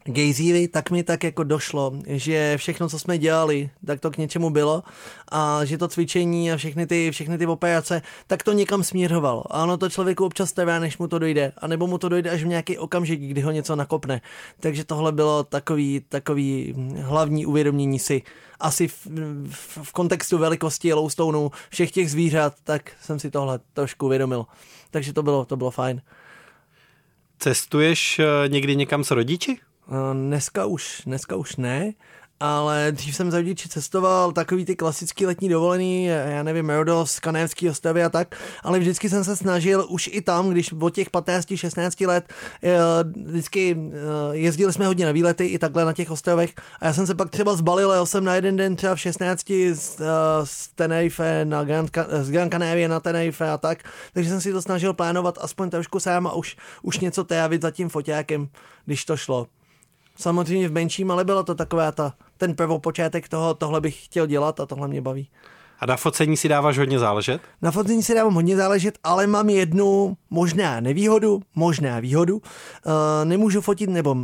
gejzíry, 0.05 0.69
tak 0.69 0.91
mi 0.91 1.03
tak 1.03 1.25
jako 1.25 1.45
došlo, 1.45 1.93
že 2.07 2.57
všechno, 2.57 2.89
co 2.89 2.99
jsme 2.99 3.19
dělali, 3.19 3.71
tak 3.87 4.01
to 4.01 4.11
k 4.11 4.17
něčemu 4.17 4.51
bylo 4.51 4.83
a 5.33 5.65
že 5.65 5.79
to 5.79 5.89
cvičení 5.89 6.53
a 6.53 6.57
všechny 6.57 6.87
ty, 6.87 7.11
všechny 7.11 7.39
ty 7.39 7.47
operace, 7.47 8.03
tak 8.27 8.43
to 8.43 8.53
někam 8.53 8.85
směřovalo. 8.85 9.45
A 9.51 9.63
ono 9.63 9.77
to 9.77 9.91
člověku 9.91 10.25
občas 10.25 10.53
trvá, 10.53 10.79
než 10.79 10.99
mu 10.99 11.09
to 11.09 11.19
dojde. 11.19 11.53
A 11.59 11.67
nebo 11.67 11.87
mu 11.87 11.99
to 11.99 12.09
dojde 12.09 12.31
až 12.31 12.43
v 12.43 12.47
nějaký 12.47 12.79
okamžik, 12.79 13.21
kdy 13.21 13.41
ho 13.41 13.51
něco 13.51 13.77
nakopne. 13.77 14.21
Takže 14.61 14.85
tohle 14.85 15.13
bylo 15.13 15.45
takový, 15.45 16.01
takový 16.09 16.75
hlavní 17.03 17.47
uvědomění 17.47 17.99
si. 17.99 18.23
Asi 18.61 18.89
v, 18.89 19.07
v, 19.51 19.79
v 19.83 19.93
kontextu 19.93 20.39
velikosti 20.39 20.89
Yellowstoneu 20.89 21.51
všech 21.71 21.91
těch 21.91 22.11
zvířat, 22.11 22.55
tak 22.65 22.93
jsem 23.01 23.19
si 23.19 23.31
tohle 23.31 23.61
trošku 23.73 24.07
uvědomil. 24.07 24.47
Takže 24.91 25.13
to 25.13 25.23
bylo, 25.23 25.45
to 25.45 25.57
bylo 25.57 25.71
fajn. 25.71 26.03
Cestuješ 27.39 28.19
eh, 28.19 28.49
někdy 28.49 28.77
někam 28.77 29.05
s 29.05 29.11
rodiči? 29.11 29.59
Eh, 29.91 30.15
dneska 30.15 30.67
už, 30.67 31.03
dneska 31.07 31.37
už 31.37 31.57
ne, 31.57 31.93
ale 32.41 32.93
dřív 32.93 33.17
jsem 33.17 33.31
za 33.31 33.37
rodiči 33.37 33.69
cestoval 33.69 34.33
takový 34.33 34.65
ty 34.65 34.77
klasický 34.77 35.27
letní 35.27 35.49
dovolený, 35.49 36.05
já 36.05 36.43
nevím, 36.43 36.71
Rodos, 36.71 37.21
Kanévský 37.21 37.69
ostrovy 37.71 38.05
a 38.05 38.09
tak, 38.09 38.37
ale 38.63 38.79
vždycky 38.79 39.09
jsem 39.09 39.25
se 39.25 39.37
snažil 39.37 39.87
už 39.89 40.11
i 40.13 40.21
tam, 40.21 40.51
když 40.51 40.73
od 40.73 40.95
těch 40.95 41.11
15-16 41.11 42.09
let 42.09 42.33
eh, 42.63 42.79
vždycky 43.25 43.77
eh, 43.79 43.97
jezdili 44.37 44.73
jsme 44.73 44.87
hodně 44.87 45.07
na 45.07 45.13
výlety 45.13 45.47
i 45.47 45.59
takhle 45.59 45.85
na 45.85 45.93
těch 45.93 46.11
ostrovech 46.11 46.55
a 46.81 46.87
já 46.87 46.93
jsem 46.93 47.07
se 47.07 47.15
pak 47.15 47.31
třeba 47.31 47.57
zbalil, 47.57 47.93
jel 47.93 48.07
jsem 48.07 48.25
na 48.25 48.35
jeden 48.35 48.57
den 48.57 48.77
třeba 48.77 48.95
v 48.95 49.01
16 49.01 49.51
z, 49.73 50.01
z 50.45 50.69
Tenerife 50.75 51.45
na 51.45 51.65
Grand, 51.65 51.99
z 52.23 52.31
Gran 52.31 52.51
Canaria 52.51 52.89
na 52.89 53.01
Tenerife 53.01 53.51
a 53.51 53.59
tak, 53.59 53.79
takže 54.13 54.31
jsem 54.31 54.41
si 54.41 54.53
to 54.53 54.63
snažil 54.63 54.95
plánovat 54.95 55.39
aspoň 55.41 55.71
trošku 55.71 56.01
sám 56.01 56.27
a 56.27 56.33
už, 56.33 56.57
už 56.83 57.01
něco 57.01 57.25
trávit 57.25 57.63
za 57.63 57.71
tím 57.71 57.89
foťákem, 57.89 58.49
když 58.85 59.05
to 59.05 59.17
šlo 59.17 59.47
samozřejmě 60.21 60.69
v 60.69 60.73
menším, 60.73 61.11
ale 61.11 61.25
byla 61.25 61.43
to 61.43 61.55
taková 61.55 61.93
ta, 61.93 62.15
ten 62.37 62.55
prvopočátek 62.55 63.29
toho, 63.29 63.55
tohle 63.55 63.81
bych 63.81 64.05
chtěl 64.05 64.27
dělat 64.27 64.61
a 64.61 64.67
tohle 64.67 64.89
mě 64.89 65.01
baví. 65.01 65.29
A 65.81 65.87
na 65.87 65.97
focení 65.97 66.37
si 66.37 66.49
dáváš 66.49 66.79
hodně 66.79 66.99
záležet? 66.99 67.41
Na 67.63 67.71
focení 67.71 68.03
si 68.03 68.15
dávám 68.15 68.35
hodně 68.35 68.57
záležet, 68.57 68.99
ale 69.05 69.27
mám 69.27 69.49
jednu 69.49 70.17
možná 70.31 70.81
nevýhodu, 70.81 71.41
možná 71.55 72.01
výhodu. 72.01 72.37
Uh, 72.37 72.43
nemůžu 73.25 73.61
fotit, 73.61 73.91
nebo 73.91 74.17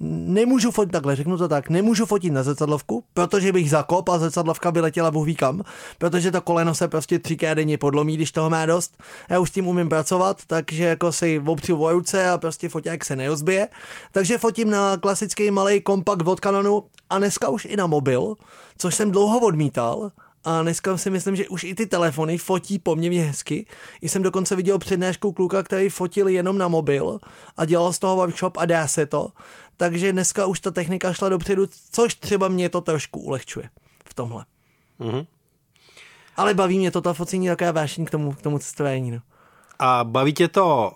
nemůžu 0.00 0.70
fotit 0.70 0.92
takhle, 0.92 1.16
řeknu 1.16 1.38
to 1.38 1.48
tak, 1.48 1.70
nemůžu 1.70 2.06
fotit 2.06 2.32
na 2.32 2.42
zrcadlovku, 2.42 3.04
protože 3.14 3.52
bych 3.52 3.70
zakop 3.70 4.08
a 4.08 4.18
zrcadlovka 4.18 4.72
by 4.72 4.80
letěla 4.80 5.10
Bůh 5.10 5.34
kam, 5.36 5.62
protože 5.98 6.30
to 6.30 6.40
koleno 6.40 6.74
se 6.74 6.88
prostě 6.88 7.18
třikrát 7.18 7.54
denně 7.54 7.78
podlomí, 7.78 8.16
když 8.16 8.32
toho 8.32 8.50
má 8.50 8.66
dost. 8.66 9.02
Já 9.30 9.38
už 9.38 9.48
s 9.48 9.52
tím 9.52 9.68
umím 9.68 9.88
pracovat, 9.88 10.42
takže 10.46 10.84
jako 10.84 11.12
si 11.12 11.38
v 11.38 11.56
ruce 11.92 12.28
a 12.28 12.38
prostě 12.38 12.68
foťák 12.68 13.04
se 13.04 13.16
neozbije. 13.16 13.68
Takže 14.12 14.38
fotím 14.38 14.70
na 14.70 14.96
klasický 14.96 15.50
malý 15.50 15.80
kompakt 15.80 16.28
od 16.28 16.40
Canonu 16.40 16.84
a 17.10 17.18
dneska 17.18 17.48
už 17.48 17.64
i 17.64 17.76
na 17.76 17.86
mobil, 17.86 18.34
což 18.78 18.94
jsem 18.94 19.10
dlouho 19.10 19.38
odmítal, 19.40 20.10
a 20.44 20.62
dneska 20.62 20.96
si 20.96 21.10
myslím, 21.10 21.36
že 21.36 21.48
už 21.48 21.64
i 21.64 21.74
ty 21.74 21.86
telefony 21.86 22.38
fotí 22.38 22.78
poměrně 22.78 23.22
hezky. 23.22 23.66
I 24.00 24.08
jsem 24.08 24.22
dokonce 24.22 24.56
viděl 24.56 24.78
přednášku 24.78 25.32
kluka, 25.32 25.62
který 25.62 25.88
fotil 25.88 26.28
jenom 26.28 26.58
na 26.58 26.68
mobil 26.68 27.18
a 27.56 27.64
dělal 27.64 27.92
z 27.92 27.98
toho 27.98 28.16
workshop 28.16 28.56
a 28.56 28.66
dá 28.66 28.88
se 28.88 29.06
to. 29.06 29.28
Takže 29.76 30.12
dneska 30.12 30.46
už 30.46 30.60
ta 30.60 30.70
technika 30.70 31.12
šla 31.12 31.28
dopředu, 31.28 31.66
což 31.92 32.14
třeba 32.14 32.48
mě 32.48 32.68
to 32.68 32.80
trošku 32.80 33.20
ulehčuje 33.20 33.70
v 34.04 34.14
tomhle. 34.14 34.44
Mm-hmm. 35.00 35.26
Ale 36.36 36.54
baví 36.54 36.78
mě 36.78 36.90
to, 36.90 37.00
ta 37.00 37.12
focení 37.12 37.48
taková 37.48 37.72
vášení 37.72 38.06
k 38.06 38.10
tomu, 38.10 38.32
k 38.32 38.42
tomu 38.42 38.58
cestování. 38.58 39.10
No. 39.10 39.18
A 39.78 40.04
baví 40.04 40.32
tě 40.32 40.48
to 40.48 40.92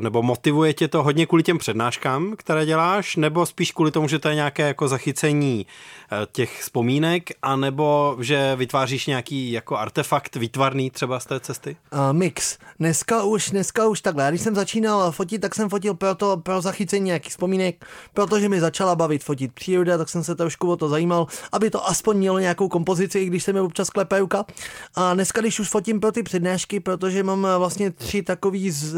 nebo 0.00 0.22
motivuje 0.22 0.74
tě 0.74 0.88
to 0.88 1.02
hodně 1.02 1.26
kvůli 1.26 1.42
těm 1.42 1.58
přednáškám, 1.58 2.34
které 2.36 2.66
děláš, 2.66 3.16
nebo 3.16 3.46
spíš 3.46 3.72
kvůli 3.72 3.90
tomu, 3.90 4.08
že 4.08 4.18
to 4.18 4.28
je 4.28 4.34
nějaké 4.34 4.66
jako 4.66 4.88
zachycení 4.88 5.66
eh, 6.12 6.26
těch 6.32 6.60
vzpomínek, 6.60 7.30
anebo 7.42 8.16
že 8.20 8.56
vytváříš 8.56 9.06
nějaký 9.06 9.52
jako 9.52 9.76
artefakt 9.76 10.36
výtvarný 10.36 10.90
třeba 10.90 11.20
z 11.20 11.26
té 11.26 11.40
cesty? 11.40 11.76
Uh, 11.92 11.98
mix. 12.12 12.58
Dneska 12.78 13.22
už, 13.22 13.50
dneska 13.50 13.86
už 13.86 14.00
takhle. 14.00 14.28
Když 14.28 14.40
jsem 14.40 14.54
začínal 14.54 15.12
fotit, 15.12 15.40
tak 15.40 15.54
jsem 15.54 15.68
fotil 15.68 15.94
pro, 15.94 16.14
to, 16.14 16.36
pro 16.36 16.60
zachycení 16.60 17.04
nějakých 17.04 17.30
vzpomínek, 17.30 17.86
protože 18.14 18.48
mi 18.48 18.60
začala 18.60 18.94
bavit 18.96 19.24
fotit 19.24 19.52
příroda, 19.52 19.98
tak 19.98 20.08
jsem 20.08 20.24
se 20.24 20.34
trošku 20.34 20.70
o 20.70 20.76
to 20.76 20.88
zajímal, 20.88 21.26
aby 21.52 21.70
to 21.70 21.88
aspoň 21.88 22.16
mělo 22.16 22.38
nějakou 22.38 22.68
kompozici, 22.68 23.24
když 23.24 23.44
se 23.44 23.52
mi 23.52 23.60
občas 23.60 23.90
klepe 23.90 24.18
ruka. 24.18 24.44
A 24.94 25.14
dneska, 25.14 25.40
když 25.40 25.60
už 25.60 25.68
fotím 25.68 26.00
pro 26.00 26.12
ty 26.12 26.22
přednášky, 26.22 26.80
protože 26.80 27.22
mám 27.22 27.46
vlastně 27.58 27.90
tři 27.90 28.22
takový 28.22 28.70
z, 28.70 28.96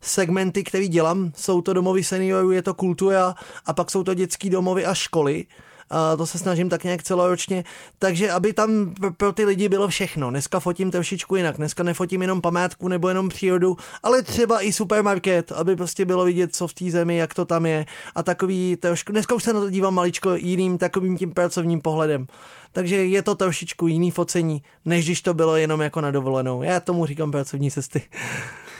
segmenty, 0.00 0.64
které 0.64 0.88
dělám. 0.88 1.32
Jsou 1.36 1.60
to 1.60 1.72
domovy 1.72 2.04
seniorů, 2.04 2.50
je 2.50 2.62
to 2.62 2.74
kultura 2.74 3.34
a 3.66 3.72
pak 3.72 3.90
jsou 3.90 4.02
to 4.02 4.14
dětský 4.14 4.50
domovy 4.50 4.86
a 4.86 4.94
školy. 4.94 5.46
A 5.90 6.16
to 6.16 6.26
se 6.26 6.38
snažím 6.38 6.68
tak 6.68 6.84
nějak 6.84 7.02
celoročně, 7.02 7.64
takže 7.98 8.30
aby 8.30 8.52
tam 8.52 8.94
pro 9.16 9.32
ty 9.32 9.44
lidi 9.44 9.68
bylo 9.68 9.88
všechno. 9.88 10.30
Dneska 10.30 10.60
fotím 10.60 10.90
trošičku 10.90 11.36
jinak, 11.36 11.56
dneska 11.56 11.82
nefotím 11.82 12.22
jenom 12.22 12.40
památku 12.40 12.88
nebo 12.88 13.08
jenom 13.08 13.28
přírodu, 13.28 13.76
ale 14.02 14.22
třeba 14.22 14.60
i 14.60 14.72
supermarket, 14.72 15.52
aby 15.52 15.76
prostě 15.76 16.04
bylo 16.04 16.24
vidět, 16.24 16.56
co 16.56 16.68
v 16.68 16.74
té 16.74 16.90
zemi, 16.90 17.16
jak 17.16 17.34
to 17.34 17.44
tam 17.44 17.66
je 17.66 17.86
a 18.14 18.22
takový 18.22 18.76
trošku, 18.76 19.12
dneska 19.12 19.34
už 19.34 19.42
se 19.42 19.52
na 19.52 19.60
to 19.60 19.70
dívám 19.70 19.94
maličko 19.94 20.34
jiným 20.34 20.78
takovým 20.78 21.18
tím 21.18 21.32
pracovním 21.32 21.80
pohledem. 21.80 22.26
Takže 22.72 22.96
je 22.96 23.22
to 23.22 23.34
trošičku 23.34 23.86
jiný 23.86 24.10
focení, 24.10 24.62
než 24.84 25.04
když 25.04 25.22
to 25.22 25.34
bylo 25.34 25.56
jenom 25.56 25.80
jako 25.80 26.00
na 26.00 26.10
dovolenou. 26.10 26.62
Já 26.62 26.80
tomu 26.80 27.06
říkám 27.06 27.30
pracovní 27.30 27.70
cesty. 27.70 28.02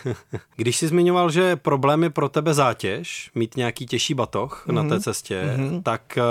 Když 0.56 0.76
jsi 0.76 0.88
zmiňoval, 0.88 1.30
že 1.30 1.56
problém 1.56 2.02
je 2.02 2.10
pro 2.10 2.28
tebe 2.28 2.54
zátěž, 2.54 3.30
mít 3.34 3.56
nějaký 3.56 3.86
těžší 3.86 4.14
batoh 4.14 4.64
mm-hmm. 4.66 4.74
na 4.74 4.82
té 4.82 4.94
mhm. 4.94 5.00
cestě, 5.00 5.42
mm-hmm. 5.56 5.82
tak 5.82 6.18
eh, 6.18 6.22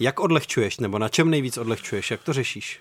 jak 0.00 0.20
odlehčuješ, 0.20 0.78
nebo 0.78 0.98
na 0.98 1.08
čem 1.08 1.30
nejvíc 1.30 1.58
odlehčuješ, 1.58 2.10
jak 2.10 2.22
to 2.22 2.32
řešíš? 2.32 2.80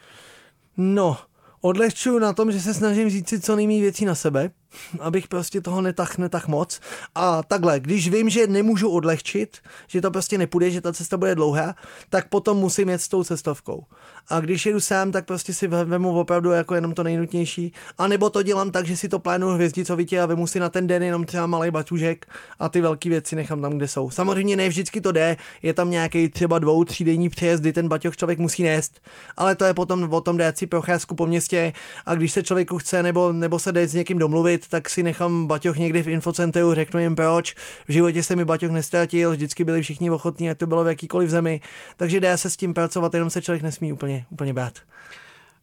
No, 0.78 1.18
odlehčuju 1.62 2.20
na 2.20 2.34
tom, 2.34 2.52
že 2.52 2.60
se 2.60 2.74
snažím 2.74 3.10
říct 3.10 3.30
si 3.30 3.40
co 3.40 3.56
nejméně 3.56 3.82
věcí 3.82 4.06
na 4.06 4.16
sebe, 4.16 4.52
abych 5.00 5.28
prostě 5.28 5.62
toho 5.62 5.82
netah, 5.82 6.18
netah 6.18 6.48
moc. 6.48 6.80
A 7.16 7.44
takhle, 7.44 7.80
když 7.80 8.10
vím, 8.10 8.30
že 8.30 8.48
nemůžu 8.48 8.90
odlehčit, 8.90 9.58
že 9.88 10.02
to 10.02 10.12
prostě 10.12 10.38
nepůjde, 10.38 10.72
že 10.72 10.82
ta 10.82 10.94
cesta 10.94 11.18
bude 11.18 11.36
dlouhá, 11.36 11.76
tak 12.10 12.30
potom 12.30 12.58
musím 12.58 12.90
jet 12.90 13.02
s 13.02 13.08
tou 13.08 13.24
cestovkou. 13.24 13.84
A 14.30 14.40
když 14.40 14.66
jedu 14.66 14.80
sám, 14.80 15.12
tak 15.12 15.26
prostě 15.26 15.54
si 15.54 15.68
vemu 15.68 16.20
opravdu 16.20 16.52
jako 16.52 16.76
jenom 16.76 16.94
to 16.94 17.04
nejnutnější. 17.04 17.74
A 17.98 18.08
nebo 18.08 18.30
to 18.30 18.44
dělám 18.44 18.72
tak, 18.72 18.86
že 18.86 18.98
si 18.98 19.10
to 19.10 19.20
plánuju 19.20 19.54
hvězdicovitě 19.54 20.22
a 20.22 20.26
vemu 20.26 20.48
si 20.48 20.60
na 20.60 20.70
ten 20.70 20.88
den 20.88 21.04
jenom 21.04 21.26
třeba 21.26 21.48
malý 21.48 21.72
baťužek 21.72 22.26
a 22.60 22.70
ty 22.70 22.82
velké 22.82 23.10
věci 23.10 23.36
nechám 23.36 23.62
tam, 23.62 23.78
kde 23.78 23.88
jsou. 23.88 24.10
Samozřejmě 24.10 24.56
ne 24.56 24.70
vždycky 24.70 25.02
to 25.02 25.12
jde, 25.12 25.38
je 25.62 25.74
tam 25.74 25.90
nějaký 25.90 26.30
třeba 26.30 26.60
dvou, 26.60 26.84
třídenní 26.84 27.30
přejezd, 27.30 27.62
kdy 27.62 27.74
ten 27.74 27.88
baťoch 27.88 28.18
člověk 28.18 28.40
musí 28.40 28.64
nést, 28.64 29.02
ale 29.38 29.56
to 29.56 29.66
je 29.66 29.74
potom 29.74 30.14
o 30.14 30.22
tom 30.22 30.38
dát 30.38 30.58
si 30.58 30.68
procházku 30.68 31.16
po 31.16 31.26
městě 31.26 31.74
a 32.06 32.16
když 32.16 32.32
se 32.32 32.44
člověku 32.44 32.78
chce 32.78 33.04
nebo, 33.04 33.34
nebo 33.34 33.60
se 33.60 33.72
jde 33.72 33.88
s 33.88 33.94
někým 33.94 34.18
domluvit, 34.18 34.65
tak 34.70 34.90
si 34.90 35.04
nechám 35.04 35.48
baťoch 35.48 35.78
někdy 35.78 36.04
v 36.04 36.08
infocentru, 36.08 36.74
řeknu 36.74 37.00
jim 37.00 37.16
proč. 37.16 37.56
V 37.88 37.92
životě 37.92 38.24
se 38.24 38.36
mi 38.36 38.46
baťoch 38.46 38.72
nestratil, 38.72 39.32
vždycky 39.32 39.64
byli 39.64 39.82
všichni 39.82 40.10
ochotní, 40.10 40.50
ať 40.50 40.58
to 40.58 40.68
bylo 40.68 40.84
v 40.84 40.88
jakýkoliv 40.88 41.30
zemi. 41.30 41.62
Takže 41.98 42.20
dá 42.20 42.38
se 42.38 42.50
s 42.50 42.58
tím 42.58 42.74
pracovat, 42.74 43.14
jenom 43.14 43.30
se 43.30 43.42
člověk 43.42 43.64
nesmí 43.64 43.94
úplně, 43.94 44.26
úplně 44.30 44.54
bát. 44.54 44.74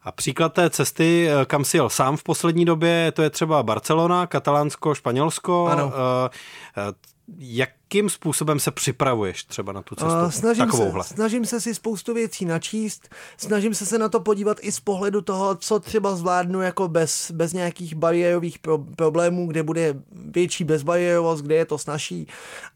A 0.02 0.12
příklad 0.12 0.52
té 0.52 0.70
cesty, 0.70 1.28
eh, 1.28 1.44
kam 1.44 1.64
si 1.64 1.76
jel 1.76 1.88
sám 1.88 2.16
v 2.16 2.22
poslední 2.22 2.64
době, 2.64 3.12
to 3.12 3.22
je 3.22 3.30
třeba 3.30 3.62
Barcelona, 3.62 4.26
Katalánsko, 4.26 4.94
Španělsko. 4.94 5.66
Ano. 5.66 5.92
Eh, 5.94 6.30
eh, 6.76 6.94
jak 7.38 7.70
jakým 7.94 8.11
způsobem 8.11 8.61
se 8.61 8.70
připravuješ 8.70 9.44
třeba 9.44 9.72
na 9.72 9.83
tu 9.83 9.94
cestu 9.94 10.31
snažím 10.31 10.64
takovouhle? 10.64 11.05
Se, 11.05 11.14
snažím 11.14 11.44
se 11.46 11.61
si 11.61 11.74
spoustu 11.74 12.14
věcí 12.14 12.44
načíst, 12.44 13.09
snažím 13.37 13.74
se 13.74 13.87
se 13.87 13.98
na 13.98 14.09
to 14.09 14.20
podívat 14.20 14.59
i 14.61 14.72
z 14.72 14.81
pohledu 14.81 15.20
toho, 15.20 15.55
co 15.55 15.81
třeba 15.81 16.16
zvládnu 16.16 16.61
jako 16.61 16.88
bez, 16.88 17.31
bez 17.31 17.52
nějakých 17.52 17.94
bariérových 17.94 18.59
pro, 18.59 18.78
problémů, 18.78 19.46
kde 19.46 19.62
bude 19.62 19.94
větší 20.12 20.64
bezbariérovost, 20.64 21.44
kde 21.44 21.55
je 21.55 21.64
to 21.64 21.78
snažší. 21.78 22.26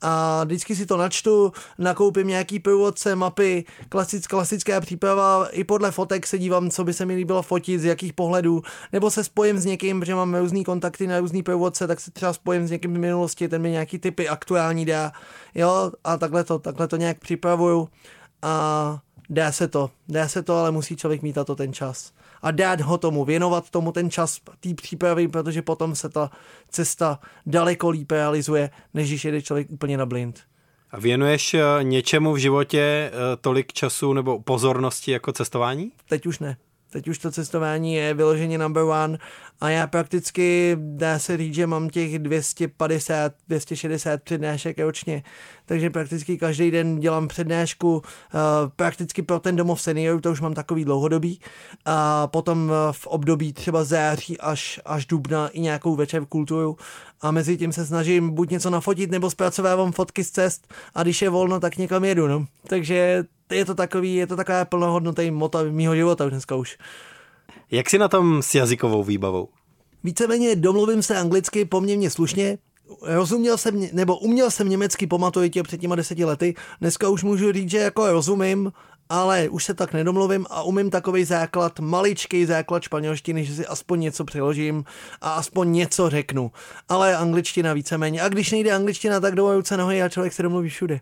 A 0.02 0.44
vždycky 0.44 0.76
si 0.76 0.86
to 0.86 0.96
načtu, 0.96 1.52
nakoupím 1.78 2.28
nějaký 2.28 2.58
průvodce, 2.58 3.16
mapy, 3.16 3.64
klasick, 3.88 4.26
klasická 4.26 4.80
příprava, 4.80 5.48
i 5.48 5.64
podle 5.64 5.90
fotek 5.90 6.26
se 6.26 6.38
dívám, 6.38 6.70
co 6.70 6.84
by 6.84 6.92
se 6.92 7.06
mi 7.06 7.14
líbilo 7.14 7.42
fotit, 7.42 7.80
z 7.80 7.84
jakých 7.84 8.12
pohledů, 8.12 8.62
nebo 8.92 9.10
se 9.10 9.24
spojím 9.24 9.58
s 9.58 9.64
někým, 9.64 10.00
protože 10.00 10.14
mám 10.14 10.34
různý 10.34 10.64
kontakty 10.64 11.06
na 11.06 11.20
různý 11.20 11.42
průvodce, 11.42 11.86
tak 11.86 12.00
se 12.00 12.10
třeba 12.10 12.32
spojím 12.32 12.66
s 12.66 12.70
někým 12.70 12.94
z 12.94 12.98
minulosti, 12.98 13.48
ten 13.48 13.62
mi 13.62 13.70
nějaký 13.70 13.98
typy 13.98 14.28
aktuální 14.28 14.84
dá 14.84 15.05
jo, 15.54 15.92
a 16.04 16.16
takhle 16.16 16.44
to, 16.44 16.58
takhle 16.58 16.88
to 16.88 16.96
nějak 16.96 17.18
připravuju 17.18 17.88
a 18.42 18.98
dá 19.30 19.52
se 19.52 19.68
to, 19.68 19.90
dá 20.08 20.28
se 20.28 20.42
to, 20.42 20.56
ale 20.56 20.70
musí 20.70 20.96
člověk 20.96 21.22
mít 21.22 21.36
na 21.36 21.44
to 21.44 21.56
ten 21.56 21.72
čas. 21.72 22.12
A 22.42 22.50
dát 22.50 22.80
ho 22.80 22.98
tomu, 22.98 23.24
věnovat 23.24 23.70
tomu 23.70 23.92
ten 23.92 24.10
čas 24.10 24.40
té 24.60 24.74
přípravy, 24.74 25.28
protože 25.28 25.62
potom 25.62 25.94
se 25.94 26.08
ta 26.08 26.30
cesta 26.70 27.20
daleko 27.46 27.90
líp 27.90 28.12
realizuje, 28.12 28.70
než 28.94 29.08
když 29.08 29.24
jede 29.24 29.42
člověk 29.42 29.70
úplně 29.70 29.96
na 29.96 30.06
blind. 30.06 30.40
A 30.90 31.00
věnuješ 31.00 31.54
eh, 31.54 31.62
něčemu 31.82 32.32
v 32.32 32.36
životě 32.36 32.80
eh, 32.80 33.36
tolik 33.40 33.72
času 33.72 34.12
nebo 34.12 34.42
pozornosti 34.42 35.10
jako 35.10 35.32
cestování? 35.32 35.92
Teď 36.08 36.26
už 36.26 36.38
ne. 36.38 36.56
Teď 36.90 37.08
už 37.08 37.18
to 37.18 37.30
cestování 37.30 37.94
je 37.94 38.14
vyloženě 38.14 38.58
number 38.58 38.82
one 38.82 39.18
a 39.60 39.70
já 39.70 39.86
prakticky, 39.86 40.76
dá 40.80 41.18
se 41.18 41.36
říct, 41.36 41.54
že 41.54 41.66
mám 41.66 41.88
těch 41.88 42.18
250, 42.18 43.32
260 43.48 44.22
přednášek 44.22 44.78
ročně, 44.78 45.22
takže 45.66 45.90
prakticky 45.90 46.38
každý 46.38 46.70
den 46.70 46.98
dělám 46.98 47.28
přednášku, 47.28 47.96
uh, 47.96 48.02
prakticky 48.76 49.22
pro 49.22 49.38
ten 49.38 49.56
domov 49.56 49.80
seniorů, 49.80 50.20
to 50.20 50.32
už 50.32 50.40
mám 50.40 50.54
takový 50.54 50.84
dlouhodobý, 50.84 51.40
a 51.84 52.26
potom 52.26 52.72
v 52.92 53.06
období 53.06 53.52
třeba 53.52 53.84
září 53.84 54.38
až, 54.38 54.80
až 54.84 55.06
dubna 55.06 55.48
i 55.48 55.60
nějakou 55.60 55.96
večer 55.96 56.24
kulturu 56.24 56.76
a 57.20 57.30
mezi 57.30 57.56
tím 57.56 57.72
se 57.72 57.86
snažím 57.86 58.30
buď 58.30 58.50
něco 58.50 58.70
nafotit, 58.70 59.10
nebo 59.10 59.30
zpracovávám 59.30 59.92
fotky 59.92 60.24
z 60.24 60.30
cest 60.30 60.74
a 60.94 61.02
když 61.02 61.22
je 61.22 61.30
volno, 61.30 61.60
tak 61.60 61.76
někam 61.76 62.04
jedu, 62.04 62.26
no. 62.26 62.46
Takže 62.66 63.24
je 63.50 63.64
to 63.64 63.74
takový, 63.74 64.14
je 64.14 64.26
to 64.26 64.36
taková 64.36 64.64
plnohodnotný 64.64 65.30
moto 65.30 65.64
mýho 65.64 65.96
života 65.96 66.28
dneska 66.28 66.54
už. 66.54 66.78
Jak 67.70 67.90
si 67.90 67.98
na 67.98 68.08
tom 68.08 68.42
s 68.42 68.54
jazykovou 68.54 69.04
výbavou? 69.04 69.48
Víceméně 70.04 70.56
domluvím 70.56 71.02
se 71.02 71.16
anglicky 71.16 71.64
poměrně 71.64 72.10
slušně, 72.10 72.58
rozuměl 73.02 73.58
jsem, 73.58 73.88
nebo 73.92 74.18
uměl 74.18 74.50
jsem 74.50 74.68
německy, 74.68 75.06
pamatuju 75.06 75.48
tě 75.48 75.62
před 75.62 75.80
těma 75.80 75.94
deseti 75.94 76.24
lety, 76.24 76.54
dneska 76.80 77.08
už 77.08 77.22
můžu 77.22 77.52
říct, 77.52 77.70
že 77.70 77.78
jako 77.78 78.12
rozumím, 78.12 78.72
ale 79.08 79.48
už 79.48 79.64
se 79.64 79.74
tak 79.74 79.92
nedomluvím 79.92 80.46
a 80.50 80.62
umím 80.62 80.90
takový 80.90 81.24
základ, 81.24 81.80
maličký 81.80 82.46
základ 82.46 82.82
španělštiny, 82.82 83.44
že 83.44 83.54
si 83.54 83.66
aspoň 83.66 84.00
něco 84.00 84.24
přeložím 84.24 84.84
a 85.20 85.32
aspoň 85.32 85.72
něco 85.72 86.10
řeknu. 86.10 86.50
Ale 86.88 87.16
angličtina 87.16 87.72
víceméně. 87.72 88.22
A 88.22 88.28
když 88.28 88.52
nejde 88.52 88.72
angličtina, 88.72 89.20
tak 89.20 89.34
do 89.34 89.54
ruce 89.54 89.76
nohy 89.76 90.02
a 90.02 90.08
člověk 90.08 90.32
se 90.32 90.42
domluví 90.42 90.68
všude. 90.68 91.00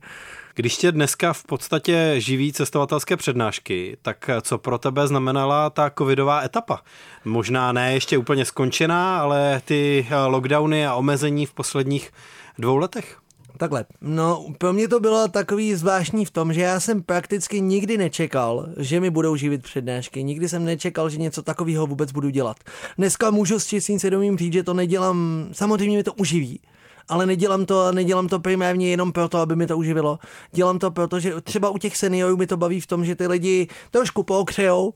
Když 0.57 0.77
tě 0.77 0.93
dneska 0.93 1.33
v 1.33 1.45
podstatě 1.45 2.15
živí 2.19 2.53
cestovatelské 2.53 3.17
přednášky, 3.17 3.97
tak 4.03 4.31
co 4.43 4.59
pro 4.59 4.79
tebe 4.79 5.07
znamenala 5.07 5.71
ta 5.71 5.91
covidová 5.99 6.43
etapa? 6.43 6.81
Možná 7.25 7.73
ne 7.73 7.93
ještě 7.93 8.19
úplně 8.19 8.45
skončená, 8.45 9.19
ale 9.19 9.63
ty 9.65 10.07
lockdowny 10.27 10.87
a 10.87 10.95
omezení 10.95 11.47
v 11.47 11.53
posledních 11.53 12.11
dvou 12.59 12.77
letech? 12.77 13.19
Takhle, 13.57 13.85
no 14.01 14.47
pro 14.59 14.73
mě 14.73 14.89
to 14.89 15.01
bylo 15.01 15.29
takový 15.29 15.75
zvláštní 15.75 16.25
v 16.25 16.31
tom, 16.31 16.53
že 16.53 16.61
já 16.61 16.81
jsem 16.81 17.03
prakticky 17.03 17.61
nikdy 17.61 17.99
nečekal, 17.99 18.69
že 18.77 19.01
mi 19.01 19.11
budou 19.11 19.37
živit 19.37 19.63
přednášky. 19.63 20.25
Nikdy 20.25 20.49
jsem 20.49 20.65
nečekal, 20.65 21.11
že 21.11 21.19
něco 21.19 21.43
takového 21.43 21.87
vůbec 21.87 22.13
budu 22.13 22.31
dělat. 22.31 22.57
Dneska 22.99 23.31
můžu 23.31 23.59
s 23.59 23.67
čistým 23.67 23.99
svědomím 23.99 24.39
říct, 24.39 24.53
že 24.53 24.63
to 24.63 24.75
nedělám, 24.75 25.49
samozřejmě 25.53 25.97
mi 25.97 26.05
to 26.05 26.13
uživí, 26.13 26.61
ale 27.09 27.27
nedělám 27.27 27.67
to, 27.67 27.93
nedělám 27.93 28.29
to 28.29 28.41
primárně 28.41 28.91
jenom 28.91 29.13
proto, 29.13 29.39
aby 29.39 29.57
mi 29.57 29.67
to 29.67 29.79
uživilo. 29.79 30.19
Dělám 30.53 30.79
to 30.79 30.91
proto, 30.91 31.21
že 31.21 31.41
třeba 31.41 31.69
u 31.71 31.79
těch 31.79 31.97
seniorů 31.97 32.37
mi 32.37 32.47
to 32.47 32.57
baví 32.57 32.81
v 32.81 32.87
tom, 32.87 33.05
že 33.05 33.15
ty 33.15 33.27
lidi 33.27 33.69
trošku 33.91 34.23
pokřejou 34.23 34.95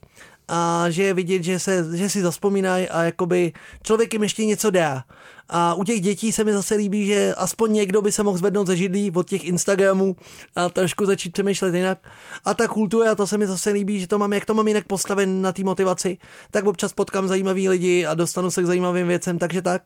a 0.49 0.91
že 0.91 1.03
je 1.03 1.15
vidět, 1.15 1.43
že, 1.43 1.59
se, 1.59 1.97
že 1.97 2.09
si 2.09 2.23
zaspomínají 2.23 2.89
a 2.89 3.03
jakoby 3.03 3.53
člověk 3.83 4.13
jim 4.13 4.23
ještě 4.23 4.45
něco 4.45 4.71
dá. 4.71 5.05
A 5.49 5.75
u 5.75 5.85
těch 5.85 6.01
dětí 6.01 6.33
se 6.33 6.45
mi 6.45 6.53
zase 6.53 6.75
líbí, 6.75 7.07
že 7.07 7.35
aspoň 7.35 7.73
někdo 7.73 8.03
by 8.03 8.13
se 8.13 8.23
mohl 8.23 8.39
zvednout 8.39 8.67
ze 8.67 8.77
židlí 8.77 9.11
od 9.11 9.29
těch 9.29 9.45
Instagramů 9.45 10.17
a 10.57 10.69
trošku 10.69 11.07
začít 11.07 11.33
přemýšlet 11.33 11.75
jinak. 11.75 11.99
A 12.45 12.55
ta 12.55 12.69
kultura, 12.69 13.15
to 13.15 13.27
se 13.27 13.39
mi 13.39 13.47
zase 13.47 13.71
líbí, 13.71 14.01
že 14.01 14.07
to 14.07 14.19
mám, 14.19 14.33
jak 14.33 14.47
to 14.47 14.55
mám 14.55 14.69
jinak 14.69 14.87
postaven 14.87 15.43
na 15.43 15.53
té 15.53 15.65
motivaci, 15.65 16.19
tak 16.51 16.67
občas 16.67 16.93
potkám 16.93 17.29
zajímavý 17.29 17.69
lidi 17.69 18.07
a 18.07 18.15
dostanu 18.15 18.51
se 18.51 18.63
k 18.63 18.67
zajímavým 18.67 19.09
věcem, 19.09 19.39
takže 19.39 19.63
tak. 19.63 19.83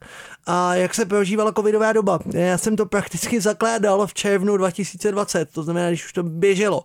A 0.47 0.75
jak 0.75 0.95
se 0.95 1.05
prožívala 1.05 1.53
covidová 1.53 1.93
doba? 1.93 2.19
Já 2.33 2.59
jsem 2.59 2.77
to 2.77 2.87
prakticky 2.87 3.41
zakládal 3.41 4.07
v 4.07 4.15
červnu 4.15 4.57
2020, 4.57 5.49
to 5.53 5.63
znamená, 5.63 5.89
když 5.89 6.05
už 6.05 6.13
to 6.13 6.23
běželo. 6.23 6.83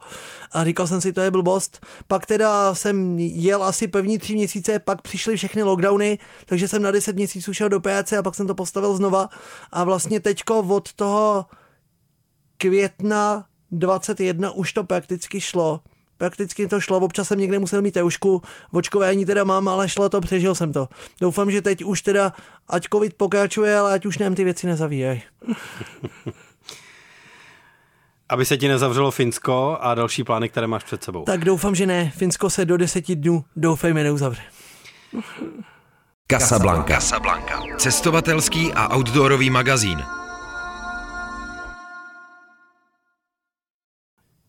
A 0.51 0.65
říkal 0.65 0.87
jsem 0.87 1.01
si, 1.01 1.13
to 1.13 1.21
je 1.21 1.31
blbost. 1.31 1.85
Pak 2.07 2.25
teda 2.25 2.75
jsem 2.75 3.19
jel 3.19 3.63
asi 3.63 3.87
první 3.87 4.17
tři 4.17 4.35
měsíce, 4.35 4.79
pak 4.79 5.01
přišly 5.01 5.37
všechny 5.37 5.63
lockdowny, 5.63 6.19
takže 6.45 6.67
jsem 6.67 6.81
na 6.81 6.91
deset 6.91 7.15
měsíců 7.15 7.53
šel 7.53 7.69
do 7.69 7.79
práce 7.79 8.17
a 8.17 8.23
pak 8.23 8.35
jsem 8.35 8.47
to 8.47 8.55
postavil 8.67 8.95
znova 8.95 9.29
a 9.71 9.83
vlastně 9.83 10.19
teďko 10.19 10.59
od 10.59 10.93
toho 10.93 11.45
května 12.57 13.45
21 13.71 14.51
už 14.51 14.73
to 14.73 14.83
prakticky 14.83 15.41
šlo. 15.41 15.79
Prakticky 16.17 16.67
to 16.67 16.79
šlo, 16.79 16.99
občas 16.99 17.27
jsem 17.27 17.39
někde 17.39 17.59
musel 17.59 17.81
mít 17.81 17.93
teušku, 17.93 18.41
očkování 18.71 19.25
teda 19.25 19.43
mám, 19.43 19.67
ale 19.67 19.89
šlo 19.89 20.09
to, 20.09 20.21
přežil 20.21 20.55
jsem 20.55 20.73
to. 20.73 20.87
Doufám, 21.21 21.51
že 21.51 21.61
teď 21.61 21.83
už 21.83 22.01
teda, 22.01 22.33
ať 22.67 22.87
covid 22.91 23.13
pokračuje, 23.13 23.77
ale 23.77 23.93
ať 23.93 24.05
už 24.05 24.17
nám 24.17 24.35
ty 24.35 24.43
věci 24.43 24.67
nezavíjají. 24.67 25.21
Aby 28.29 28.45
se 28.45 28.57
ti 28.57 28.67
nezavřelo 28.67 29.11
Finsko 29.11 29.77
a 29.81 29.95
další 29.95 30.23
plány, 30.23 30.49
které 30.49 30.67
máš 30.67 30.83
před 30.83 31.03
sebou. 31.03 31.23
Tak 31.23 31.45
doufám, 31.45 31.75
že 31.75 31.85
ne. 31.85 32.11
Finsko 32.15 32.49
se 32.49 32.65
do 32.65 32.77
deseti 32.77 33.15
dnů 33.15 33.45
doufejme 33.55 34.03
neuzavře. 34.03 34.41
Casablanca. 36.31 36.93
Casablanca. 36.93 37.63
Cestovatelský 37.77 38.73
a 38.73 38.95
outdoorový 38.95 39.49
magazín. 39.49 40.03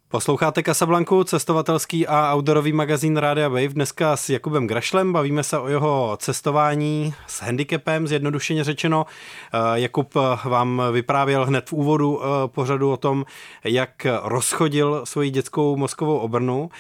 Posloucháte 0.08 0.62
Casablanku, 0.62 1.24
cestovatelský 1.24 2.06
a 2.06 2.34
outdoorový 2.34 2.72
magazín 2.72 3.16
Rádia 3.16 3.48
Wave. 3.48 3.68
Dneska 3.68 4.16
s 4.16 4.30
Jakubem 4.30 4.66
Grašlem 4.66 5.12
bavíme 5.12 5.42
se 5.42 5.58
o 5.58 5.68
jeho 5.68 6.16
cestování 6.20 7.14
s 7.26 7.42
handicapem, 7.42 8.06
zjednodušeně 8.06 8.64
řečeno. 8.64 9.06
Eh, 9.06 9.58
Jakub 9.74 10.14
vám 10.44 10.82
vyprávěl 10.92 11.46
hned 11.46 11.70
v 11.70 11.72
úvodu 11.72 12.20
eh, 12.22 12.48
pořadu 12.48 12.92
o 12.92 12.96
tom, 12.96 13.24
jak 13.64 14.06
rozchodil 14.22 15.00
svoji 15.04 15.30
dětskou 15.30 15.76
mozkovou 15.76 16.18
obrnu. 16.18 16.70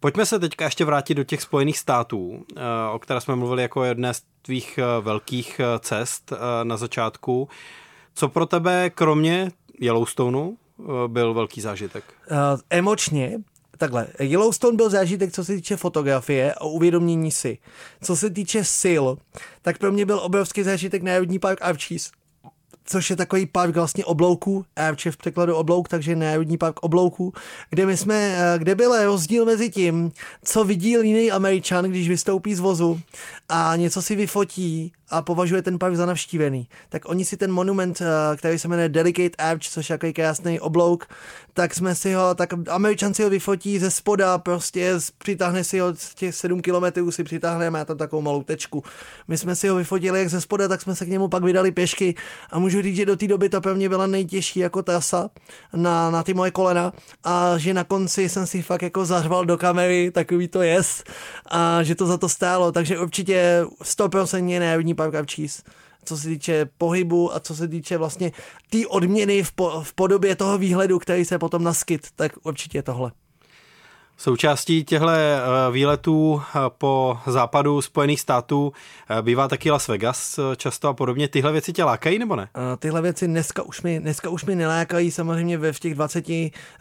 Pojďme 0.00 0.26
se 0.26 0.38
teďka 0.38 0.64
ještě 0.64 0.84
vrátit 0.84 1.14
do 1.14 1.24
těch 1.24 1.42
Spojených 1.42 1.78
států, 1.78 2.44
o 2.92 2.98
které 2.98 3.20
jsme 3.20 3.36
mluvili 3.36 3.62
jako 3.62 3.84
jedné 3.84 4.14
z 4.14 4.22
tvých 4.42 4.78
velkých 5.00 5.60
cest 5.80 6.32
na 6.62 6.76
začátku. 6.76 7.48
Co 8.14 8.28
pro 8.28 8.46
tebe, 8.46 8.90
kromě 8.90 9.50
Yellowstoneu, 9.80 10.56
byl 11.06 11.34
velký 11.34 11.60
zážitek? 11.60 12.04
Uh, 12.30 12.36
emočně, 12.70 13.38
takhle, 13.78 14.06
Yellowstone 14.18 14.76
byl 14.76 14.90
zážitek, 14.90 15.32
co 15.32 15.44
se 15.44 15.54
týče 15.54 15.76
fotografie 15.76 16.54
a 16.54 16.64
uvědomění 16.64 17.30
si. 17.30 17.58
Co 18.02 18.16
se 18.16 18.30
týče 18.30 18.64
sil, 18.80 19.04
tak 19.62 19.78
pro 19.78 19.92
mě 19.92 20.06
byl 20.06 20.18
obrovský 20.18 20.62
zážitek 20.62 21.02
Národní 21.02 21.38
park 21.38 21.58
Archies, 21.62 22.10
což 22.90 23.10
je 23.10 23.16
takový 23.16 23.46
park 23.46 23.74
vlastně 23.74 24.04
oblouků, 24.04 24.64
Archie 24.76 25.12
v 25.12 25.16
překladu 25.16 25.56
oblouk, 25.56 25.88
takže 25.88 26.16
Národní 26.16 26.58
park 26.58 26.78
oblouků, 26.80 27.32
kde 27.70 27.86
my 27.86 27.96
jsme, 27.96 28.36
kde 28.58 28.74
byl 28.74 29.04
rozdíl 29.04 29.44
mezi 29.44 29.70
tím, 29.70 30.12
co 30.44 30.64
vidí 30.64 30.90
jiný 30.90 31.30
Američan, 31.30 31.84
když 31.84 32.08
vystoupí 32.08 32.54
z 32.54 32.60
vozu 32.60 33.00
a 33.48 33.76
něco 33.76 34.02
si 34.02 34.16
vyfotí 34.16 34.92
a 35.10 35.22
považuje 35.22 35.62
ten 35.62 35.78
park 35.78 35.96
za 35.96 36.06
navštívený. 36.06 36.68
Tak 36.88 37.08
oni 37.08 37.24
si 37.24 37.36
ten 37.36 37.52
monument, 37.52 38.00
eh, 38.00 38.36
který 38.36 38.58
se 38.58 38.68
jmenuje 38.68 38.88
Delicate 38.88 39.36
Arch, 39.38 39.62
což 39.62 39.90
je 39.90 39.94
takový 39.94 40.12
krásný 40.12 40.60
oblouk, 40.60 41.06
tak 41.54 41.74
jsme 41.74 41.94
si 41.94 42.12
ho, 42.12 42.34
tak 42.34 42.54
Američan 42.68 43.14
si 43.14 43.22
ho 43.22 43.30
vyfotí 43.30 43.78
ze 43.78 43.90
spoda, 43.90 44.38
prostě 44.38 44.94
přitáhne 45.18 45.64
si 45.64 45.78
ho 45.78 45.94
z 45.94 46.14
těch 46.14 46.34
7 46.34 46.62
kilometrů 46.62 47.10
si 47.10 47.24
přitáhne, 47.24 47.70
má 47.70 47.84
tam 47.84 47.96
takovou 47.96 48.22
malou 48.22 48.42
tečku. 48.42 48.84
My 49.28 49.38
jsme 49.38 49.56
si 49.56 49.68
ho 49.68 49.76
vyfotili 49.76 50.18
jak 50.18 50.28
ze 50.28 50.40
spoda, 50.40 50.68
tak 50.68 50.82
jsme 50.82 50.96
se 50.96 51.06
k 51.06 51.08
němu 51.08 51.28
pak 51.28 51.44
vydali 51.44 51.72
pěšky 51.72 52.14
a 52.50 52.58
můžu 52.58 52.82
říct, 52.82 52.96
že 52.96 53.06
do 53.06 53.16
té 53.16 53.26
doby 53.26 53.48
to 53.48 53.60
pro 53.60 53.74
mě 53.74 53.88
byla 53.88 54.06
nejtěžší 54.06 54.60
jako 54.60 54.82
trasa 54.82 55.30
na, 55.72 56.10
na 56.10 56.22
ty 56.22 56.34
moje 56.34 56.50
kolena 56.50 56.92
a 57.24 57.58
že 57.58 57.74
na 57.74 57.84
konci 57.84 58.28
jsem 58.28 58.46
si 58.46 58.62
fakt 58.62 58.82
jako 58.82 59.04
zařval 59.04 59.44
do 59.44 59.58
kamery, 59.58 60.10
takový 60.10 60.48
to 60.48 60.62
jest 60.62 61.10
a 61.50 61.82
že 61.82 61.94
to 61.94 62.06
za 62.06 62.18
to 62.18 62.28
stálo, 62.28 62.72
takže 62.72 62.98
určitě 62.98 63.64
100% 63.82 64.60
národní 64.60 64.94
Park 64.98 65.14
of 65.14 65.26
Cheese 65.34 65.62
co 66.08 66.16
se 66.16 66.28
týče 66.28 66.68
pohybu 66.78 67.34
a 67.34 67.40
co 67.40 67.56
se 67.56 67.68
týče 67.68 67.98
vlastně 67.98 68.32
té 68.70 68.86
odměny 68.86 69.42
v, 69.42 69.52
po, 69.52 69.80
v 69.84 69.94
podobě 69.94 70.36
toho 70.36 70.58
výhledu, 70.58 70.98
který 70.98 71.24
se 71.24 71.38
potom 71.38 71.64
naskyt, 71.64 72.06
tak 72.16 72.32
určitě 72.42 72.82
tohle. 72.82 73.12
Součástí 74.20 74.84
těchto 74.84 75.08
eh, 75.08 75.40
výletů 75.72 76.42
eh, 76.42 76.58
po 76.78 77.18
západu 77.26 77.82
Spojených 77.82 78.20
států 78.20 78.72
eh, 79.10 79.22
bývá 79.22 79.48
taky 79.48 79.70
Las 79.70 79.88
Vegas 79.88 80.40
často 80.56 80.88
a 80.88 80.94
podobně. 80.94 81.28
Tyhle 81.28 81.52
věci 81.52 81.72
tě 81.72 81.84
lákají 81.84 82.18
nebo 82.18 82.36
ne? 82.36 82.48
Tyhle 82.78 83.02
věci 83.02 83.26
dneska 83.26 83.62
už 83.62 83.82
mi, 83.82 84.00
dneska 84.00 84.30
už 84.30 84.44
mi 84.44 84.54
nelákají, 84.54 85.10
samozřejmě 85.10 85.58
ve 85.58 85.72
v 85.72 85.80
těch 85.80 85.94
20 85.94 86.28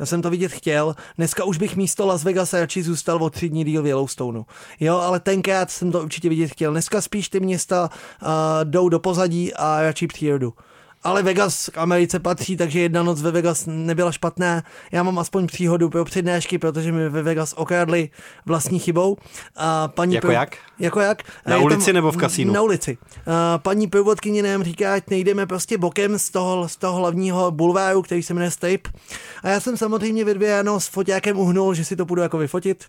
jsem 0.03 0.21
to 0.21 0.29
vidět 0.29 0.51
chtěl. 0.51 0.95
Dneska 1.17 1.43
už 1.43 1.57
bych 1.57 1.75
místo 1.75 2.05
Las 2.05 2.23
Vegas 2.23 2.53
radši 2.53 2.83
zůstal 2.83 3.23
o 3.23 3.29
tři 3.29 3.49
dní 3.49 3.63
díl 3.63 3.83
v 3.83 3.87
Yellowstoneu. 3.87 4.43
Jo, 4.79 4.97
ale 4.97 5.19
tenkrát 5.19 5.71
jsem 5.71 5.91
to 5.91 6.03
určitě 6.03 6.29
vidět 6.29 6.47
chtěl. 6.47 6.71
Dneska 6.71 7.01
spíš 7.01 7.29
ty 7.29 7.39
města 7.39 7.89
uh, 8.21 8.29
jdou 8.63 8.89
do 8.89 8.99
pozadí 8.99 9.53
a 9.53 9.81
radši 9.81 10.07
přírodu 10.07 10.53
ale 11.03 11.23
Vegas 11.23 11.69
k 11.73 11.77
Americe 11.77 12.19
patří, 12.19 12.57
takže 12.57 12.79
jedna 12.79 13.03
noc 13.03 13.21
ve 13.21 13.31
Vegas 13.31 13.63
nebyla 13.67 14.11
špatná. 14.11 14.63
Já 14.91 15.03
mám 15.03 15.19
aspoň 15.19 15.47
příhodu 15.47 15.89
pro 15.89 16.05
přednášky, 16.05 16.57
protože 16.57 16.91
mi 16.91 17.09
ve 17.09 17.23
Vegas 17.23 17.53
okradli 17.57 18.09
vlastní 18.45 18.79
chybou. 18.79 19.17
A 19.55 19.87
paní 19.87 20.15
jako 20.15 20.27
prv... 20.27 20.33
jak? 20.33 20.57
Jako 20.79 20.99
jak? 20.99 21.23
Na 21.45 21.55
Je 21.55 21.61
ulici 21.61 21.93
nebo 21.93 22.11
v 22.11 22.17
kasínu? 22.17 22.53
Na 22.53 22.61
ulici. 22.61 22.97
A 23.27 23.57
paní 23.57 23.87
průvodkyně 23.87 24.43
nám 24.43 24.63
říká, 24.63 24.93
ať 24.93 25.03
nejdeme 25.09 25.45
prostě 25.45 25.77
bokem 25.77 26.19
z 26.19 26.29
toho, 26.29 26.69
z 26.69 26.75
toho 26.75 26.99
hlavního 26.99 27.51
bulváru, 27.51 28.01
který 28.01 28.23
se 28.23 28.33
jmenuje 28.33 28.51
Stape. 28.51 28.89
A 29.43 29.49
já 29.49 29.59
jsem 29.59 29.77
samozřejmě 29.77 30.25
ve 30.25 30.33
dvě 30.33 30.49
ráno 30.49 30.79
s 30.79 30.87
foťákem 30.87 31.39
uhnul, 31.39 31.73
že 31.73 31.85
si 31.85 31.95
to 31.95 32.05
půjdu 32.05 32.21
jako 32.21 32.37
vyfotit. 32.37 32.85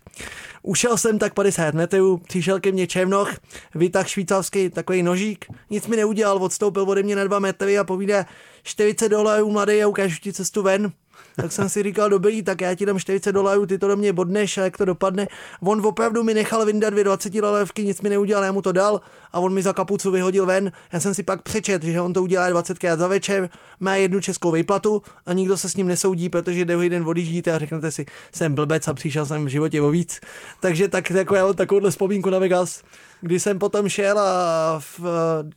Ušel 0.63 0.97
jsem 0.97 1.19
tak 1.19 1.33
50 1.33 1.73
metrů, 1.73 2.17
přišel 2.17 2.59
ke 2.59 2.71
mně 2.71 2.87
Černoch, 2.87 3.33
vytah 3.75 4.07
švýcarský 4.07 4.69
takový 4.69 5.03
nožík, 5.03 5.45
nic 5.69 5.87
mi 5.87 5.95
neudělal, 5.95 6.43
odstoupil 6.43 6.89
ode 6.89 7.03
mě 7.03 7.15
na 7.15 7.23
dva 7.23 7.39
metry 7.39 7.77
a 7.77 7.83
povídá 7.83 8.25
40 8.63 9.09
dolarů 9.09 9.51
mladý 9.51 9.83
a 9.83 9.87
ukážu 9.87 10.15
ti 10.21 10.33
cestu 10.33 10.61
ven. 10.61 10.91
Tak 11.35 11.51
jsem 11.51 11.69
si 11.69 11.83
říkal, 11.83 12.09
dobrý, 12.09 12.43
tak 12.43 12.61
já 12.61 12.75
ti 12.75 12.85
dám 12.85 12.99
40 12.99 13.31
dolarů, 13.31 13.65
ty 13.65 13.77
to 13.77 13.87
do 13.87 13.97
mě 13.97 14.13
bodneš 14.13 14.57
a 14.57 14.63
jak 14.63 14.77
to 14.77 14.85
dopadne. 14.85 15.27
On 15.61 15.85
opravdu 15.85 16.23
mi 16.23 16.33
nechal 16.33 16.65
vyndat 16.65 16.89
dvě 16.89 17.03
20 17.03 17.33
dolarůvky, 17.33 17.85
nic 17.85 18.01
mi 18.01 18.09
neudělal, 18.09 18.43
já 18.43 18.51
mu 18.51 18.61
to 18.61 18.71
dal 18.71 19.01
a 19.33 19.39
on 19.39 19.53
mi 19.53 19.61
za 19.61 19.73
kapucu 19.73 20.11
vyhodil 20.11 20.45
ven. 20.45 20.71
Já 20.93 20.99
jsem 20.99 21.13
si 21.13 21.23
pak 21.23 21.41
přečet, 21.41 21.83
že 21.83 22.01
on 22.01 22.13
to 22.13 22.23
udělá 22.23 22.49
20 22.49 22.79
krát 22.79 22.99
za 22.99 23.07
večer, 23.07 23.49
má 23.79 23.95
jednu 23.95 24.21
českou 24.21 24.51
výplatu 24.51 25.01
a 25.25 25.33
nikdo 25.33 25.57
se 25.57 25.69
s 25.69 25.75
ním 25.75 25.87
nesoudí, 25.87 26.29
protože 26.29 26.65
druhý 26.65 26.89
den 26.89 27.07
odjíždíte 27.07 27.51
a 27.51 27.59
řeknete 27.59 27.91
si, 27.91 28.05
jsem 28.35 28.53
blbec 28.53 28.87
a 28.87 28.93
přišel 28.93 29.25
jsem 29.25 29.45
v 29.45 29.47
životě 29.47 29.81
o 29.81 29.89
víc. 29.89 30.19
Takže 30.59 30.87
tak, 30.87 31.09
jako 31.09 31.35
já 31.35 31.53
takovouhle 31.53 31.91
vzpomínku 31.91 32.29
na 32.29 32.39
Vegas 32.39 32.83
když 33.21 33.43
jsem 33.43 33.59
potom 33.59 33.89
šel 33.89 34.19
a 34.19 34.79
v, 34.79 34.99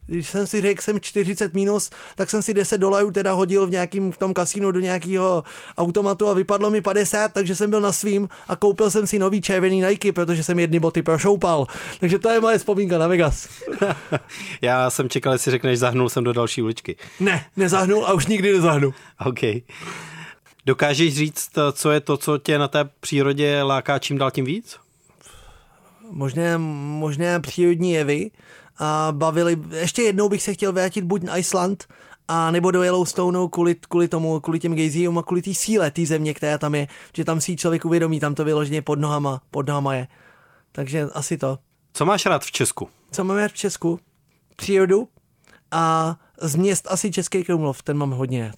když 0.06 0.28
jsem 0.28 0.46
si 0.46 0.60
řekl, 0.60 0.82
jsem 0.82 1.00
40 1.00 1.54
minus, 1.54 1.90
tak 2.14 2.30
jsem 2.30 2.42
si 2.42 2.54
10 2.54 2.78
dolarů 2.78 3.10
teda 3.10 3.32
hodil 3.32 3.66
v 3.66 3.70
nějakým 3.70 4.12
v 4.12 4.18
tom 4.18 4.34
kasínu 4.34 4.72
do 4.72 4.80
nějakého 4.80 5.44
automatu 5.78 6.28
a 6.28 6.34
vypadlo 6.34 6.70
mi 6.70 6.80
50, 6.80 7.32
takže 7.32 7.56
jsem 7.56 7.70
byl 7.70 7.80
na 7.80 7.92
svým 7.92 8.28
a 8.48 8.56
koupil 8.56 8.90
jsem 8.90 9.06
si 9.06 9.18
nový 9.18 9.40
červený 9.40 9.80
Nike, 9.80 10.12
protože 10.12 10.44
jsem 10.44 10.58
jedny 10.58 10.80
boty 10.80 11.02
prošoupal. 11.02 11.66
Takže 12.00 12.18
to 12.18 12.30
je 12.30 12.40
moje 12.40 12.58
vzpomínka 12.58 12.98
na 12.98 13.06
Vegas. 13.08 13.48
Já 14.62 14.90
jsem 14.90 15.08
čekal, 15.08 15.32
jestli 15.32 15.50
řekneš, 15.50 15.78
zahnul 15.78 16.08
jsem 16.08 16.24
do 16.24 16.32
další 16.32 16.62
uličky. 16.62 16.96
Ne, 17.20 17.44
nezahnul 17.56 18.06
a 18.06 18.12
už 18.12 18.26
nikdy 18.26 18.52
nezahnu. 18.52 18.94
OK. 19.26 19.40
Dokážeš 20.66 21.14
říct, 21.14 21.50
co 21.72 21.90
je 21.90 22.00
to, 22.00 22.16
co 22.16 22.38
tě 22.38 22.58
na 22.58 22.68
té 22.68 22.84
přírodě 23.00 23.62
láká 23.62 23.98
čím 23.98 24.18
dál 24.18 24.30
tím 24.30 24.44
víc? 24.44 24.76
Možné, 26.12 26.58
možné 26.58 27.40
přírodní 27.40 27.92
jevy 27.92 28.30
a 28.78 29.08
bavili, 29.12 29.58
ještě 29.70 30.02
jednou 30.02 30.28
bych 30.28 30.42
se 30.42 30.54
chtěl 30.54 30.72
vrátit 30.72 31.04
buď 31.04 31.22
na 31.22 31.36
Island, 31.36 31.86
a 32.28 32.50
nebo 32.50 32.70
do 32.70 32.82
Yellowstoneu 32.82 33.48
kvůli, 33.48 33.74
kvůli 33.74 34.08
tomu, 34.08 34.40
kvůli 34.40 34.58
těm 34.58 34.74
gejzíům 34.74 35.18
a 35.18 35.22
kvůli 35.22 35.42
té 35.42 35.54
síle 35.54 35.90
té 35.90 36.06
země, 36.06 36.34
která 36.34 36.58
tam 36.58 36.74
je, 36.74 36.88
že 37.16 37.24
tam 37.24 37.40
si 37.40 37.56
člověk 37.56 37.84
uvědomí, 37.84 38.20
tam 38.20 38.34
to 38.34 38.44
vyloženě 38.44 38.82
pod 38.82 38.98
nohama, 38.98 39.40
pod 39.50 39.68
nohama 39.68 39.94
je. 39.94 40.08
Takže 40.72 41.06
asi 41.12 41.38
to. 41.38 41.58
Co 41.92 42.06
máš 42.06 42.26
rád 42.26 42.44
v 42.44 42.52
Česku? 42.52 42.88
Co 43.10 43.24
mám 43.24 43.36
rád 43.36 43.52
v 43.52 43.56
Česku? 43.56 44.00
Přírodu 44.56 45.08
a 45.70 46.16
z 46.40 46.56
měst 46.56 46.86
asi 46.90 47.10
Český 47.10 47.44
Krumlov, 47.44 47.82
ten 47.82 47.96
mám 47.96 48.10
hodně 48.10 48.44
rád. 48.46 48.56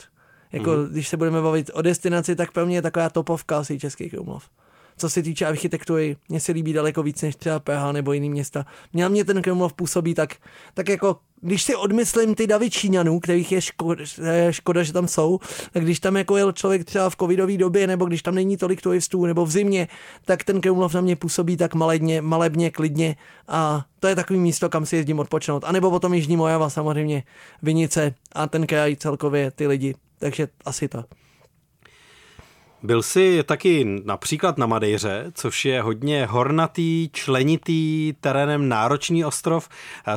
Jako, 0.52 0.70
mm. 0.70 0.86
když 0.86 1.08
se 1.08 1.16
budeme 1.16 1.42
bavit 1.42 1.70
o 1.74 1.82
destinaci, 1.82 2.36
tak 2.36 2.52
pro 2.52 2.66
mě 2.66 2.76
je 2.76 2.82
taková 2.82 3.10
topovka 3.10 3.58
asi 3.58 3.78
Český 3.78 4.10
Krumlov 4.10 4.48
co 4.96 5.08
se 5.08 5.22
týče 5.22 5.46
architektury, 5.46 6.16
mně 6.28 6.40
se 6.40 6.52
líbí 6.52 6.72
daleko 6.72 7.02
víc 7.02 7.22
než 7.22 7.36
třeba 7.36 7.58
Praha 7.58 7.92
nebo 7.92 8.12
jiný 8.12 8.30
města. 8.30 8.66
Měl 8.92 9.10
mě 9.10 9.24
ten 9.24 9.42
Krumlov 9.42 9.72
působí 9.72 10.14
tak, 10.14 10.34
tak 10.74 10.88
jako 10.88 11.16
když 11.40 11.62
si 11.62 11.74
odmyslím 11.76 12.34
ty 12.34 12.46
davy 12.46 12.70
Číňanů, 12.70 13.20
kterých 13.20 13.52
je 13.52 13.60
škoda, 13.60 14.04
je 14.32 14.52
škoda, 14.52 14.82
že 14.82 14.92
tam 14.92 15.08
jsou, 15.08 15.38
tak 15.72 15.82
když 15.82 16.00
tam 16.00 16.16
jako 16.16 16.36
jel 16.36 16.52
člověk 16.52 16.84
třeba 16.84 17.10
v 17.10 17.16
covidové 17.16 17.56
době, 17.56 17.86
nebo 17.86 18.04
když 18.04 18.22
tam 18.22 18.34
není 18.34 18.56
tolik 18.56 18.82
turistů, 18.82 19.26
nebo 19.26 19.46
v 19.46 19.50
zimě, 19.50 19.88
tak 20.24 20.44
ten 20.44 20.60
Krumlov 20.60 20.94
na 20.94 21.00
mě 21.00 21.16
působí 21.16 21.56
tak 21.56 21.74
maledně, 21.74 22.20
malebně, 22.20 22.70
klidně 22.70 23.16
a 23.48 23.84
to 24.00 24.08
je 24.08 24.14
takový 24.14 24.38
místo, 24.38 24.68
kam 24.68 24.86
si 24.86 24.96
jezdím 24.96 25.18
odpočnout. 25.18 25.64
A 25.64 25.72
nebo 25.72 25.90
potom 25.90 26.14
Jižní 26.14 26.36
Mojava 26.36 26.70
samozřejmě, 26.70 27.22
Vinice 27.62 28.14
a 28.32 28.46
ten 28.46 28.66
kraj 28.66 28.96
celkově, 28.96 29.50
ty 29.50 29.66
lidi. 29.66 29.94
Takže 30.18 30.48
asi 30.64 30.88
to. 30.88 31.04
Byl 32.84 33.02
jsi 33.02 33.42
taky 33.46 34.02
například 34.04 34.58
na 34.58 34.66
Madejře, 34.66 35.24
což 35.34 35.64
je 35.64 35.82
hodně 35.82 36.26
hornatý, 36.26 37.10
členitý, 37.12 38.12
terénem 38.20 38.68
náročný 38.68 39.24
ostrov, 39.24 39.68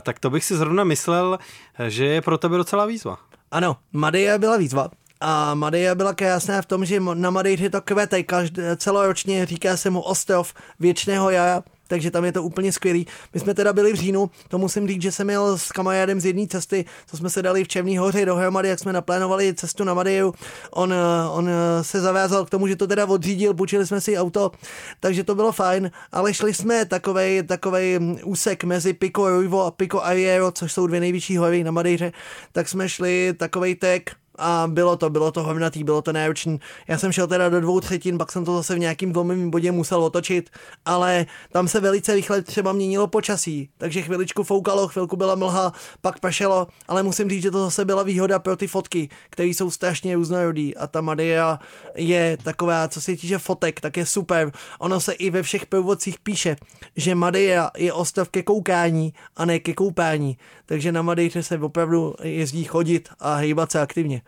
tak 0.02 0.20
to 0.20 0.30
bych 0.30 0.46
si 0.46 0.56
zrovna 0.56 0.84
myslel, 0.84 1.40
že 1.88 2.06
je 2.06 2.22
pro 2.22 2.38
tebe 2.38 2.58
docela 2.58 2.86
výzva. 2.86 3.18
Ano, 3.52 3.78
Madeira 3.94 4.38
byla 4.38 4.58
výzva. 4.58 4.90
A 5.22 5.54
Madeira 5.54 5.96
byla 5.96 6.14
krásná 6.14 6.62
v 6.62 6.66
tom, 6.66 6.86
že 6.86 7.00
na 7.00 7.30
Madejře 7.30 7.70
to 7.70 7.82
kvete 7.82 8.24
každé, 8.24 8.78
celoročně, 8.78 9.46
říká 9.46 9.78
se 9.78 9.90
mu 9.90 10.02
ostrov 10.02 10.54
věčného 10.80 11.30
jara, 11.30 11.64
takže 11.88 12.12
tam 12.12 12.26
je 12.26 12.32
to 12.32 12.44
úplně 12.44 12.72
skvělý. 12.72 13.08
My 13.34 13.40
jsme 13.40 13.54
teda 13.54 13.74
byli 13.74 13.94
v 13.94 13.96
říjnu, 13.96 14.30
to 14.48 14.58
musím 14.58 14.88
říct, 14.88 15.02
že 15.02 15.12
jsem 15.12 15.28
měl 15.28 15.58
s 15.58 15.72
kamarádem 15.72 16.22
z 16.22 16.26
jedné 16.26 16.48
cesty, 16.48 16.86
co 17.08 17.18
jsme 17.18 17.30
se 17.30 17.42
dali 17.42 17.64
v 17.64 17.68
Černý 17.68 17.98
hoře 17.98 18.26
dohromady, 18.26 18.70
jak 18.70 18.80
jsme 18.80 18.94
naplánovali 18.94 19.54
cestu 19.54 19.84
na 19.84 19.94
Madeiru. 19.94 20.34
On, 20.72 20.94
on 21.32 21.50
se 21.82 22.02
zavázal 22.02 22.46
k 22.46 22.50
tomu, 22.50 22.68
že 22.68 22.76
to 22.76 22.88
teda 22.88 23.06
odřídil, 23.06 23.54
půjčili 23.54 23.88
jsme 23.88 24.02
si 24.02 24.18
auto, 24.18 24.52
takže 25.00 25.24
to 25.24 25.36
bylo 25.36 25.52
fajn, 25.52 25.92
ale 26.12 26.34
šli 26.34 26.54
jsme 26.54 26.86
takovej, 26.86 27.44
takovej 27.44 28.00
úsek 28.24 28.64
mezi 28.64 28.94
Pico 28.94 29.30
Ruivo 29.30 29.66
a 29.66 29.72
Pico 29.72 30.06
Ariero, 30.06 30.52
což 30.52 30.74
jsou 30.74 30.88
dvě 30.88 31.00
největší 31.00 31.38
hory 31.38 31.64
na 31.64 31.72
Madejře, 31.72 32.12
tak 32.52 32.70
jsme 32.70 32.90
šli 32.90 33.34
takovej 33.38 33.76
tek 33.76 34.12
a 34.38 34.68
bylo 34.68 34.98
to, 34.98 35.10
bylo 35.10 35.32
to 35.32 35.44
hovnatý, 35.44 35.84
bylo 35.84 36.02
to 36.02 36.14
náročný. 36.14 36.60
Já 36.88 36.98
jsem 36.98 37.12
šel 37.12 37.28
teda 37.28 37.50
do 37.50 37.62
dvou 37.62 37.80
třetin, 37.80 38.18
pak 38.18 38.32
jsem 38.32 38.46
to 38.46 38.56
zase 38.56 38.76
v 38.76 38.80
nějakým 38.80 39.14
dlouhém 39.14 39.50
bodě 39.50 39.72
musel 39.72 40.04
otočit, 40.04 40.50
ale 40.86 41.26
tam 41.52 41.68
se 41.68 41.80
velice 41.80 42.16
rychle 42.16 42.42
třeba 42.42 42.74
měnilo 42.74 43.08
počasí, 43.08 43.70
takže 43.78 44.02
chviličku 44.02 44.44
foukalo, 44.44 44.88
chvilku 44.88 45.16
byla 45.16 45.36
mlha, 45.36 45.74
pak 46.02 46.20
pršelo, 46.20 46.68
ale 46.88 47.04
musím 47.04 47.30
říct, 47.30 47.42
že 47.42 47.52
to 47.52 47.64
zase 47.64 47.86
byla 47.86 48.04
výhoda 48.04 48.40
pro 48.40 48.56
ty 48.56 48.68
fotky, 48.68 49.10
které 49.30 49.50
jsou 49.50 49.72
strašně 49.72 50.16
různorodý 50.16 50.78
a 50.78 50.88
ta 50.88 51.02
Madeira 51.02 51.60
je 51.96 52.38
taková, 52.44 52.88
co 52.88 53.02
se 53.02 53.12
týče 53.12 53.38
fotek, 53.38 53.82
tak 53.82 53.98
je 53.98 54.06
super. 54.06 54.52
Ono 54.80 55.00
se 55.00 55.14
i 55.14 55.30
ve 55.30 55.44
všech 55.44 55.66
průvodcích 55.66 56.20
píše, 56.20 56.56
že 56.96 57.16
Madeira 57.16 57.72
je 57.78 57.94
ostrov 57.94 58.30
ke 58.30 58.44
koukání 58.44 59.14
a 59.36 59.46
ne 59.46 59.60
ke 59.60 59.74
koupání, 59.74 60.38
takže 60.68 60.92
na 60.92 61.02
Madeiře 61.02 61.44
se 61.44 61.60
opravdu 61.60 62.16
jezdí 62.24 62.64
chodit 62.64 63.10
a 63.20 63.36
hýbat 63.36 63.72
se 63.72 63.82
aktivně. 63.82 64.22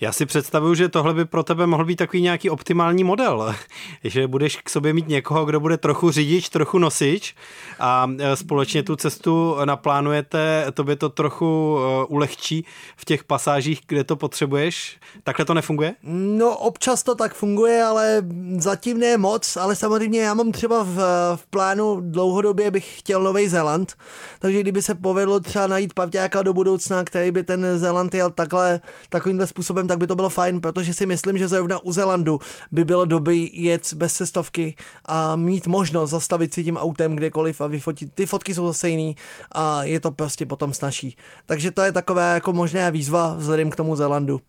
Já 0.00 0.12
si 0.12 0.26
představuju, 0.26 0.74
že 0.74 0.88
tohle 0.88 1.14
by 1.14 1.24
pro 1.24 1.42
tebe 1.42 1.66
mohl 1.66 1.84
být 1.84 1.96
takový 1.96 2.22
nějaký 2.22 2.50
optimální 2.50 3.04
model, 3.04 3.54
že 4.04 4.26
budeš 4.26 4.56
k 4.56 4.70
sobě 4.70 4.92
mít 4.92 5.08
někoho, 5.08 5.44
kdo 5.44 5.60
bude 5.60 5.76
trochu 5.76 6.10
řidič, 6.10 6.48
trochu 6.48 6.78
nosič 6.78 7.34
a 7.78 8.10
e, 8.18 8.36
společně 8.36 8.82
tu 8.82 8.96
cestu 8.96 9.56
naplánujete, 9.64 10.66
tobě 10.74 10.96
to 10.96 11.08
trochu 11.08 11.78
e, 11.78 12.06
ulehčí 12.06 12.64
v 12.96 13.04
těch 13.04 13.24
pasážích, 13.24 13.80
kde 13.86 14.04
to 14.04 14.16
potřebuješ. 14.16 14.98
Takhle 15.24 15.44
to 15.44 15.54
nefunguje? 15.54 15.94
No 16.02 16.56
občas 16.56 17.02
to 17.02 17.14
tak 17.14 17.34
funguje, 17.34 17.82
ale 17.82 18.22
zatím 18.56 18.98
ne 18.98 19.16
moc, 19.16 19.56
ale 19.56 19.76
samozřejmě 19.76 20.20
já 20.20 20.34
mám 20.34 20.52
třeba 20.52 20.82
v, 20.82 20.96
v 21.36 21.46
plánu 21.50 22.00
dlouhodobě 22.00 22.70
bych 22.70 22.98
chtěl 22.98 23.22
Nový 23.22 23.48
Zéland, 23.48 23.94
takže 24.38 24.60
kdyby 24.60 24.82
se 24.82 24.94
povedlo 24.94 25.40
třeba 25.40 25.66
najít 25.66 25.94
pavťáka 25.94 26.42
do 26.42 26.52
budoucna, 26.52 27.04
který 27.04 27.30
by 27.30 27.42
ten 27.42 27.78
Zéland 27.78 28.14
jel 28.14 28.30
takhle, 28.30 28.80
takovýmhle 29.08 29.46
způsobem, 29.46 29.89
tak 29.90 29.98
by 29.98 30.06
to 30.06 30.16
bylo 30.16 30.28
fajn, 30.28 30.60
protože 30.60 30.94
si 30.94 31.06
myslím, 31.06 31.38
že 31.38 31.48
zrovna 31.48 31.78
u 31.78 31.92
Zelandu 31.92 32.38
by 32.70 32.84
bylo 32.84 33.04
dobrý 33.04 33.62
jet 33.62 33.92
bez 33.94 34.12
cestovky 34.12 34.76
a 35.04 35.36
mít 35.36 35.66
možnost 35.66 36.10
zastavit 36.10 36.54
si 36.54 36.64
tím 36.64 36.76
autem 36.76 37.16
kdekoliv 37.16 37.60
a 37.60 37.66
vyfotit. 37.66 38.14
Ty 38.14 38.26
fotky 38.26 38.54
jsou 38.54 38.66
zase 38.66 38.88
jiný 38.88 39.16
a 39.52 39.84
je 39.84 40.00
to 40.00 40.10
prostě 40.10 40.46
potom 40.46 40.74
snažší. 40.74 41.16
Takže 41.46 41.70
to 41.70 41.82
je 41.82 41.92
taková 41.92 42.34
jako 42.34 42.52
možná 42.52 42.90
výzva 42.90 43.34
vzhledem 43.34 43.70
k 43.70 43.76
tomu 43.76 43.96
Zelandu. 43.96 44.40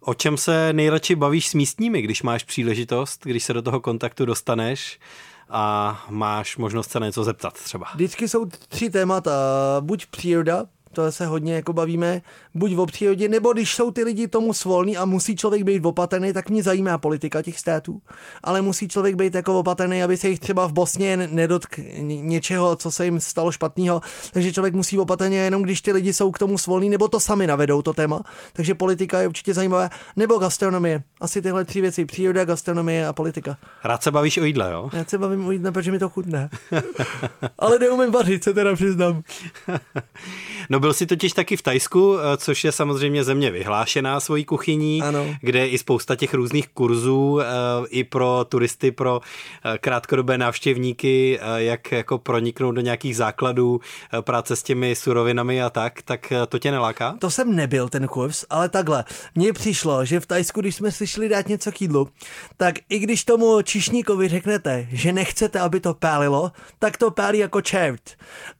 O 0.00 0.14
čem 0.14 0.36
se 0.36 0.72
nejradši 0.72 1.14
bavíš 1.14 1.48
s 1.48 1.54
místními, 1.54 2.02
když 2.02 2.22
máš 2.22 2.44
příležitost, 2.44 3.20
když 3.24 3.44
se 3.44 3.52
do 3.52 3.62
toho 3.62 3.80
kontaktu 3.80 4.24
dostaneš 4.24 4.98
a 5.50 6.04
máš 6.10 6.56
možnost 6.56 6.90
se 6.90 7.00
na 7.00 7.06
něco 7.06 7.24
zeptat 7.24 7.54
třeba? 7.54 7.86
Vždycky 7.94 8.28
jsou 8.28 8.46
tři 8.68 8.90
témata. 8.90 9.32
Buď 9.80 10.06
příroda, 10.06 10.64
to 10.92 11.12
se 11.12 11.26
hodně 11.26 11.54
jako 11.54 11.72
bavíme, 11.72 12.22
buď 12.54 12.72
v 12.72 12.86
přírodě, 12.86 13.28
nebo 13.28 13.52
když 13.52 13.74
jsou 13.74 13.90
ty 13.90 14.04
lidi 14.04 14.28
tomu 14.28 14.52
svolní 14.52 14.96
a 14.96 15.04
musí 15.04 15.36
člověk 15.36 15.62
být 15.62 15.84
opatrný, 15.84 16.32
tak 16.32 16.50
mě 16.50 16.62
zajímá 16.62 16.98
politika 16.98 17.42
těch 17.42 17.58
států. 17.58 18.00
Ale 18.44 18.62
musí 18.62 18.88
člověk 18.88 19.14
být 19.14 19.34
jako 19.34 19.58
opatrný, 19.58 20.02
aby 20.02 20.16
se 20.16 20.28
jich 20.28 20.40
třeba 20.40 20.66
v 20.66 20.72
Bosně 20.72 21.16
nedotk 21.16 21.78
něčeho, 22.02 22.76
co 22.76 22.90
se 22.90 23.04
jim 23.04 23.20
stalo 23.20 23.52
špatného. 23.52 24.00
Takže 24.32 24.52
člověk 24.52 24.74
musí 24.74 24.98
opatrně 24.98 25.38
jenom, 25.38 25.62
když 25.62 25.80
ty 25.80 25.92
lidi 25.92 26.12
jsou 26.12 26.30
k 26.30 26.38
tomu 26.38 26.58
svolní, 26.58 26.88
nebo 26.88 27.08
to 27.08 27.20
sami 27.20 27.46
navedou 27.46 27.82
to 27.82 27.92
téma. 27.92 28.20
Takže 28.52 28.74
politika 28.74 29.20
je 29.20 29.28
určitě 29.28 29.54
zajímavá. 29.54 29.90
Nebo 30.16 30.38
gastronomie. 30.38 31.02
Asi 31.20 31.42
tyhle 31.42 31.64
tři 31.64 31.80
věci. 31.80 32.04
Příroda, 32.04 32.44
gastronomie 32.44 33.06
a 33.06 33.12
politika. 33.12 33.56
Rád 33.84 34.02
se 34.02 34.10
bavíš 34.10 34.38
o 34.38 34.44
jídle, 34.44 34.72
jo? 34.72 34.90
Já 34.92 35.04
se 35.04 35.18
bavím 35.18 35.46
o 35.46 35.50
jídle, 35.52 35.72
protože 35.72 35.92
mi 35.92 35.98
to 35.98 36.08
chutné. 36.08 36.50
Ale 37.58 37.78
neumím 37.78 38.12
vařit, 38.12 38.44
se 38.44 38.54
teda 38.54 38.74
přiznám. 38.74 39.22
no 40.70 40.80
byl 40.80 40.87
jsi 40.92 41.06
totiž 41.06 41.32
taky 41.32 41.56
v 41.56 41.62
Tajsku, 41.62 42.18
eh, 42.18 42.36
což 42.36 42.64
je 42.64 42.72
samozřejmě 42.72 43.24
země 43.24 43.50
vyhlášená 43.50 44.20
svojí 44.20 44.44
kuchyní, 44.44 45.02
Ano. 45.02 45.26
kde 45.40 45.58
je 45.58 45.68
i 45.68 45.78
spousta 45.78 46.16
těch 46.16 46.34
různých 46.34 46.68
kurzů 46.68 47.40
eh, 47.40 47.44
i 47.88 48.04
pro 48.04 48.46
turisty, 48.48 48.90
pro 48.90 49.20
eh, 49.64 49.78
krátkodobé 49.78 50.38
návštěvníky, 50.38 51.38
jak 51.56 51.92
jako 51.92 52.18
proniknout 52.18 52.74
do 52.74 52.80
nějakých 52.80 53.16
základů 53.16 53.80
práce 54.20 54.56
s 54.56 54.62
těmi 54.62 54.96
surovinami 54.96 55.62
a 55.62 55.70
tak, 55.70 56.02
tak 56.02 56.32
to 56.48 56.58
tě 56.58 56.70
neláká? 56.70 57.16
To 57.18 57.30
jsem 57.30 57.56
nebyl 57.56 57.88
ten 57.88 58.06
kurz, 58.06 58.44
ale 58.50 58.68
takhle. 58.68 59.04
Mně 59.34 59.52
přišlo, 59.52 60.04
že 60.04 60.20
v 60.20 60.26
Tajsku, 60.26 60.60
když 60.60 60.74
jsme 60.74 60.92
si 60.92 61.06
šli 61.06 61.28
dát 61.28 61.48
něco 61.48 61.72
k 61.72 61.80
jídlu, 61.80 62.08
tak 62.56 62.74
i 62.88 62.98
když 62.98 63.24
tomu 63.24 63.62
čišníkovi 63.62 64.28
řeknete, 64.28 64.86
že 64.92 65.12
nechcete, 65.12 65.60
aby 65.60 65.80
to 65.80 65.94
pálilo, 65.94 66.52
tak 66.78 66.96
to 66.96 67.10
pálí 67.10 67.38
jako 67.38 67.60
čert. 67.60 68.10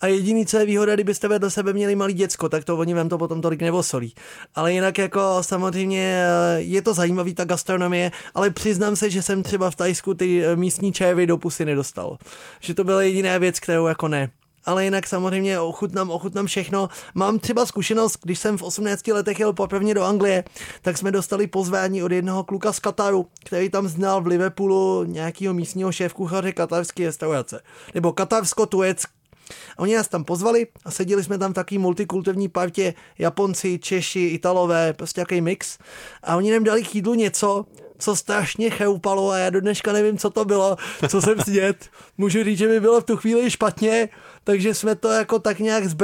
A 0.00 0.06
jediný, 0.06 0.46
co 0.46 0.58
je 0.58 0.66
výhoda, 0.66 0.94
kdybyste 0.94 1.28
vedle 1.28 1.50
sebe 1.50 1.72
měli 1.72 1.96
malý 1.96 2.07
děcko, 2.14 2.48
tak 2.48 2.64
to 2.64 2.76
oni 2.76 2.94
vám 2.94 3.08
to 3.08 3.18
potom 3.18 3.40
tolik 3.40 3.62
nevosolí. 3.62 4.14
Ale 4.54 4.72
jinak 4.72 4.98
jako 4.98 5.20
samozřejmě 5.40 6.24
eh, 6.26 6.60
je 6.60 6.82
to 6.82 6.94
zajímavý 6.94 7.34
ta 7.34 7.44
gastronomie, 7.44 8.10
ale 8.34 8.50
přiznám 8.50 8.96
se, 8.96 9.10
že 9.10 9.22
jsem 9.22 9.42
třeba 9.42 9.70
v 9.70 9.76
Tajsku 9.76 10.14
ty 10.14 10.44
eh, 10.44 10.56
místní 10.56 10.92
čajevy 10.92 11.26
do 11.26 11.38
pusy 11.38 11.64
nedostal. 11.64 12.18
Že 12.60 12.74
to 12.74 12.84
byla 12.84 13.02
jediná 13.02 13.38
věc, 13.38 13.60
kterou 13.60 13.86
jako 13.86 14.08
ne 14.08 14.30
ale 14.68 14.84
jinak 14.84 15.06
samozřejmě 15.06 15.60
ochutnám, 15.60 16.10
ochutnám 16.10 16.46
všechno. 16.46 16.88
Mám 17.14 17.38
třeba 17.38 17.66
zkušenost, 17.66 18.18
když 18.22 18.38
jsem 18.38 18.58
v 18.58 18.62
18 18.62 19.06
letech 19.06 19.40
jel 19.40 19.52
poprvé 19.52 19.94
do 19.94 20.04
Anglie, 20.04 20.44
tak 20.82 20.98
jsme 20.98 21.10
dostali 21.10 21.46
pozvání 21.46 22.02
od 22.02 22.12
jednoho 22.12 22.44
kluka 22.44 22.72
z 22.72 22.78
Kataru, 22.78 23.26
který 23.44 23.70
tam 23.70 23.88
znal 23.88 24.22
v 24.22 24.26
Liverpoolu 24.26 25.04
nějakého 25.04 25.54
místního 25.54 25.90
šéf-kuchaře 25.90 26.52
katarské 26.52 27.06
restaurace. 27.06 27.60
Nebo 27.94 28.12
katarsko-tureck, 28.12 29.08
a 29.76 29.78
oni 29.78 29.96
nás 29.96 30.08
tam 30.08 30.24
pozvali 30.24 30.66
a 30.84 30.90
seděli 30.90 31.24
jsme 31.24 31.38
tam 31.38 31.50
v 31.50 31.54
taký 31.54 31.78
multikulturní 31.78 32.48
partě 32.48 32.94
Japonci, 33.18 33.78
Češi, 33.78 34.20
Italové, 34.20 34.92
prostě 34.92 35.20
jaký 35.20 35.40
mix. 35.40 35.78
A 36.22 36.36
oni 36.36 36.52
nám 36.52 36.64
dali 36.64 36.82
k 36.82 36.94
jídlu 36.94 37.14
něco, 37.14 37.66
co 37.98 38.16
strašně 38.16 38.70
choupalo 38.70 39.30
a 39.30 39.38
já 39.38 39.50
do 39.50 39.60
dneška 39.60 39.92
nevím, 39.92 40.18
co 40.18 40.30
to 40.30 40.44
bylo, 40.44 40.76
co 41.08 41.22
jsem 41.22 41.40
snět. 41.40 41.90
Můžu 42.18 42.44
říct, 42.44 42.58
že 42.58 42.68
mi 42.68 42.80
bylo 42.80 43.00
v 43.00 43.04
tu 43.04 43.16
chvíli 43.16 43.50
špatně, 43.50 44.08
takže 44.44 44.74
jsme 44.74 44.94
to 44.94 45.08
jako 45.08 45.38
tak 45.38 45.58
nějak 45.58 45.86
z 45.86 45.96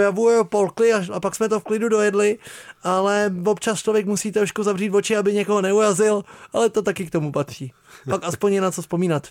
polkli 0.49 0.92
a, 0.92 1.03
a 1.12 1.20
pak 1.20 1.34
jsme 1.34 1.49
to 1.49 1.61
v 1.61 1.64
klidu 1.64 1.88
dojedli, 1.88 2.38
ale 2.82 3.32
občas 3.45 3.82
člověk 3.82 4.07
musí 4.07 4.32
trošku 4.32 4.62
zavřít 4.62 4.95
oči, 4.95 5.16
aby 5.16 5.32
někoho 5.32 5.62
neurazil, 5.62 6.24
ale 6.53 6.70
to 6.70 6.82
taky 6.82 7.07
k 7.07 7.11
tomu 7.11 7.32
patří. 7.32 7.72
Pak 8.11 8.24
aspoň 8.24 8.53
je 8.53 8.61
na 8.61 8.70
co 8.70 8.82
vzpomínat. 8.82 9.28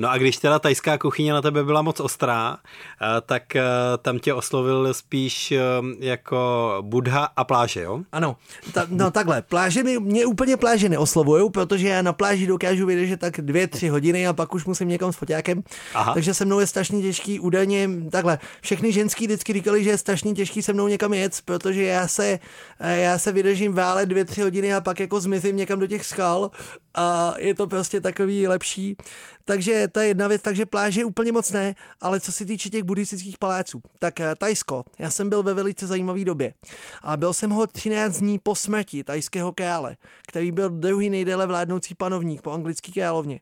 No 0.00 0.10
a 0.10 0.18
když 0.18 0.36
teda 0.36 0.58
tajská 0.58 0.98
kuchyně 0.98 1.32
na 1.32 1.42
tebe 1.42 1.64
byla 1.64 1.82
moc 1.82 2.00
ostrá, 2.00 2.56
eh, 2.56 3.20
tak 3.20 3.56
eh, 3.56 3.64
tam 4.02 4.18
tě 4.18 4.34
oslovil 4.34 4.94
spíš 4.94 5.52
eh, 5.52 5.60
jako 5.98 6.78
Budha 6.80 7.28
a 7.36 7.44
pláže, 7.44 7.80
jo? 7.80 8.00
Ano, 8.12 8.36
ta, 8.72 8.86
no 8.88 9.10
takhle, 9.10 9.42
pláže 9.42 9.82
mi, 9.82 9.98
mě 9.98 10.26
úplně 10.26 10.56
pláže 10.56 10.88
neoslovují, 10.88 11.50
protože 11.50 11.88
já 11.88 12.02
na 12.02 12.12
pláži 12.12 12.46
dokážu 12.46 12.86
vydržet 12.86 13.20
tak 13.20 13.40
dvě, 13.40 13.66
tři 13.66 13.88
hodiny 13.88 14.26
a 14.26 14.32
pak 14.32 14.54
už 14.54 14.64
musím 14.64 14.88
někam 14.88 15.12
s 15.12 15.16
foťákem, 15.16 15.62
Aha. 15.94 16.14
takže 16.14 16.34
se 16.34 16.44
mnou 16.44 16.60
je 16.60 16.66
strašně 16.66 17.02
těžký 17.02 17.40
údajně, 17.40 17.88
takhle, 18.10 18.38
všechny 18.60 18.92
ženský 18.92 19.26
vždycky 19.26 19.52
říkali, 19.52 19.84
že 19.84 19.90
je 19.90 19.98
strašně 19.98 20.32
těžký 20.32 20.62
se 20.62 20.72
mnou 20.72 20.88
někam 20.88 21.14
jet, 21.14 21.40
protože 21.44 21.82
já 21.82 22.08
se, 22.08 22.38
já 22.80 23.18
se 23.18 23.32
vydržím 23.32 23.72
válet 23.72 24.06
dvě, 24.06 24.24
tři 24.24 24.42
hodiny 24.42 24.74
a 24.74 24.80
pak 24.80 25.00
jako 25.00 25.20
zmizím 25.20 25.56
někam 25.56 25.80
do 25.80 25.86
těch 25.86 26.06
skal 26.06 26.50
a 26.94 27.34
je 27.38 27.54
to 27.54 27.66
prostě 27.66 28.00
takový 28.00 28.48
lepší. 28.48 28.96
Takže 29.44 29.88
to 29.88 30.00
je 30.00 30.06
jedna 30.06 30.28
věc, 30.28 30.42
takže 30.42 30.66
pláže 30.66 31.04
úplně 31.04 31.32
moc 31.32 31.52
ne, 31.52 31.74
ale 32.00 32.20
co 32.20 32.32
se 32.32 32.44
týče 32.44 32.70
těch 32.70 32.82
buddhistických 32.82 33.38
paláců, 33.38 33.82
tak 33.98 34.20
eh, 34.20 34.34
Tajsko, 34.34 34.84
já 34.98 35.10
jsem 35.10 35.28
byl 35.28 35.42
ve 35.42 35.54
velice 35.54 35.86
zajímavé 35.86 36.24
době 36.24 36.54
a 37.02 37.16
byl 37.16 37.32
jsem 37.32 37.50
ho 37.50 37.66
13 37.66 38.18
dní 38.18 38.38
po 38.38 38.54
smrti 38.54 39.04
tajského 39.04 39.52
krále, 39.52 39.96
který 40.28 40.52
byl 40.52 40.70
druhý 40.70 41.10
nejdéle 41.10 41.46
vládnoucí 41.46 41.94
panovník 41.94 42.42
po 42.42 42.50
anglické 42.50 42.92
královně 42.92 43.40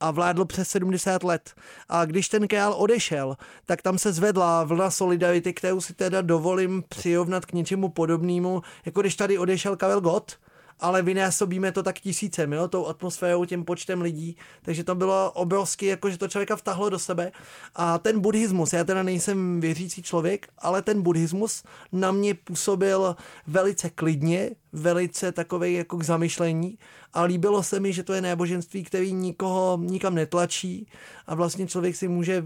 a 0.00 0.10
vládl 0.10 0.44
přes 0.44 0.68
70 0.68 1.24
let. 1.24 1.54
A 1.88 2.04
když 2.04 2.28
ten 2.28 2.48
král 2.48 2.74
odešel, 2.78 3.36
tak 3.66 3.82
tam 3.82 3.98
se 3.98 4.12
zvedla 4.12 4.64
vlna 4.64 4.90
solidarity, 4.90 5.52
kterou 5.52 5.80
si 5.80 5.94
teda 5.94 6.20
dovolím 6.20 6.84
přirovnat 6.88 7.46
k 7.46 7.52
něčemu 7.52 7.88
podobnému, 7.88 8.62
jako 8.84 9.00
když 9.00 9.16
tady 9.16 9.38
odešel 9.38 9.76
Karel 9.76 10.00
Gott, 10.00 10.38
ale 10.80 11.02
vynásobíme 11.02 11.72
to 11.72 11.82
tak 11.82 11.98
tisícem, 11.98 12.52
jo, 12.52 12.68
tou 12.68 12.86
atmosférou, 12.86 13.44
tím 13.44 13.64
počtem 13.64 14.00
lidí, 14.00 14.36
takže 14.62 14.84
to 14.84 14.94
bylo 14.94 15.32
obrovský, 15.32 15.86
jako 15.86 16.10
že 16.10 16.18
to 16.18 16.28
člověka 16.28 16.56
vtahlo 16.56 16.90
do 16.90 16.98
sebe. 16.98 17.32
A 17.74 17.98
ten 17.98 18.20
buddhismus, 18.20 18.72
já 18.72 18.84
teda 18.84 19.02
nejsem 19.02 19.60
věřící 19.60 20.02
člověk, 20.02 20.48
ale 20.58 20.82
ten 20.82 21.02
buddhismus 21.02 21.62
na 21.92 22.12
mě 22.12 22.34
působil 22.34 23.16
velice 23.46 23.90
klidně, 23.90 24.50
velice 24.72 25.32
takový 25.32 25.74
jako 25.74 25.96
k 25.96 26.04
zamyšlení. 26.04 26.78
A 27.12 27.22
líbilo 27.22 27.62
se 27.62 27.80
mi, 27.80 27.92
že 27.92 28.02
to 28.02 28.12
je 28.12 28.20
náboženství, 28.20 28.84
který 28.84 29.12
nikoho 29.12 29.78
nikam 29.82 30.14
netlačí. 30.14 30.86
A 31.26 31.34
vlastně 31.34 31.66
člověk 31.66 31.96
si 31.96 32.08
může, 32.08 32.44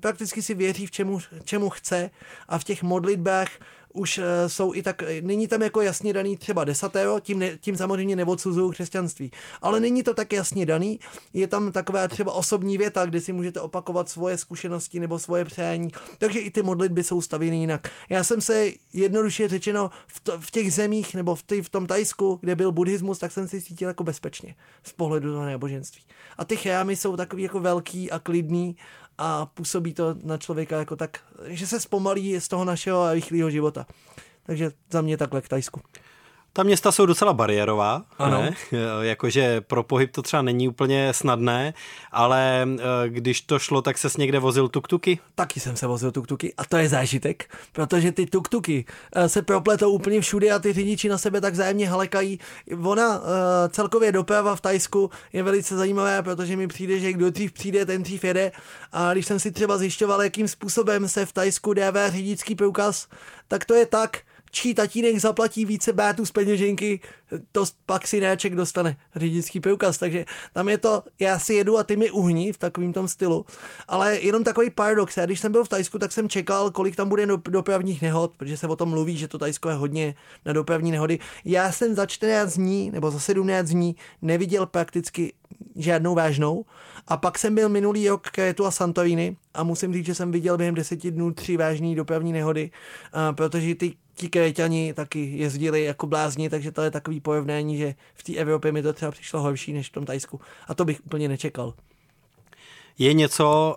prakticky 0.00 0.42
si 0.42 0.54
věří 0.54 0.86
v 0.86 0.90
čemu, 0.90 1.18
čemu 1.44 1.70
chce. 1.70 2.10
A 2.48 2.58
v 2.58 2.64
těch 2.64 2.82
modlitbách 2.82 3.48
už 3.96 4.18
eh, 4.18 4.48
jsou 4.48 4.74
i 4.74 4.82
tak, 4.82 5.02
není 5.20 5.48
tam 5.48 5.62
jako 5.62 5.80
jasně 5.80 6.12
daný 6.12 6.36
třeba 6.36 6.64
desatero, 6.64 7.20
tím, 7.20 7.38
ne, 7.38 7.58
tím 7.60 7.76
samozřejmě 7.76 8.16
neodsuzují 8.16 8.72
křesťanství, 8.72 9.30
ale 9.62 9.80
není 9.80 10.02
to 10.02 10.14
tak 10.14 10.32
jasně 10.32 10.66
daný, 10.66 11.00
je 11.32 11.46
tam 11.46 11.72
taková 11.72 12.08
třeba 12.08 12.32
osobní 12.32 12.78
věta, 12.78 13.06
kde 13.06 13.20
si 13.20 13.32
můžete 13.32 13.60
opakovat 13.60 14.08
svoje 14.08 14.38
zkušenosti 14.38 15.00
nebo 15.00 15.18
svoje 15.18 15.44
přání, 15.44 15.90
takže 16.18 16.38
i 16.38 16.50
ty 16.50 16.62
modlitby 16.62 17.04
jsou 17.04 17.20
stavěny 17.20 17.56
jinak. 17.56 17.88
Já 18.08 18.24
jsem 18.24 18.40
se 18.40 18.70
jednoduše 18.92 19.48
řečeno 19.48 19.90
v, 20.06 20.20
to, 20.20 20.40
v 20.40 20.50
těch 20.50 20.72
zemích 20.72 21.14
nebo 21.14 21.34
v, 21.34 21.42
tý, 21.42 21.62
v 21.62 21.68
tom 21.68 21.86
Tajsku, 21.86 22.38
kde 22.42 22.56
byl 22.56 22.72
buddhismus, 22.72 23.18
tak 23.18 23.32
jsem 23.32 23.48
si 23.48 23.62
cítil 23.62 23.88
jako 23.88 24.04
bezpečně 24.04 24.54
z 24.82 24.92
pohledu 24.92 25.32
toho 25.32 25.44
náboženství. 25.44 26.02
A 26.38 26.44
ty 26.44 26.56
chrámy 26.56 26.96
jsou 26.96 27.16
takový 27.16 27.42
jako 27.42 27.60
velký 27.60 28.10
a 28.10 28.18
klidný 28.18 28.76
a 29.18 29.46
působí 29.46 29.94
to 29.94 30.16
na 30.22 30.38
člověka 30.38 30.78
jako 30.78 30.96
tak, 30.96 31.18
že 31.44 31.66
se 31.66 31.80
zpomalí 31.80 32.40
z 32.40 32.48
toho 32.48 32.64
našeho 32.64 33.12
rychlého 33.12 33.50
života. 33.50 33.86
Takže 34.42 34.70
za 34.90 35.00
mě 35.00 35.16
takhle 35.16 35.40
k 35.40 35.48
Tajsku. 35.48 35.80
Ta 36.56 36.62
města 36.62 36.92
jsou 36.92 37.06
docela 37.06 37.32
bariérová, 37.32 38.02
Ano. 38.18 38.42
ne? 38.42 38.54
jakože 39.00 39.60
pro 39.60 39.82
pohyb 39.82 40.12
to 40.12 40.22
třeba 40.22 40.42
není 40.42 40.68
úplně 40.68 41.12
snadné, 41.12 41.74
ale 42.12 42.66
eh, 42.78 43.08
když 43.08 43.40
to 43.40 43.58
šlo, 43.58 43.82
tak 43.82 43.98
se 43.98 44.08
někde 44.18 44.38
vozil 44.38 44.68
tuktuky. 44.68 45.18
Taky 45.34 45.60
jsem 45.60 45.76
se 45.76 45.86
vozil 45.86 46.12
tuktuky 46.12 46.54
a 46.58 46.64
to 46.64 46.76
je 46.76 46.88
zážitek, 46.88 47.54
protože 47.72 48.12
ty 48.12 48.26
tuktuky 48.26 48.84
eh, 49.12 49.28
se 49.28 49.42
propletou 49.42 49.90
úplně 49.90 50.20
všude 50.20 50.50
a 50.50 50.58
ty 50.58 50.72
řidiči 50.72 51.08
na 51.08 51.18
sebe 51.18 51.40
tak 51.40 51.54
zájemně 51.54 51.88
halekají. 51.88 52.38
Ona 52.84 53.20
eh, 53.20 53.68
celkově 53.68 54.12
doprava 54.12 54.56
v 54.56 54.60
Tajsku 54.60 55.10
je 55.32 55.42
velice 55.42 55.76
zajímavá, 55.76 56.22
protože 56.22 56.56
mi 56.56 56.66
přijde, 56.66 56.98
že 56.98 57.12
kdo 57.12 57.30
dřív 57.30 57.52
přijde, 57.52 57.86
ten 57.86 58.02
dřív 58.02 58.24
jede. 58.24 58.52
A 58.92 59.12
když 59.12 59.26
jsem 59.26 59.40
si 59.40 59.52
třeba 59.52 59.78
zjišťoval, 59.78 60.22
jakým 60.22 60.48
způsobem 60.48 61.08
se 61.08 61.26
v 61.26 61.32
Tajsku 61.32 61.72
dává 61.72 62.10
řidičský 62.10 62.54
průkaz, 62.54 63.08
tak 63.48 63.64
to 63.64 63.74
je 63.74 63.86
tak, 63.86 64.18
čí 64.50 64.74
tatínek 64.74 65.18
zaplatí 65.18 65.64
více 65.64 65.92
bátů 65.92 66.26
z 66.26 66.30
peněženky, 66.30 67.00
to 67.52 67.64
pak 67.86 68.06
si 68.06 68.20
náček 68.20 68.54
dostane 68.54 68.96
řidičský 69.16 69.60
průkaz, 69.60 69.98
takže 69.98 70.24
tam 70.52 70.68
je 70.68 70.78
to, 70.78 71.02
já 71.18 71.38
si 71.38 71.54
jedu 71.54 71.78
a 71.78 71.84
ty 71.84 71.96
mi 71.96 72.10
uhní 72.10 72.52
v 72.52 72.58
takovým 72.58 72.92
tom 72.92 73.08
stylu, 73.08 73.46
ale 73.88 74.20
jenom 74.20 74.44
takový 74.44 74.70
paradox, 74.70 75.16
já 75.16 75.26
když 75.26 75.40
jsem 75.40 75.52
byl 75.52 75.64
v 75.64 75.68
Tajsku, 75.68 75.98
tak 75.98 76.12
jsem 76.12 76.28
čekal, 76.28 76.70
kolik 76.70 76.96
tam 76.96 77.08
bude 77.08 77.26
do, 77.26 77.36
dopravních 77.36 78.02
nehod, 78.02 78.32
protože 78.36 78.56
se 78.56 78.66
o 78.66 78.76
tom 78.76 78.88
mluví, 78.88 79.16
že 79.16 79.28
to 79.28 79.38
Tajsko 79.38 79.68
je 79.68 79.74
hodně 79.74 80.14
na 80.44 80.52
dopravní 80.52 80.90
nehody. 80.90 81.18
Já 81.44 81.72
jsem 81.72 81.94
za 81.94 82.06
14 82.06 82.54
dní 82.54 82.90
nebo 82.90 83.10
za 83.10 83.18
17 83.20 83.68
dní 83.68 83.96
neviděl 84.22 84.66
prakticky 84.66 85.32
žádnou 85.76 86.14
vážnou. 86.14 86.64
A 87.08 87.16
pak 87.16 87.38
jsem 87.38 87.54
byl 87.54 87.68
minulý 87.68 88.08
rok 88.08 88.28
Krétu 88.28 88.66
a 88.66 88.70
Santorini 88.70 89.36
a 89.54 89.62
musím 89.62 89.92
říct, 89.92 90.06
že 90.06 90.14
jsem 90.14 90.32
viděl 90.32 90.56
během 90.56 90.74
deseti 90.74 91.10
dnů 91.10 91.32
tři 91.32 91.56
vážné 91.56 91.94
dopravní 91.94 92.32
nehody, 92.32 92.70
protože 93.32 93.74
ty 93.74 93.94
ti 94.16 94.28
Kréťani 94.28 94.94
taky 94.94 95.38
jezdili 95.38 95.84
jako 95.84 96.06
blázni, 96.06 96.50
takže 96.50 96.72
to 96.72 96.82
je 96.82 96.90
takový 96.90 97.20
porovnání, 97.20 97.78
že 97.78 97.94
v 98.14 98.22
té 98.22 98.34
Evropě 98.34 98.72
mi 98.72 98.82
to 98.82 98.92
třeba 98.92 99.10
přišlo 99.10 99.40
horší 99.40 99.72
než 99.72 99.88
v 99.88 99.92
tom 99.92 100.04
Tajsku. 100.04 100.40
A 100.68 100.74
to 100.74 100.84
bych 100.84 101.00
úplně 101.06 101.28
nečekal. 101.28 101.74
Je 102.98 103.12
něco, 103.12 103.76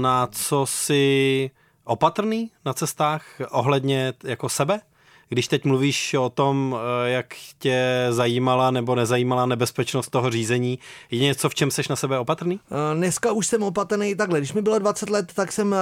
na 0.00 0.26
co 0.26 0.66
si 0.66 1.50
opatrný 1.84 2.50
na 2.64 2.72
cestách 2.72 3.26
ohledně 3.50 4.14
jako 4.24 4.48
sebe? 4.48 4.80
Když 5.28 5.48
teď 5.48 5.64
mluvíš 5.64 6.14
o 6.14 6.30
tom, 6.30 6.76
eh, 6.78 7.10
jak 7.10 7.26
tě 7.58 8.06
zajímala 8.10 8.70
nebo 8.70 8.94
nezajímala 8.94 9.46
nebezpečnost 9.46 10.10
toho 10.10 10.30
řízení, 10.30 10.78
je 11.10 11.18
něco, 11.18 11.48
v 11.48 11.54
čem 11.54 11.70
seš 11.70 11.88
na 11.88 11.96
sebe 11.96 12.18
opatrný? 12.18 12.60
Eh, 12.70 12.94
Dneska 12.94 13.32
už 13.32 13.46
jsem 13.46 13.62
opatrný 13.62 14.14
takhle. 14.14 14.38
Když 14.38 14.52
mi 14.52 14.62
bylo 14.62 14.78
20 14.78 15.10
let, 15.10 15.32
tak 15.34 15.52
jsem 15.52 15.74
eh, 15.74 15.78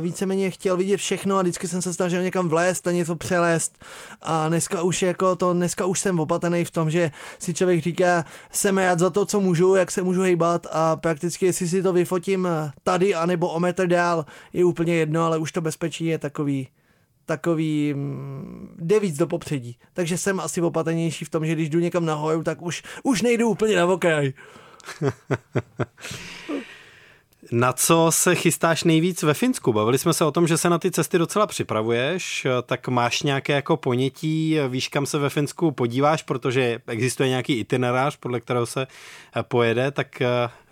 víceméně 0.00 0.50
chtěl 0.50 0.76
vidět 0.76 0.96
všechno 0.96 1.38
a 1.38 1.42
vždycky 1.42 1.68
jsem 1.68 1.82
se 1.82 1.94
snažil 1.94 2.22
někam 2.22 2.48
vlézt 2.48 2.86
a 2.86 2.92
něco 2.92 3.16
přelézt. 3.16 3.84
A 4.22 4.48
dneska 4.48 4.82
už 4.82 5.02
jako 5.02 5.36
to, 5.36 5.52
dneska 5.52 5.86
už 5.86 6.00
jsem 6.00 6.20
opatrný 6.20 6.64
v 6.64 6.70
tom, 6.70 6.90
že 6.90 7.10
si 7.38 7.54
člověk 7.54 7.82
říká, 7.82 8.24
jsem 8.52 8.78
rád 8.78 8.98
za 8.98 9.10
to, 9.10 9.26
co 9.26 9.40
můžu, 9.40 9.74
jak 9.74 9.90
se 9.90 10.02
můžu 10.02 10.22
hejbat 10.22 10.66
a 10.72 10.96
prakticky, 10.96 11.46
jestli 11.46 11.68
si 11.68 11.82
to 11.82 11.92
vyfotím 11.92 12.48
tady 12.84 13.14
anebo 13.14 13.48
o 13.48 13.60
metr 13.60 13.86
dál, 13.86 14.26
je 14.52 14.64
úplně 14.64 14.94
jedno, 14.94 15.24
ale 15.24 15.38
už 15.38 15.52
to 15.52 15.60
bezpečí 15.60 16.06
je 16.06 16.18
takový 16.18 16.68
takový 17.28 17.94
mm, 17.94 18.76
jde 18.78 19.00
víc 19.00 19.16
do 19.16 19.26
popředí. 19.26 19.76
Takže 19.92 20.18
jsem 20.18 20.40
asi 20.40 20.60
opatrnější 20.60 21.24
v 21.24 21.30
tom, 21.30 21.46
že 21.46 21.54
když 21.54 21.68
jdu 21.68 21.78
někam 21.78 22.04
nahoru, 22.04 22.42
tak 22.42 22.62
už, 22.62 22.82
už 23.02 23.22
nejdu 23.22 23.48
úplně 23.48 23.76
na 23.76 23.86
okraj. 23.86 24.32
Na 27.52 27.72
co 27.72 28.06
se 28.10 28.34
chystáš 28.34 28.84
nejvíc 28.84 29.22
ve 29.22 29.34
Finsku? 29.34 29.72
Bavili 29.72 29.98
jsme 29.98 30.14
se 30.14 30.24
o 30.24 30.30
tom, 30.30 30.46
že 30.46 30.58
se 30.58 30.70
na 30.70 30.78
ty 30.78 30.90
cesty 30.90 31.18
docela 31.18 31.46
připravuješ, 31.46 32.46
tak 32.66 32.88
máš 32.88 33.22
nějaké 33.22 33.52
jako 33.52 33.76
ponětí, 33.76 34.58
víš, 34.68 34.88
kam 34.88 35.06
se 35.06 35.18
ve 35.18 35.30
Finsku 35.30 35.70
podíváš, 35.70 36.22
protože 36.22 36.78
existuje 36.86 37.28
nějaký 37.28 37.58
itinerář, 37.58 38.16
podle 38.16 38.40
kterého 38.40 38.66
se 38.66 38.86
pojede, 39.42 39.90
tak 39.90 40.22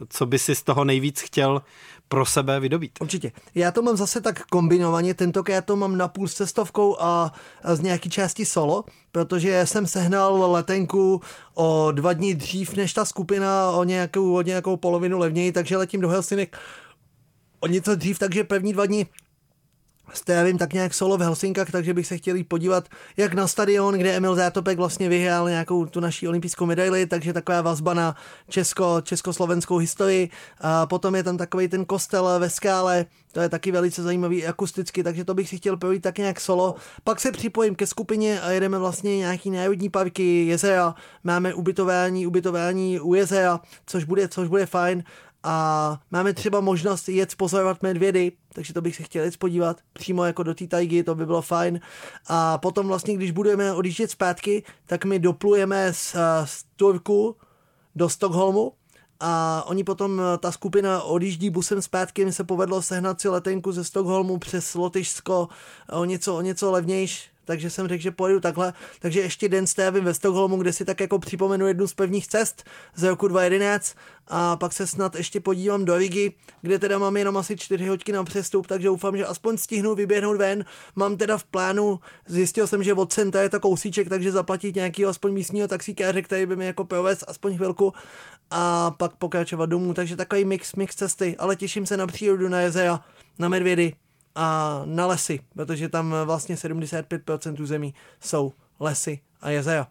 co 0.09 0.26
by 0.26 0.38
si 0.38 0.54
z 0.54 0.62
toho 0.62 0.84
nejvíc 0.84 1.20
chtěl 1.20 1.62
pro 2.09 2.26
sebe 2.26 2.61
vydobít. 2.61 2.92
Určitě. 3.00 3.32
Já 3.54 3.70
to 3.70 3.82
mám 3.82 3.96
zase 3.96 4.20
tak 4.20 4.46
kombinovaně, 4.46 5.14
tentokrát 5.14 5.64
to 5.64 5.76
mám 5.76 5.96
na 5.96 6.09
půl 6.09 6.28
s 6.28 6.34
cestovkou 6.34 6.96
a, 7.00 7.32
a 7.62 7.74
z 7.74 7.80
nějaký 7.80 8.11
části 8.11 8.44
solo, 8.44 8.84
protože 9.12 9.66
jsem 9.66 9.86
sehnal 9.86 10.52
letenku 10.52 11.20
o 11.54 11.92
dva 11.92 12.12
dní 12.12 12.34
dřív 12.34 12.74
než 12.76 12.92
ta 12.92 13.04
skupina 13.04 13.70
o 13.70 13.84
nějakou, 13.84 14.36
o 14.36 14.42
nějakou 14.42 14.76
polovinu 14.76 15.18
levněji, 15.18 15.52
takže 15.52 15.76
letím 15.76 16.00
do 16.00 16.09
Helsinek 16.09 16.59
o 17.61 17.66
něco 17.66 17.94
dřív, 17.94 18.18
takže 18.18 18.44
první 18.44 18.72
dva 18.72 18.86
dny 18.86 19.07
strávím 20.12 20.59
tak 20.59 20.72
nějak 20.72 20.94
solo 20.94 21.16
v 21.16 21.20
Helsinkách, 21.20 21.70
takže 21.70 21.94
bych 21.94 22.07
se 22.07 22.18
chtěl 22.18 22.36
podívat 22.48 22.88
jak 23.16 23.34
na 23.34 23.46
stadion, 23.46 23.94
kde 23.94 24.16
Emil 24.16 24.34
Zátopek 24.34 24.78
vlastně 24.78 25.09
vyhrál 25.09 25.48
nějakou 25.48 25.86
tu 25.86 26.00
naší 26.00 26.28
olympijskou 26.28 26.66
medaili, 26.66 27.07
takže 27.07 27.32
taková 27.32 27.62
vazba 27.62 27.94
na 27.94 28.16
česko, 28.48 29.00
československou 29.02 29.76
historii. 29.76 30.30
A 30.61 30.86
potom 30.86 31.14
je 31.14 31.22
tam 31.22 31.36
takový 31.36 31.68
ten 31.68 31.84
kostel 31.84 32.40
ve 32.40 32.50
skále, 32.50 33.07
to 33.32 33.40
je 33.40 33.48
taky 33.48 33.72
velice 33.72 34.02
zajímavý 34.02 34.46
akusticky, 34.46 35.02
takže 35.02 35.24
to 35.24 35.34
bych 35.34 35.48
si 35.48 35.57
chtěl 35.57 35.76
projít 35.76 36.02
tak 36.02 36.18
nějak 36.18 36.40
solo. 36.40 36.74
Pak 37.04 37.20
se 37.20 37.32
připojím 37.32 37.74
ke 37.74 37.86
skupině 37.86 38.40
a 38.40 38.50
jedeme 38.50 38.78
vlastně 38.78 39.16
nějaký 39.16 39.50
národní 39.50 39.88
parky, 39.88 40.46
jezera, 40.46 40.94
máme 41.24 41.54
ubytování, 41.54 42.26
ubytování 42.26 43.00
u 43.00 43.14
jezera, 43.14 43.61
což 43.86 44.04
bude, 44.04 44.28
což 44.28 44.48
bude 44.48 44.66
fajn 44.66 45.04
a 45.43 45.99
máme 46.11 46.32
třeba 46.32 46.61
možnost 46.61 47.09
jet 47.09 47.34
pozorovat 47.34 47.82
medvědy, 47.82 48.32
takže 48.53 48.74
to 48.74 48.80
bych 48.80 48.97
se 48.97 49.03
chtěl 49.03 49.24
jet 49.24 49.37
podívat 49.37 49.76
přímo 49.93 50.24
jako 50.24 50.43
do 50.43 50.55
té 50.55 50.66
tajgy, 50.66 51.03
to 51.03 51.14
by 51.14 51.26
bylo 51.26 51.43
fajn. 51.43 51.80
A 52.26 52.59
potom 52.59 52.87
vlastně, 52.87 53.14
když 53.14 53.30
budeme 53.30 53.72
odjíždět 53.72 54.11
zpátky, 54.11 54.62
tak 54.87 55.05
my 55.05 55.18
doplujeme 55.18 55.93
z, 55.93 56.16
z 56.45 56.64
Turku 56.76 57.37
do 57.95 58.09
Stockholmu 58.09 58.72
a 59.20 59.64
oni 59.66 59.84
potom, 59.84 60.22
ta 60.39 60.53
skupina 60.53 61.03
odjíždí 61.03 61.51
busem 61.51 61.82
zpátky, 61.82 62.24
mi 62.24 62.32
se 62.32 62.45
povedlo 62.45 62.82
sehnat 62.82 63.20
si 63.20 63.28
letenku 63.28 63.72
ze 63.72 63.84
Stockholmu 63.84 64.39
přes 64.39 64.74
Lotyšsko 64.74 65.49
o 65.93 66.05
něco, 66.05 66.37
o 66.37 66.41
něco 66.41 66.70
levnější, 66.70 67.30
takže 67.47 67.70
jsem 67.70 67.88
řekl, 67.88 68.03
že 68.03 68.11
pojedu 68.11 68.40
takhle. 68.40 68.72
Takže 69.01 69.20
ještě 69.20 69.49
den 69.49 69.66
strávím 69.66 70.05
ve 70.05 70.14
Stockholmu, 70.14 70.57
kde 70.57 70.72
si 70.72 70.84
tak 70.84 71.01
jako 71.01 71.18
připomenu 71.18 71.66
jednu 71.66 71.86
z 71.86 71.94
pevních 71.94 72.26
cest 72.26 72.64
z 72.94 73.03
roku 73.03 73.28
2011 73.28 73.97
a 74.28 74.57
pak 74.57 74.72
se 74.72 74.86
snad 74.86 75.14
ještě 75.14 75.40
podívám 75.40 75.84
do 75.84 75.99
Rigi, 75.99 76.32
kde 76.62 76.78
teda 76.78 76.99
mám 76.99 77.16
jenom 77.16 77.36
asi 77.36 77.57
4 77.57 77.86
hodiny 77.86 78.16
na 78.16 78.24
přestup, 78.24 78.66
takže 78.66 78.88
doufám, 78.88 79.16
že 79.16 79.26
aspoň 79.26 79.57
stihnu 79.57 79.94
vyběhnout 79.94 80.36
ven. 80.36 80.64
Mám 80.97 81.16
teda 81.16 81.38
v 81.38 81.44
plánu, 81.44 82.01
zjistil 82.26 82.66
jsem, 82.66 82.82
že 82.82 82.94
od 82.94 83.12
centra 83.12 83.42
je 83.42 83.49
to 83.49 83.61
kousíček, 83.61 84.09
takže 84.09 84.32
zaplatit 84.32 84.74
nějaký 84.74 85.05
aspoň 85.05 85.32
místního 85.32 85.68
taxikáře, 85.68 86.22
který 86.22 86.47
by 86.47 86.57
mi 86.57 86.66
jako 86.66 86.84
provez 86.84 87.24
aspoň 87.28 87.57
chvilku 87.57 87.92
a 88.51 88.90
pak 88.90 89.16
pokračovat 89.16 89.66
domů. 89.66 89.94
Takže 89.94 90.16
takový 90.16 90.44
mix, 90.44 90.74
mix 90.74 90.94
cesty, 90.94 91.36
ale 91.38 91.57
těším 91.57 91.86
se 91.86 91.97
na 91.97 92.07
přírodu, 92.07 92.49
na 92.49 92.61
jezera, 92.61 93.01
na 93.38 93.49
medvědy, 93.49 93.92
a 94.37 94.82
na 94.84 95.07
lesy, 95.07 95.41
protože 95.55 95.89
tam 95.89 96.14
vlastně 96.24 96.55
75% 96.55 97.62
území 97.62 97.95
jsou 98.20 98.53
lesy 98.80 99.20
a 99.41 99.51
jezera. 99.51 99.87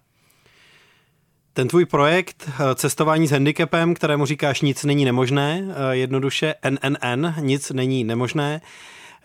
Ten 1.54 1.68
tvůj 1.68 1.86
projekt 1.86 2.50
eh, 2.50 2.76
cestování 2.76 3.28
s 3.28 3.32
handicapem, 3.32 3.93
kterému 3.93 4.26
říkáš 4.26 4.62
nic 4.62 4.84
není 4.84 5.06
nemožné, 5.06 5.66
eh, 5.68 5.96
jednoduše 5.96 6.56
NNN, 6.70 7.34
nic 7.39 7.72
není 7.72 8.04
nemožné, 8.04 8.62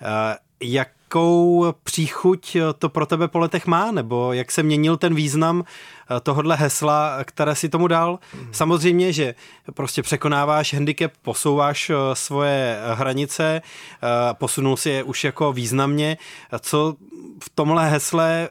eh, 0.01 0.37
jakou 0.61 1.75
příchuť 1.85 2.57
to 2.79 2.89
pro 2.89 3.07
tebe 3.07 3.29
po 3.29 3.39
letech 3.39 3.67
má, 3.67 3.91
nebo 3.91 4.33
jak 4.33 4.51
se 4.51 4.63
měnil 4.63 4.97
ten 4.97 5.15
význam 5.15 5.65
eh, 5.65 6.21
tohohle 6.21 6.57
hesla, 6.57 7.19
které 7.25 7.55
si 7.55 7.69
tomu 7.69 7.89
dal. 7.89 8.19
Samozřejmě, 8.53 9.13
že 9.13 9.35
prostě 9.75 10.03
překonáváš 10.03 10.75
handicap, 10.75 11.13
posouváš 11.23 11.91
eh, 11.91 11.95
svoje 12.15 12.79
hranice, 12.95 13.63
eh, 13.63 14.09
posunul 14.35 14.77
si 14.77 14.91
je 14.91 15.03
už 15.03 15.25
jako 15.25 15.53
významně. 15.53 16.17
Co 16.61 16.97
v 17.43 17.51
tomhle 17.55 17.91
hesle 17.91 18.49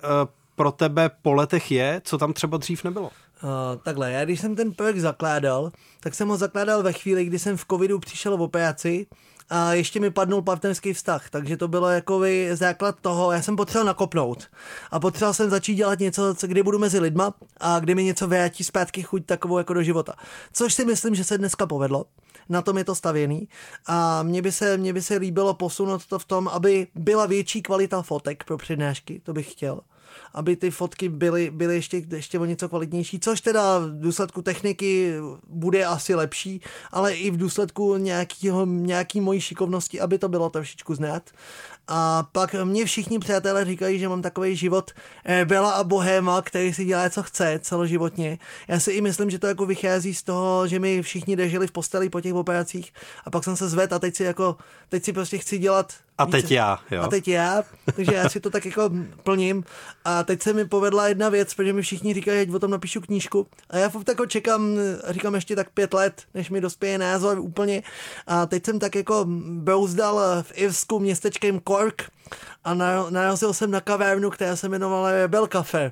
pro 0.56 0.72
tebe 0.72 1.10
po 1.22 1.34
letech 1.34 1.72
je, 1.72 2.02
co 2.04 2.18
tam 2.18 2.34
třeba 2.34 2.58
dřív 2.58 2.84
nebylo? 2.84 3.12
Uh, 3.44 3.82
takhle, 3.84 4.12
já 4.12 4.26
když 4.26 4.40
jsem 4.40 4.56
ten 4.56 4.74
projekt 4.74 5.00
zakládal, 5.00 5.72
tak 6.00 6.16
jsem 6.16 6.28
ho 6.28 6.38
zakládal 6.38 6.84
ve 6.84 6.94
chvíli, 6.94 7.26
kdy 7.26 7.40
jsem 7.40 7.58
v 7.58 7.66
covidu 7.66 8.00
přišel 8.00 8.38
v 8.38 8.42
operaci 8.42 9.08
a 9.50 9.74
ještě 9.74 10.00
mi 10.00 10.12
padnul 10.12 10.42
partnerský 10.42 10.94
vztah, 10.94 11.30
takže 11.30 11.58
to 11.58 11.68
bylo 11.68 11.90
jako 11.90 12.22
základ 12.54 12.96
toho, 13.02 13.32
já 13.32 13.42
jsem 13.42 13.56
potřeboval 13.56 13.86
nakopnout. 13.86 14.48
A 14.92 15.00
potřeboval 15.00 15.34
jsem 15.34 15.50
začít 15.50 15.76
dělat 15.76 16.00
něco, 16.00 16.36
kdy 16.42 16.64
budu 16.64 16.80
mezi 16.80 17.00
lidma 17.00 17.34
a 17.58 17.80
kdy 17.80 17.96
mi 17.96 18.04
něco 18.04 18.28
vrátí 18.28 18.64
zpátky 18.64 19.04
chuť 19.04 19.26
takovou 19.26 19.58
jako 19.58 19.74
do 19.74 19.84
života. 19.84 20.14
Což 20.54 20.74
si 20.74 20.86
myslím, 20.86 21.16
že 21.16 21.24
se 21.24 21.38
dneska 21.38 21.66
povedlo. 21.66 22.06
Na 22.50 22.62
tom 22.62 22.78
je 22.78 22.84
to 22.84 22.96
stavěný. 22.96 23.48
A 23.88 24.24
mně 24.24 24.42
by 24.42 24.52
se, 24.52 24.78
mně 24.78 24.94
by 24.94 25.02
se 25.02 25.16
líbilo 25.16 25.54
posunout 25.54 26.06
to 26.06 26.20
v 26.20 26.26
tom, 26.26 26.48
aby 26.48 26.88
byla 26.96 27.26
větší 27.26 27.62
kvalita 27.62 28.02
fotek 28.02 28.44
pro 28.44 28.58
přednášky, 28.58 29.22
to 29.24 29.34
bych 29.34 29.52
chtěl 29.52 29.82
aby 30.34 30.56
ty 30.56 30.72
fotky 30.72 31.10
byly, 31.10 31.52
byly 31.52 31.76
ještě, 31.76 32.02
ještě 32.12 32.40
o 32.40 32.46
něco 32.46 32.70
kvalitnější, 32.70 33.20
což 33.20 33.42
teda 33.42 33.80
v 33.80 34.00
důsledku 34.00 34.42
techniky 34.42 35.14
bude 35.48 35.86
asi 35.86 36.16
lepší, 36.16 36.62
ale 36.92 37.14
i 37.14 37.32
v 37.32 37.38
důsledku 37.38 37.98
nějakýho, 37.98 38.66
nějaký 38.66 39.22
mojí 39.22 39.42
šikovnosti, 39.42 40.00
aby 40.00 40.18
to 40.18 40.30
bylo 40.30 40.50
trošičku 40.50 40.96
znát. 40.96 41.30
A 41.92 42.24
pak 42.32 42.56
mě 42.64 42.86
všichni 42.86 43.20
přátelé 43.20 43.66
říkají, 43.66 44.00
že 44.00 44.10
mám 44.10 44.22
takový 44.22 44.56
život 44.56 44.92
eh, 45.26 45.46
Bela 45.46 45.72
a 45.72 45.84
Bohéma, 45.84 46.42
který 46.42 46.74
si 46.74 46.86
dělá, 46.86 47.10
co 47.10 47.24
chce 47.24 47.60
celoživotně. 47.64 48.40
Já 48.68 48.80
si 48.80 48.92
i 48.92 49.02
myslím, 49.02 49.30
že 49.30 49.40
to 49.40 49.48
jako 49.48 49.66
vychází 49.66 50.16
z 50.16 50.24
toho, 50.24 50.68
že 50.68 50.80
mi 50.80 51.02
všichni 51.02 51.36
dežili 51.36 51.68
v 51.68 51.72
posteli 51.72 52.10
po 52.10 52.22
těch 52.22 52.34
operacích 52.34 52.94
a 53.26 53.30
pak 53.30 53.44
jsem 53.44 53.56
se 53.56 53.70
zvedl 53.70 53.96
a 53.96 54.00
teď 54.00 54.16
si 54.16 54.24
jako, 54.24 54.56
teď 54.90 55.04
si 55.04 55.14
prostě 55.14 55.38
chci 55.38 55.58
dělat 55.58 55.94
a 56.20 56.26
teď 56.26 56.52
já, 56.52 56.80
jo. 56.92 57.02
A 57.02 57.08
teď 57.08 57.28
já, 57.28 57.64
takže 57.96 58.14
já 58.14 58.30
si 58.30 58.40
to 58.40 58.50
tak 58.50 58.66
jako 58.66 58.90
plním. 59.24 59.64
A 60.06 60.24
teď 60.24 60.42
se 60.42 60.54
mi 60.54 60.66
povedla 60.66 61.08
jedna 61.08 61.30
věc, 61.30 61.54
protože 61.54 61.74
mi 61.74 61.82
všichni 61.82 62.14
říkají, 62.14 62.48
že 62.48 62.56
o 62.56 62.60
tom 62.60 62.72
napíšu 62.72 63.02
knížku. 63.02 63.48
A 63.70 63.78
já 63.78 63.90
fakt 63.90 64.08
jako 64.08 64.26
čekám, 64.26 64.78
říkám 65.10 65.36
ještě 65.36 65.56
tak 65.56 65.70
pět 65.70 65.94
let, 65.94 66.24
než 66.34 66.50
mi 66.50 66.62
dospěje 66.62 66.98
názor 66.98 67.40
úplně. 67.40 67.84
A 68.28 68.46
teď 68.46 68.66
jsem 68.66 68.80
tak 68.80 68.96
jako 68.96 69.26
brouzdal 69.50 70.20
v 70.42 70.52
Irsku 70.56 71.00
městečkem 71.00 71.60
Cork 71.80 72.12
a 72.64 72.74
narazil 73.10 73.54
jsem 73.54 73.72
na 73.72 73.82
kavárnu, 73.82 74.30
která 74.30 74.56
se 74.56 74.68
jmenovala 74.68 75.12
Rebel 75.12 75.48
Cafe. 75.48 75.92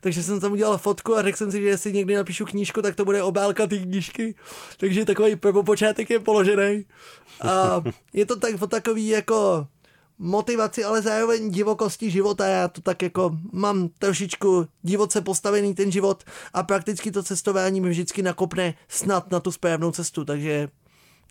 Takže 0.00 0.22
jsem 0.22 0.40
tam 0.40 0.52
udělal 0.52 0.78
fotku 0.78 1.16
a 1.16 1.22
řekl 1.22 1.38
jsem 1.38 1.52
si, 1.52 1.60
že 1.60 1.68
jestli 1.68 1.92
někdy 1.92 2.14
napíšu 2.14 2.44
knížku, 2.44 2.82
tak 2.82 2.94
to 2.94 3.04
bude 3.04 3.22
obálka 3.22 3.66
té 3.66 3.78
knížky. 3.78 4.34
Takže 4.76 5.04
takový 5.04 5.36
prvopočátek 5.36 6.10
je 6.10 6.20
položený. 6.20 6.84
A 7.40 7.82
je 8.12 8.26
to 8.26 8.36
tak 8.36 8.62
o 8.62 8.66
takový 8.66 9.08
jako 9.08 9.66
motivaci, 10.18 10.84
ale 10.84 11.02
zároveň 11.02 11.50
divokosti 11.50 12.10
života. 12.10 12.46
Já 12.46 12.68
to 12.68 12.80
tak 12.80 13.02
jako 13.02 13.38
mám 13.52 13.88
trošičku 13.88 14.66
divoce 14.82 15.20
postavený 15.20 15.74
ten 15.74 15.92
život 15.92 16.24
a 16.52 16.62
prakticky 16.62 17.10
to 17.10 17.22
cestování 17.22 17.80
mi 17.80 17.90
vždycky 17.90 18.22
nakopne 18.22 18.74
snad 18.88 19.30
na 19.30 19.40
tu 19.40 19.52
správnou 19.52 19.90
cestu, 19.90 20.24
takže 20.24 20.68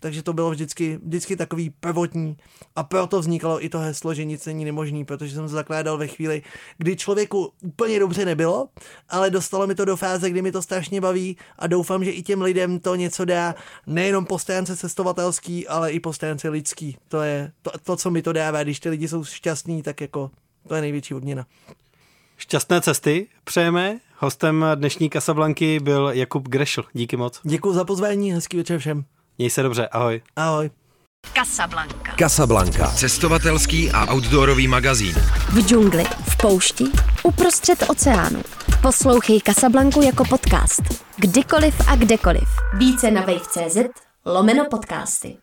takže 0.00 0.22
to 0.22 0.32
bylo 0.32 0.50
vždycky, 0.50 0.98
vždycky 1.02 1.36
takový 1.36 1.70
prvotní 1.70 2.36
a 2.76 2.82
proto 2.82 3.20
vznikalo 3.20 3.64
i 3.64 3.68
to 3.68 3.78
heslo, 3.78 4.14
že 4.14 4.24
nic 4.24 4.46
není 4.46 4.64
nemožný, 4.64 5.04
protože 5.04 5.34
jsem 5.34 5.44
to 5.44 5.48
zakládal 5.48 5.98
ve 5.98 6.06
chvíli, 6.06 6.42
kdy 6.78 6.96
člověku 6.96 7.52
úplně 7.62 7.98
dobře 7.98 8.24
nebylo, 8.24 8.68
ale 9.08 9.30
dostalo 9.30 9.66
mi 9.66 9.74
to 9.74 9.84
do 9.84 9.96
fáze, 9.96 10.30
kdy 10.30 10.42
mi 10.42 10.52
to 10.52 10.62
strašně 10.62 11.00
baví 11.00 11.36
a 11.58 11.66
doufám, 11.66 12.04
že 12.04 12.10
i 12.10 12.22
těm 12.22 12.42
lidem 12.42 12.78
to 12.78 12.94
něco 12.94 13.24
dá, 13.24 13.54
nejenom 13.86 14.26
po 14.26 14.38
stránce 14.38 14.76
cestovatelský, 14.76 15.68
ale 15.68 15.92
i 15.92 16.00
po 16.00 16.12
stránce 16.12 16.48
lidský. 16.48 16.96
To 17.08 17.22
je 17.22 17.52
to, 17.62 17.70
to, 17.82 17.96
co 17.96 18.10
mi 18.10 18.22
to 18.22 18.32
dává, 18.32 18.62
když 18.62 18.80
ty 18.80 18.88
lidi 18.88 19.08
jsou 19.08 19.24
šťastní, 19.24 19.82
tak 19.82 20.00
jako 20.00 20.30
to 20.68 20.74
je 20.74 20.80
největší 20.80 21.14
odměna. 21.14 21.46
Šťastné 22.36 22.80
cesty 22.80 23.26
přejeme. 23.44 23.98
Hostem 24.18 24.66
dnešní 24.74 25.10
Kasablanky 25.10 25.80
byl 25.80 26.10
Jakub 26.14 26.48
Grešl. 26.48 26.84
Díky 26.92 27.16
moc. 27.16 27.40
Děkuji 27.42 27.72
za 27.72 27.84
pozvání, 27.84 28.32
hezký 28.32 28.56
večer 28.56 28.78
všem. 28.78 29.04
Měj 29.38 29.50
se 29.50 29.62
dobře, 29.62 29.88
ahoj. 29.88 30.20
Ahoj. 30.36 30.70
Casablanca. 31.36 32.12
Casablanca. 32.18 32.86
Cestovatelský 32.86 33.90
a 33.90 34.14
outdoorový 34.14 34.68
magazín. 34.68 35.14
V 35.52 35.66
džungli, 35.66 36.04
v 36.04 36.36
poušti, 36.36 36.84
uprostřed 37.22 37.84
oceánu. 37.88 38.42
Poslouchej 38.82 39.40
Casablanku 39.40 40.02
jako 40.02 40.24
podcast. 40.24 40.82
Kdykoliv 41.16 41.74
a 41.88 41.96
kdekoliv. 41.96 42.48
Více 42.78 43.10
na 43.10 43.20
wave.cz 43.20 43.76
lomeno 44.26 44.64
podcasty. 44.70 45.36